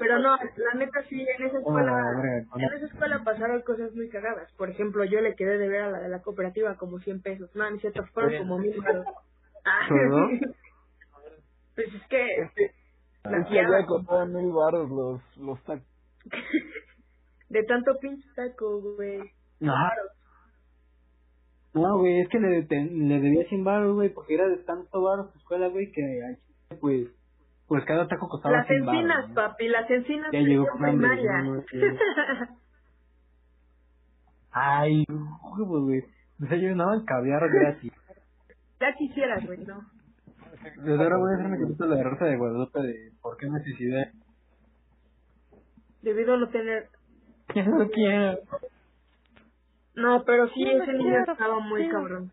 Pero 0.02 0.18
no, 0.18 0.36
la 0.36 0.74
neta 0.74 1.02
sí, 1.08 1.20
en 1.20 1.46
esa 1.46 1.58
escuela, 1.58 2.46
en 2.56 2.72
esa 2.74 2.86
escuela 2.86 3.22
pasaron 3.24 3.62
cosas 3.62 3.94
muy 3.94 4.08
cagadas. 4.08 4.52
Por 4.54 4.68
ejemplo, 4.68 5.04
yo 5.04 5.20
le 5.20 5.36
quedé 5.36 5.58
de 5.58 5.68
ver 5.68 5.82
a 5.82 5.90
la 5.90 6.00
de 6.00 6.08
la 6.08 6.22
cooperativa 6.22 6.76
como 6.76 6.98
100 6.98 7.22
pesos. 7.22 7.54
No, 7.54 7.70
ni 7.70 7.78
cierto, 7.78 8.04
fueron 8.12 8.38
como 8.38 8.58
mil 8.58 8.80
baros. 8.80 9.06
Ah, 9.64 9.86
¿Perdón? 9.88 10.40
pues 11.76 11.94
es 11.94 12.06
que 12.08 12.26
la 13.22 13.38
Es 13.38 13.46
que 13.46 13.54
ya 13.54 13.86
costaban 13.86 14.32
mil 14.34 14.50
baros 14.52 14.90
los, 14.90 15.36
los 15.36 15.62
tacos. 15.62 15.86
de 17.48 17.62
tanto 17.62 17.96
pinche 18.00 18.28
taco, 18.34 18.80
güey. 18.96 19.20
No. 19.60 19.72
No, 21.74 21.98
güey, 21.98 22.22
es 22.22 22.28
que 22.28 22.40
le, 22.40 22.64
te- 22.64 22.84
le 22.90 23.20
debía 23.20 23.48
100 23.48 23.62
baros, 23.62 23.94
güey, 23.94 24.08
porque 24.10 24.34
era 24.34 24.48
de 24.48 24.56
tanto 24.64 25.00
baros 25.00 25.30
su 25.30 25.38
escuela, 25.38 25.68
güey, 25.68 25.92
que 25.92 26.02
pues, 26.80 27.06
pues 27.72 27.86
cada 27.86 28.06
taco 28.06 28.28
costaba 28.28 28.58
Las 28.58 28.66
100 28.66 28.84
baros. 28.84 29.00
encinas, 29.00 29.28
¿no? 29.30 29.34
papi, 29.34 29.68
las 29.68 29.90
encinas 29.90 30.30
Ya 30.30 30.40
en 30.40 30.44
llegó 30.44 30.66
con 30.66 30.84
hambre. 30.84 31.08
Ay, 34.50 35.06
güey. 35.56 36.04
Desayunaban 36.36 37.06
caviar 37.06 37.48
gratis. 37.48 37.90
ya 38.80 38.92
quisieras, 38.92 39.46
güey, 39.46 39.64
no. 39.64 39.80
Desde 40.84 41.02
ahora 41.02 41.16
voy 41.16 41.32
a 41.32 41.34
hacer 41.36 41.48
mi 41.48 41.60
capítulo 41.62 41.96
de 41.96 42.02
Rosa 42.02 42.24
de 42.26 42.36
Guadalupe 42.36 42.82
de 42.82 43.12
por 43.22 43.38
qué 43.38 43.48
necesidad. 43.48 44.12
Debido 46.02 46.34
a 46.34 46.36
no 46.36 46.48
tener... 46.50 46.90
Ya 47.54 47.64
no 47.64 47.88
quiero. 47.88 48.38
No, 49.94 50.24
pero 50.26 50.46
sí, 50.50 50.62
ese 50.62 50.92
niño 50.92 51.20
estaba 51.20 51.58
muy 51.60 51.88
cabrón. 51.88 52.30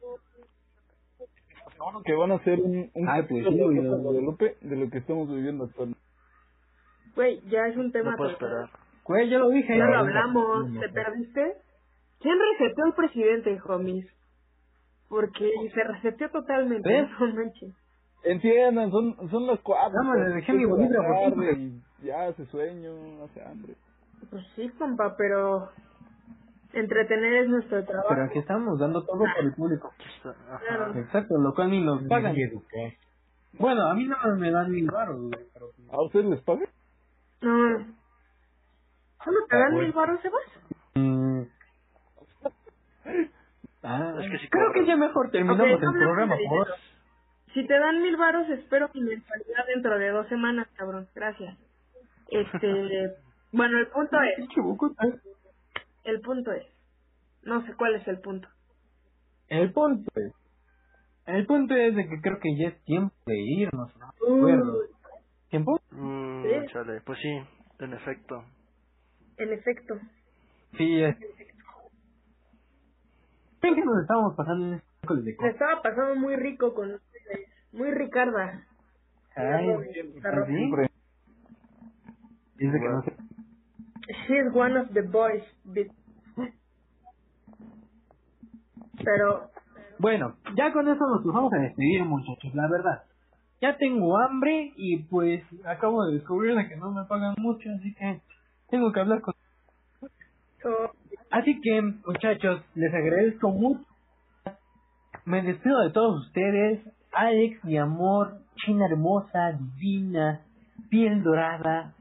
Seguro 1.80 2.04
que 2.04 2.14
van 2.14 2.32
a 2.32 2.36
hacer 2.36 2.60
un, 2.60 2.92
un 2.94 3.10
Ay, 3.10 3.24
pues 3.24 3.46
sí, 3.48 3.56
de 3.58 3.98
Guadalupe 3.98 4.58
de 4.62 4.76
lo 4.76 4.90
que 4.90 4.98
estamos 4.98 5.30
viviendo 5.30 5.64
actualmente. 5.64 6.02
Güey, 7.16 7.42
ya 7.50 7.68
es 7.68 7.78
un 7.78 7.92
tema... 7.92 8.12
No 8.12 8.18
puedo 8.18 8.36
tratado. 8.38 8.64
esperar. 8.64 8.80
Güey, 9.06 9.30
ya 9.30 9.40
lo 9.40 9.50
dije. 9.50 9.78
Ya 9.78 9.86
lo 9.86 9.98
hablamos, 9.98 10.74
¿te 10.80 10.90
perdiste? 10.90 11.54
¿Quién 12.20 12.38
reseteó 12.52 12.86
al 12.86 12.94
presidente, 12.96 13.60
homies? 13.66 14.08
Porque 15.08 15.50
se 15.74 15.84
reseteó 15.84 16.30
totalmente, 16.30 16.88
¿Ves? 16.88 17.10
no 17.20 17.34
manches. 17.34 17.74
Entiendan, 18.24 18.92
son, 18.92 19.16
son 19.30 19.48
las 19.48 19.60
cuatro. 19.62 20.04
No, 20.04 20.14
me 20.14 20.36
dejé 20.36 20.52
mi 20.54 20.66
bolígrafo, 20.66 21.36
Ya 22.04 22.28
hace 22.28 22.46
sueño, 22.48 23.24
hace 23.24 23.42
hambre. 23.42 23.74
Pues 24.30 24.44
sí, 24.56 24.70
compa, 24.78 25.16
pero 25.18 25.70
entretener 26.74 27.34
es 27.44 27.50
nuestro 27.50 27.86
Pero 27.86 28.02
trabajo. 28.04 28.24
aquí 28.30 28.40
estamos 28.40 28.80
dando 28.80 29.04
todo 29.06 29.20
por 29.20 29.44
el 29.44 29.54
público. 29.54 29.92
Ajá. 30.24 30.60
Claro. 30.68 30.94
Exacto, 31.00 31.38
lo 31.38 31.54
cual 31.54 31.72
ni 31.72 31.84
nos 31.84 32.04
pagan. 32.08 32.36
Bueno, 33.54 33.88
a 33.90 33.96
mí 33.96 34.06
no 34.06 34.16
me 34.38 34.52
dan 34.52 34.72
mil 34.72 34.90
baros, 34.92 35.18
güey, 35.20 35.46
pero... 35.54 35.70
¿A 35.92 36.02
ustedes 36.04 36.26
les 36.28 36.42
pagan? 36.42 36.68
No. 37.42 37.86
¿Solo 39.24 39.38
te 39.50 39.58
dan 39.58 39.74
mil 39.76 39.92
baros, 39.92 40.20
Sebas? 40.22 40.44
Mm. 40.96 41.42
Ah, 43.84 44.14
Es 44.22 44.30
que 44.32 44.38
sí 44.40 44.50
creo 44.50 44.72
que 44.74 44.86
ya 44.86 44.96
mejor 44.98 45.32
terminamos 45.32 45.62
Ok, 45.78 45.84
el 45.84 46.00
programa 46.00 46.36
por. 46.50 46.68
Si 47.54 47.66
te 47.66 47.80
dan 47.80 48.02
mil 48.02 48.18
varos, 48.18 48.48
espero 48.50 48.90
mi 48.94 49.02
mensualidad 49.02 49.66
dentro 49.74 49.98
de 49.98 50.10
dos 50.10 50.28
semanas, 50.28 50.68
cabrón. 50.76 51.08
Gracias. 51.16 51.58
Este, 52.28 53.16
bueno, 53.52 53.80
el 53.80 53.88
punto 53.88 54.18
es. 54.22 54.48
El 56.04 56.22
punto 56.22 56.52
es, 56.52 56.66
no 57.44 57.66
sé 57.66 57.74
cuál 57.76 57.96
es 57.96 58.08
el 58.08 58.20
punto. 58.20 58.48
El 59.48 59.72
punto 59.74 60.12
es, 60.16 60.34
el 61.26 61.46
punto 61.46 61.76
es 61.76 61.96
de 61.96 62.08
que 62.08 62.22
creo 62.22 62.40
que 62.40 62.56
ya 62.58 62.70
es 62.70 62.84
tiempo 62.84 63.16
de 63.26 63.38
irnos, 63.40 63.96
¿no? 63.98 64.08
Uh. 64.28 64.38
Acuerdo. 64.38 64.74
¿Tiempo? 65.50 65.80
Mm, 65.92 66.44
Sí. 66.44 66.72
chale. 66.72 67.02
Pues 67.02 67.20
sí, 67.20 67.30
en 67.80 67.94
efecto. 67.94 68.44
En 69.38 69.52
efecto. 69.54 69.96
Sí, 70.78 71.02
es. 71.02 71.16
¿Qué 73.62 73.74
que 73.76 73.84
nos 73.86 74.02
estábamos 74.02 74.36
pasando 74.36 74.68
en 74.68 74.74
este 74.76 74.88
miércoles 75.02 75.26
de 75.26 75.36
cosas? 75.36 75.54
estaba 75.54 75.82
pasando 75.82 76.16
muy 76.16 76.36
rico 76.36 76.74
con 76.74 76.94
ustedes. 76.94 77.50
Muy 77.72 77.92
Ricarda. 77.92 78.66
Ay, 79.36 79.70
Arroz. 80.24 80.48
¿sí? 80.48 80.72
Dice 82.58 82.80
que 82.80 82.90
no 82.90 83.02
sé. 83.04 83.14
She's 84.28 84.54
one 84.54 84.80
of 84.80 84.90
the 84.94 85.02
boys. 85.02 85.44
bitch. 85.66 85.92
Pero, 89.04 89.50
Bueno, 89.98 90.36
ya 90.56 90.72
con 90.72 90.88
eso 90.88 91.06
nos 91.08 91.24
vamos 91.26 91.54
a 91.54 91.58
despedir, 91.58 92.04
muchachos, 92.06 92.54
la 92.56 92.68
verdad. 92.70 93.04
Ya 93.62 93.76
tengo 93.78 94.18
hambre 94.18 94.72
y 94.78 95.04
pues 95.04 95.44
acabo 95.66 96.06
de 96.06 96.16
descubrir 96.16 96.56
de 96.56 96.70
que 96.70 96.78
no 96.78 96.92
me 96.92 97.04
pagan 97.06 97.36
mucho, 97.38 97.70
así 97.78 97.94
que 97.94 98.22
tengo 98.70 98.92
que 98.92 99.00
hablar 99.00 99.22
con... 99.22 99.34
Así 101.32 101.60
que, 101.62 101.82
muchachos, 101.82 102.62
les 102.76 102.94
agradezco 102.94 103.50
mucho. 103.50 103.86
Me 105.26 105.42
despido 105.42 105.80
de 105.82 105.92
todos 105.92 106.26
ustedes. 106.26 106.82
Alex, 107.12 107.64
mi 107.64 107.78
amor, 107.78 108.40
china 108.66 108.86
hermosa, 108.86 109.52
divina, 109.52 110.42
piel 110.90 111.22
dorada. 111.24 111.94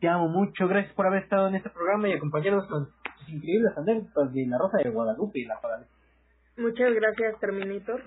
Te 0.00 0.08
amo 0.08 0.28
mucho. 0.28 0.66
Gracias 0.66 0.94
por 0.94 1.06
haber 1.06 1.22
estado 1.22 1.48
en 1.48 1.56
este 1.56 1.70
programa 1.70 2.08
y 2.08 2.12
acompañarnos 2.12 2.66
con 2.66 2.88
sus 3.18 3.28
increíbles 3.28 3.76
anécdotas 3.76 4.32
de 4.32 4.46
la 4.46 4.58
Rosa 4.58 4.78
de 4.78 4.90
Guadalupe 4.90 5.38
y 5.38 5.44
la 5.44 5.58
Guadalupe. 5.60 5.91
Muchas 6.56 6.94
gracias, 6.94 7.40
Terminator. 7.40 8.02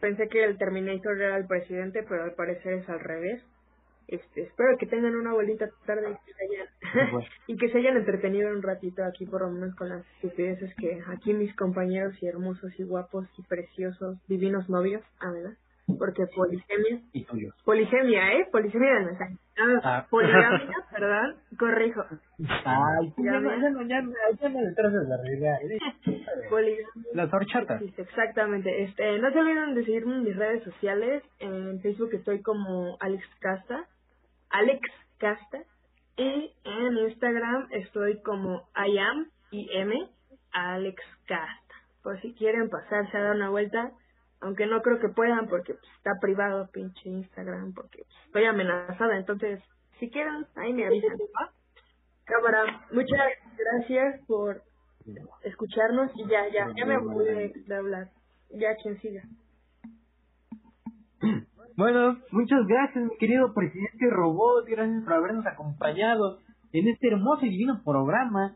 Pensé 0.00 0.28
que 0.28 0.44
el 0.44 0.58
Terminator 0.58 1.20
era 1.20 1.36
el 1.36 1.46
presidente, 1.46 2.02
pero 2.08 2.24
al 2.24 2.34
parecer 2.34 2.74
es 2.74 2.88
al 2.88 3.00
revés. 3.00 3.42
Este, 4.08 4.42
espero 4.42 4.76
que 4.76 4.86
tengan 4.86 5.14
una 5.14 5.32
bonita 5.32 5.68
tarde 5.86 6.10
y 6.10 6.26
que, 6.26 6.34
se 6.34 6.44
hayan, 6.44 7.24
y 7.46 7.56
que 7.56 7.68
se 7.68 7.78
hayan 7.78 7.96
entretenido 7.96 8.50
un 8.50 8.62
ratito 8.62 9.04
aquí, 9.04 9.24
por 9.24 9.42
lo 9.42 9.50
menos 9.50 9.76
con 9.76 9.88
las 9.88 10.04
estupideces 10.14 10.74
que 10.76 11.00
aquí 11.06 11.32
mis 11.32 11.54
compañeros 11.54 12.20
y 12.20 12.26
hermosos 12.26 12.72
y 12.80 12.82
guapos 12.82 13.28
y 13.38 13.42
preciosos, 13.42 14.18
divinos 14.26 14.68
novios, 14.68 15.02
ah, 15.20 15.30
¿verdad? 15.30 15.56
Porque 15.98 16.26
polisemia. 16.34 17.00
Y 17.12 17.24
tuyos. 17.24 17.54
Polisemia, 17.64 18.32
¿eh? 18.34 18.48
Polisemia 18.50 18.94
de 18.94 19.04
mensaje. 19.04 19.36
Ah, 19.82 20.06
poligamia, 20.08 20.72
perdón, 20.90 21.36
corrijo. 21.58 22.02
Ay, 22.64 23.12
ya 23.18 23.32
no, 23.40 23.60
ya 23.60 23.70
no, 23.70 23.82
ya 23.82 24.02
ya 24.40 24.48
detrás 24.48 24.92
de 24.92 25.08
la 25.08 25.16
realidad. 25.18 25.58
Poligamia. 26.50 26.86
Las 27.14 27.32
horchatas. 27.32 27.82
Exactamente. 27.96 28.84
Este, 28.84 29.18
no 29.18 29.30
se 29.30 29.38
olviden 29.38 29.74
de 29.74 29.84
seguirme 29.84 30.16
en 30.16 30.24
mis 30.24 30.36
redes 30.36 30.64
sociales. 30.64 31.22
En 31.38 31.80
Facebook 31.80 32.10
estoy 32.14 32.42
como 32.42 32.96
Alex 33.00 33.24
Casta, 33.40 33.84
Alex 34.50 34.80
Casta, 35.18 35.58
y 36.16 36.52
en 36.64 36.98
Instagram 36.98 37.68
estoy 37.70 38.20
como 38.22 38.68
I 38.76 38.98
am 38.98 39.26
I 39.50 39.68
M 39.74 40.08
Alex 40.52 41.02
Casta. 41.26 41.74
Por 42.02 42.20
si 42.20 42.32
quieren 42.34 42.68
pasarse 42.70 43.16
a 43.16 43.22
dar 43.22 43.36
una 43.36 43.50
vuelta, 43.50 43.92
aunque 44.40 44.66
no 44.66 44.80
creo 44.82 44.98
que 44.98 45.08
puedan 45.08 45.48
porque 45.48 45.74
pues, 45.74 45.92
está 45.96 46.12
privado 46.20 46.68
pinche 46.72 47.08
Instagram 47.08 47.72
porque 47.74 48.04
pues, 48.04 48.26
estoy 48.26 48.44
amenazada. 48.44 49.16
Entonces, 49.16 49.62
si 49.98 50.10
quieren, 50.10 50.46
ahí 50.56 50.72
me 50.72 50.86
avisan. 50.86 51.16
¿va? 51.16 51.52
Cámara, 52.24 52.86
muchas 52.92 53.18
gracias 53.56 54.20
por 54.26 54.62
escucharnos 55.42 56.10
y 56.14 56.28
ya, 56.28 56.48
ya, 56.48 56.72
ya 56.76 56.84
me 56.86 56.98
voy 56.98 57.24
de, 57.24 57.52
de 57.66 57.74
hablar. 57.74 58.08
Ya 58.50 58.74
quien 58.82 58.98
siga. 59.00 59.22
Bueno, 61.76 62.18
muchas 62.30 62.66
gracias, 62.66 63.04
mi 63.04 63.16
querido 63.16 63.54
presidente 63.54 64.10
Robot. 64.10 64.66
Gracias 64.66 65.02
por 65.02 65.14
habernos 65.14 65.46
acompañado 65.46 66.38
en 66.72 66.88
este 66.88 67.08
hermoso 67.08 67.46
y 67.46 67.48
divino 67.48 67.80
programa, 67.82 68.54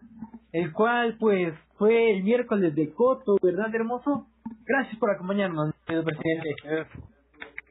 el 0.53 0.73
cual, 0.75 1.17
pues, 1.19 1.55
fue 1.79 2.11
el 2.11 2.23
miércoles 2.23 2.75
de 2.75 2.93
Coto, 2.93 3.37
¿verdad, 3.43 3.75
hermoso? 3.75 4.27
Gracias 4.67 4.99
por 4.99 5.11
acompañarnos, 5.11 5.67
mi 5.67 5.73
querido 5.87 6.05
presidente. 6.05 6.55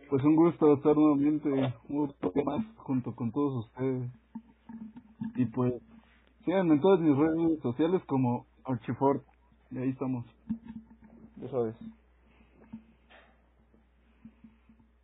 Pues 0.09 0.23
un 0.23 0.35
gusto 0.35 0.73
estar 0.73 0.95
nuevamente 0.95 1.49
un 1.89 2.13
poco 2.19 2.43
más 2.43 2.63
junto 2.77 3.15
con 3.15 3.31
todos 3.31 3.65
ustedes. 3.65 4.11
Y 5.35 5.45
pues, 5.45 5.73
síganme 6.45 6.75
en 6.75 6.81
todas 6.81 6.99
mis 6.99 7.17
redes 7.17 7.59
sociales 7.61 8.01
como 8.05 8.45
Archiford. 8.65 9.21
Y 9.71 9.79
ahí 9.79 9.89
estamos. 9.89 10.25
Ya 11.37 11.49
sabes. 11.49 11.75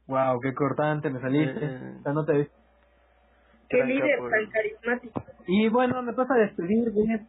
Wow, 0.05 0.39
qué 0.41 0.53
cortante 0.53 1.09
me 1.09 1.19
saliste. 1.19 1.65
Eh. 1.65 1.93
No 2.13 2.25
te 2.25 2.33
ves. 2.33 2.51
Qué 3.69 3.83
líder 3.83 4.19
tan 4.19 4.49
carismático. 4.51 5.23
Y 5.47 5.69
bueno, 5.69 6.01
me 6.03 6.13
pasa 6.13 6.33
a 6.35 6.37
despedir 6.37 6.91
de 6.91 7.25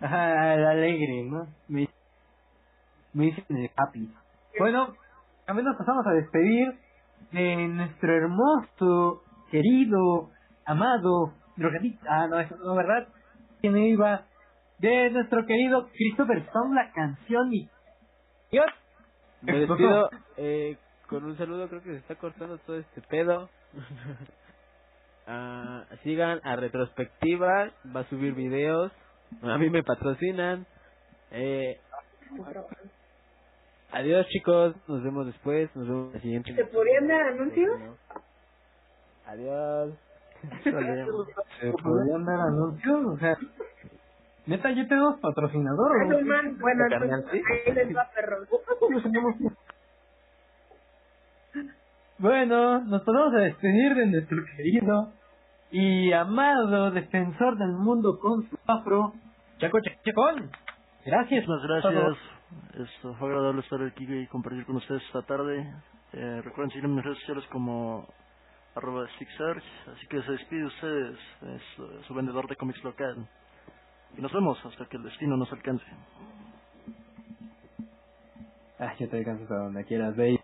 Ajá, 0.00 0.54
al 0.54 0.64
alegre, 0.66 1.22
¿no? 1.22 1.46
Me, 1.68 1.88
me 3.12 3.26
dicen 3.26 3.44
el 3.56 3.70
happy. 3.76 4.08
Bueno, 4.58 4.94
también 5.46 5.66
nos 5.66 5.76
pasamos 5.76 6.06
a 6.06 6.12
despedir 6.12 6.78
de 7.32 7.68
nuestro 7.68 8.14
hermoso, 8.14 9.22
querido, 9.50 10.30
amado, 10.66 11.34
drogadicto. 11.56 12.04
Ah, 12.08 12.26
no, 12.28 12.40
eso 12.40 12.56
no, 12.56 12.74
¿verdad? 12.74 13.08
¿Quién 13.60 13.76
iba? 13.76 14.24
De 14.78 15.10
nuestro 15.10 15.46
querido 15.46 15.88
Christopher 15.88 16.38
Stone, 16.38 16.74
la 16.74 16.90
canción 16.92 17.52
y... 17.52 17.68
Dios. 18.50 18.66
Me 19.42 19.58
despido 19.58 20.08
eh, 20.36 20.76
con 21.08 21.24
un 21.24 21.36
saludo, 21.36 21.68
creo 21.68 21.82
que 21.82 21.90
se 21.90 21.96
está 21.96 22.14
cortando 22.16 22.58
todo 22.58 22.78
este 22.78 23.00
pedo. 23.02 23.48
Ah, 25.24 25.84
sigan 26.02 26.40
a 26.42 26.56
Retrospectiva, 26.56 27.70
va 27.94 28.00
a 28.00 28.08
subir 28.08 28.34
videos, 28.34 28.90
a 29.40 29.56
mí 29.56 29.70
me 29.70 29.84
patrocinan. 29.84 30.66
Eh, 31.30 31.80
adiós 33.92 34.26
chicos, 34.28 34.74
nos 34.88 35.02
vemos 35.02 35.26
después, 35.26 35.74
nos 35.76 35.86
vemos 35.86 36.06
en 36.08 36.12
la 36.14 36.20
siguiente. 36.20 36.54
¿Se 36.54 36.64
podrían 36.66 37.06
dar 37.08 37.22
anuncios? 37.22 37.80
Adiós. 39.26 39.94
¿Se 40.64 41.72
podrían 41.72 42.24
dar 42.24 42.40
anuncios? 42.40 43.04
O 43.06 43.18
sea, 43.18 43.36
neta, 44.46 44.70
yo 44.72 44.86
tengo 44.88 45.18
patrocinador. 45.20 45.92
¿o 45.92 46.02
Eso, 46.06 46.18
qué? 46.18 46.24
man. 46.24 46.58
Bueno, 46.58 46.84
entonces, 46.90 47.42
ahí 47.66 47.72
les 47.74 47.96
va, 47.96 48.10
perros. 48.14 48.48
Bueno, 52.18 52.80
nos 52.84 53.02
podemos 53.02 53.34
a 53.34 53.38
despedir 53.38 53.94
de 53.94 54.06
nuestro 54.06 54.38
querido 54.56 55.12
y 55.70 56.12
amado 56.12 56.90
defensor 56.90 57.56
del 57.58 57.72
mundo 57.72 58.18
con 58.20 58.48
su 58.48 58.58
afro, 58.66 59.12
Chaco 59.58 59.78
Chac- 59.78 59.98
Chacón. 60.04 60.50
Gracias. 61.04 61.48
Muchas 61.48 61.66
gracias. 61.82 62.16
Esto 62.74 63.14
fue 63.14 63.28
agradable 63.28 63.60
estar 63.60 63.82
aquí 63.82 64.04
y 64.08 64.26
compartir 64.28 64.64
con 64.64 64.76
ustedes 64.76 65.02
esta 65.06 65.22
tarde. 65.22 65.72
Eh, 66.12 66.40
recuerden 66.42 66.70
seguirme 66.70 66.90
en 66.90 66.96
mis 66.96 67.04
redes 67.04 67.18
sociales 67.20 67.44
como 67.50 68.08
arroba. 68.74 69.04
Así 69.04 70.06
que 70.08 70.22
se 70.22 70.32
despide 70.32 70.60
de 70.60 70.66
ustedes, 70.66 71.18
es 71.42 72.06
su 72.06 72.14
vendedor 72.14 72.48
de 72.48 72.56
cómics 72.56 72.82
local. 72.82 73.28
Y 74.16 74.20
nos 74.20 74.32
vemos 74.32 74.58
hasta 74.64 74.86
que 74.86 74.96
el 74.96 75.02
destino 75.04 75.36
nos 75.36 75.52
alcance. 75.52 75.84
Ah, 78.78 78.94
ya 78.98 79.08
te 79.08 79.18
alcanzas 79.18 79.50
a 79.50 79.56
donde 79.56 79.84
quieras, 79.84 80.16
ve. 80.16 80.40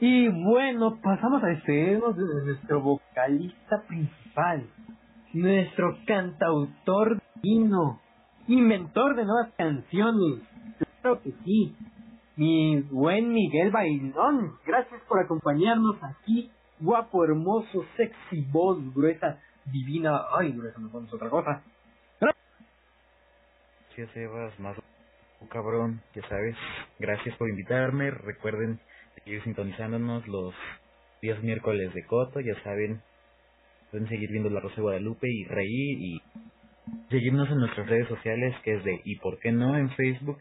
Y 0.00 0.28
bueno, 0.28 0.98
pasamos 1.02 1.42
a 1.42 1.46
despedirnos 1.46 2.16
de 2.16 2.44
nuestro 2.44 2.82
vocalista 2.82 3.82
principal, 3.88 4.66
nuestro 5.32 5.96
cantautor 6.06 7.22
divino, 7.40 8.00
inventor 8.48 9.16
de 9.16 9.24
nuevas 9.24 9.52
canciones. 9.56 10.40
Claro 11.00 11.20
que 11.22 11.32
sí, 11.44 11.76
mi 12.36 12.80
buen 12.82 13.32
Miguel 13.32 13.70
Bailón. 13.70 14.52
Gracias 14.66 15.00
por 15.08 15.20
acompañarnos 15.20 15.96
aquí, 16.02 16.50
guapo, 16.80 17.24
hermoso, 17.24 17.84
sexy 17.96 18.42
voz, 18.50 18.78
gruesa, 18.94 19.40
divina. 19.66 20.20
Ay, 20.38 20.52
gruesa, 20.52 20.78
no 20.78 20.90
pones 20.90 21.12
otra 21.12 21.30
cosa. 21.30 21.62
Gracias, 22.20 24.16
Evas, 24.16 24.58
más 24.60 24.76
un 25.40 25.48
cabrón, 25.48 26.02
ya 26.14 26.22
sabes. 26.28 26.56
Gracias 26.98 27.36
por 27.36 27.48
invitarme. 27.48 28.10
Recuerden 28.10 28.78
seguir 29.14 29.42
sintonizándonos 29.44 30.26
los 30.28 30.54
días 31.22 31.42
miércoles 31.42 31.92
de 31.94 32.04
Coto, 32.04 32.40
ya 32.40 32.54
saben. 32.62 33.00
Pueden 33.90 34.08
seguir 34.08 34.30
viendo 34.30 34.50
La 34.50 34.60
Rosa 34.60 34.76
de 34.76 34.82
Guadalupe 34.82 35.28
y 35.28 35.44
reír 35.44 35.98
y 36.00 36.22
seguirnos 37.10 37.48
en 37.50 37.58
nuestras 37.58 37.88
redes 37.88 38.08
sociales, 38.08 38.54
que 38.62 38.74
es 38.74 38.84
de 38.84 39.00
¿Y 39.04 39.16
por 39.16 39.38
qué 39.38 39.52
no? 39.52 39.76
en 39.76 39.90
Facebook, 39.90 40.38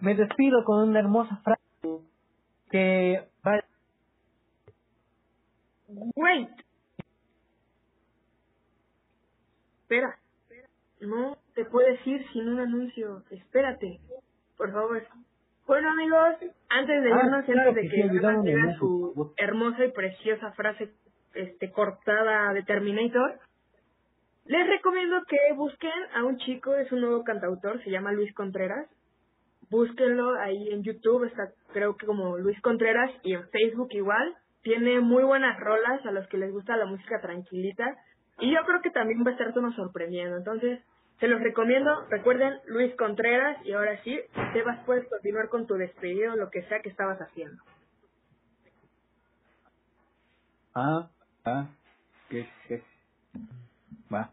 Me 0.00 0.14
despido 0.14 0.64
con 0.64 0.88
una 0.88 1.00
hermosa 1.00 1.36
frase 1.44 1.60
que 2.70 3.28
va 3.46 3.60
Wait. 6.14 6.48
Espera. 9.82 10.16
No 11.00 11.36
te 11.54 11.64
puedes 11.64 12.06
ir 12.06 12.24
sin 12.32 12.48
un 12.48 12.60
anuncio. 12.60 13.24
Espérate. 13.30 13.98
Por 14.56 14.72
favor. 14.72 15.02
Bueno, 15.66 15.90
amigos, 15.90 16.36
antes 16.68 17.02
de 17.02 17.12
Ah, 17.12 17.22
irnos, 17.24 17.48
y 17.48 17.52
claro 17.52 17.68
antes 17.70 17.84
de 17.84 17.88
que 17.90 18.02
que 18.02 18.08
diga 18.08 18.76
su 18.78 19.34
hermosa 19.36 19.84
y 19.84 19.92
preciosa 19.92 20.52
frase 20.52 20.92
este 21.34 21.70
cortada 21.70 22.52
de 22.52 22.62
Terminator, 22.62 23.38
les 24.46 24.66
recomiendo 24.66 25.22
que 25.28 25.38
busquen 25.54 25.92
a 26.14 26.24
un 26.24 26.38
chico, 26.38 26.74
es 26.74 26.90
un 26.92 27.02
nuevo 27.02 27.22
cantautor, 27.24 27.82
se 27.84 27.90
llama 27.90 28.12
Luis 28.12 28.32
Contreras. 28.34 28.88
Búsquenlo 29.70 30.38
ahí 30.40 30.70
en 30.70 30.82
YouTube, 30.82 31.24
está 31.24 31.52
creo 31.72 31.96
que 31.96 32.06
como 32.06 32.36
Luis 32.38 32.60
Contreras 32.60 33.10
y 33.22 33.34
en 33.34 33.48
Facebook 33.50 33.88
igual. 33.92 34.34
Tiene 34.62 35.00
muy 35.00 35.22
buenas 35.22 35.58
rolas 35.58 36.04
a 36.04 36.10
los 36.10 36.26
que 36.28 36.36
les 36.36 36.52
gusta 36.52 36.76
la 36.76 36.84
música 36.84 37.18
tranquilita 37.20 37.96
y 38.40 38.52
yo 38.52 38.60
creo 38.66 38.82
que 38.82 38.90
también 38.90 39.24
va 39.24 39.30
a 39.30 39.32
estarnos 39.32 39.74
sorprendiendo. 39.74 40.36
Entonces, 40.36 40.80
se 41.20 41.28
los 41.28 41.40
recomiendo. 41.40 42.06
Recuerden 42.08 42.58
Luis 42.66 42.94
Contreras 42.96 43.64
y 43.64 43.72
ahora 43.72 44.02
sí, 44.02 44.18
Sebas, 44.52 44.84
puedes 44.84 45.08
continuar 45.08 45.48
con 45.48 45.66
tu 45.66 45.74
despedido, 45.74 46.34
lo 46.36 46.50
que 46.50 46.62
sea 46.62 46.80
que 46.80 46.88
estabas 46.88 47.18
haciendo. 47.18 47.62
Ah, 50.74 51.10
ah, 51.44 51.68
que, 52.28 52.48
que. 52.68 52.82
Va. 54.12 54.30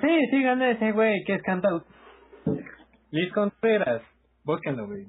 Sí, 0.00 0.26
síganle 0.30 0.66
a 0.66 0.70
ese 0.70 0.92
güey 0.92 1.24
que 1.24 1.34
es 1.34 1.42
cantautor. 1.42 1.86
Luis 3.10 3.32
Contreras. 3.32 4.02
Búsquenlo, 4.44 4.86
güey. 4.86 5.06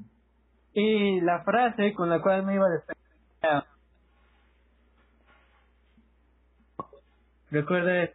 Y 0.73 1.21
la 1.21 1.43
frase 1.43 1.93
con 1.93 2.09
la 2.09 2.21
cual 2.21 2.45
me 2.45 2.55
iba 2.55 2.65
a 2.65 2.69
despedir. 2.69 3.03
era, 3.41 3.65
Recuerde, 7.51 8.13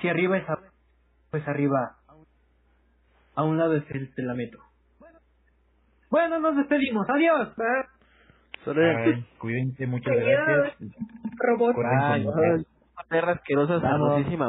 si 0.00 0.08
arriba 0.08 0.36
es 0.36 0.48
abajo, 0.48 0.66
pues 1.30 1.48
arriba. 1.48 1.96
A 3.34 3.44
un 3.44 3.56
lado 3.56 3.74
es 3.74 3.90
el 3.90 4.14
te 4.14 4.22
la 4.22 4.34
meto. 4.34 4.58
Bueno, 6.10 6.38
nos 6.38 6.54
despedimos. 6.56 7.08
Adiós. 7.08 7.48
Ay, 8.66 9.26
cuídense, 9.38 9.86
muchas 9.86 10.12
Adiós. 10.12 10.26
gracias. 10.26 10.76
Robot. 11.38 11.76
Ay, 12.02 12.26
perra 13.08 13.32
asquerosa, 13.32 13.78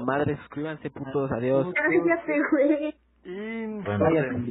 madre. 0.02 0.36
Suscríbanse, 0.38 0.90
putos. 0.90 1.32
Adiós. 1.32 1.74
Cállate, 1.74 2.42
güey. 2.52 2.96
Idiota. 3.26 4.44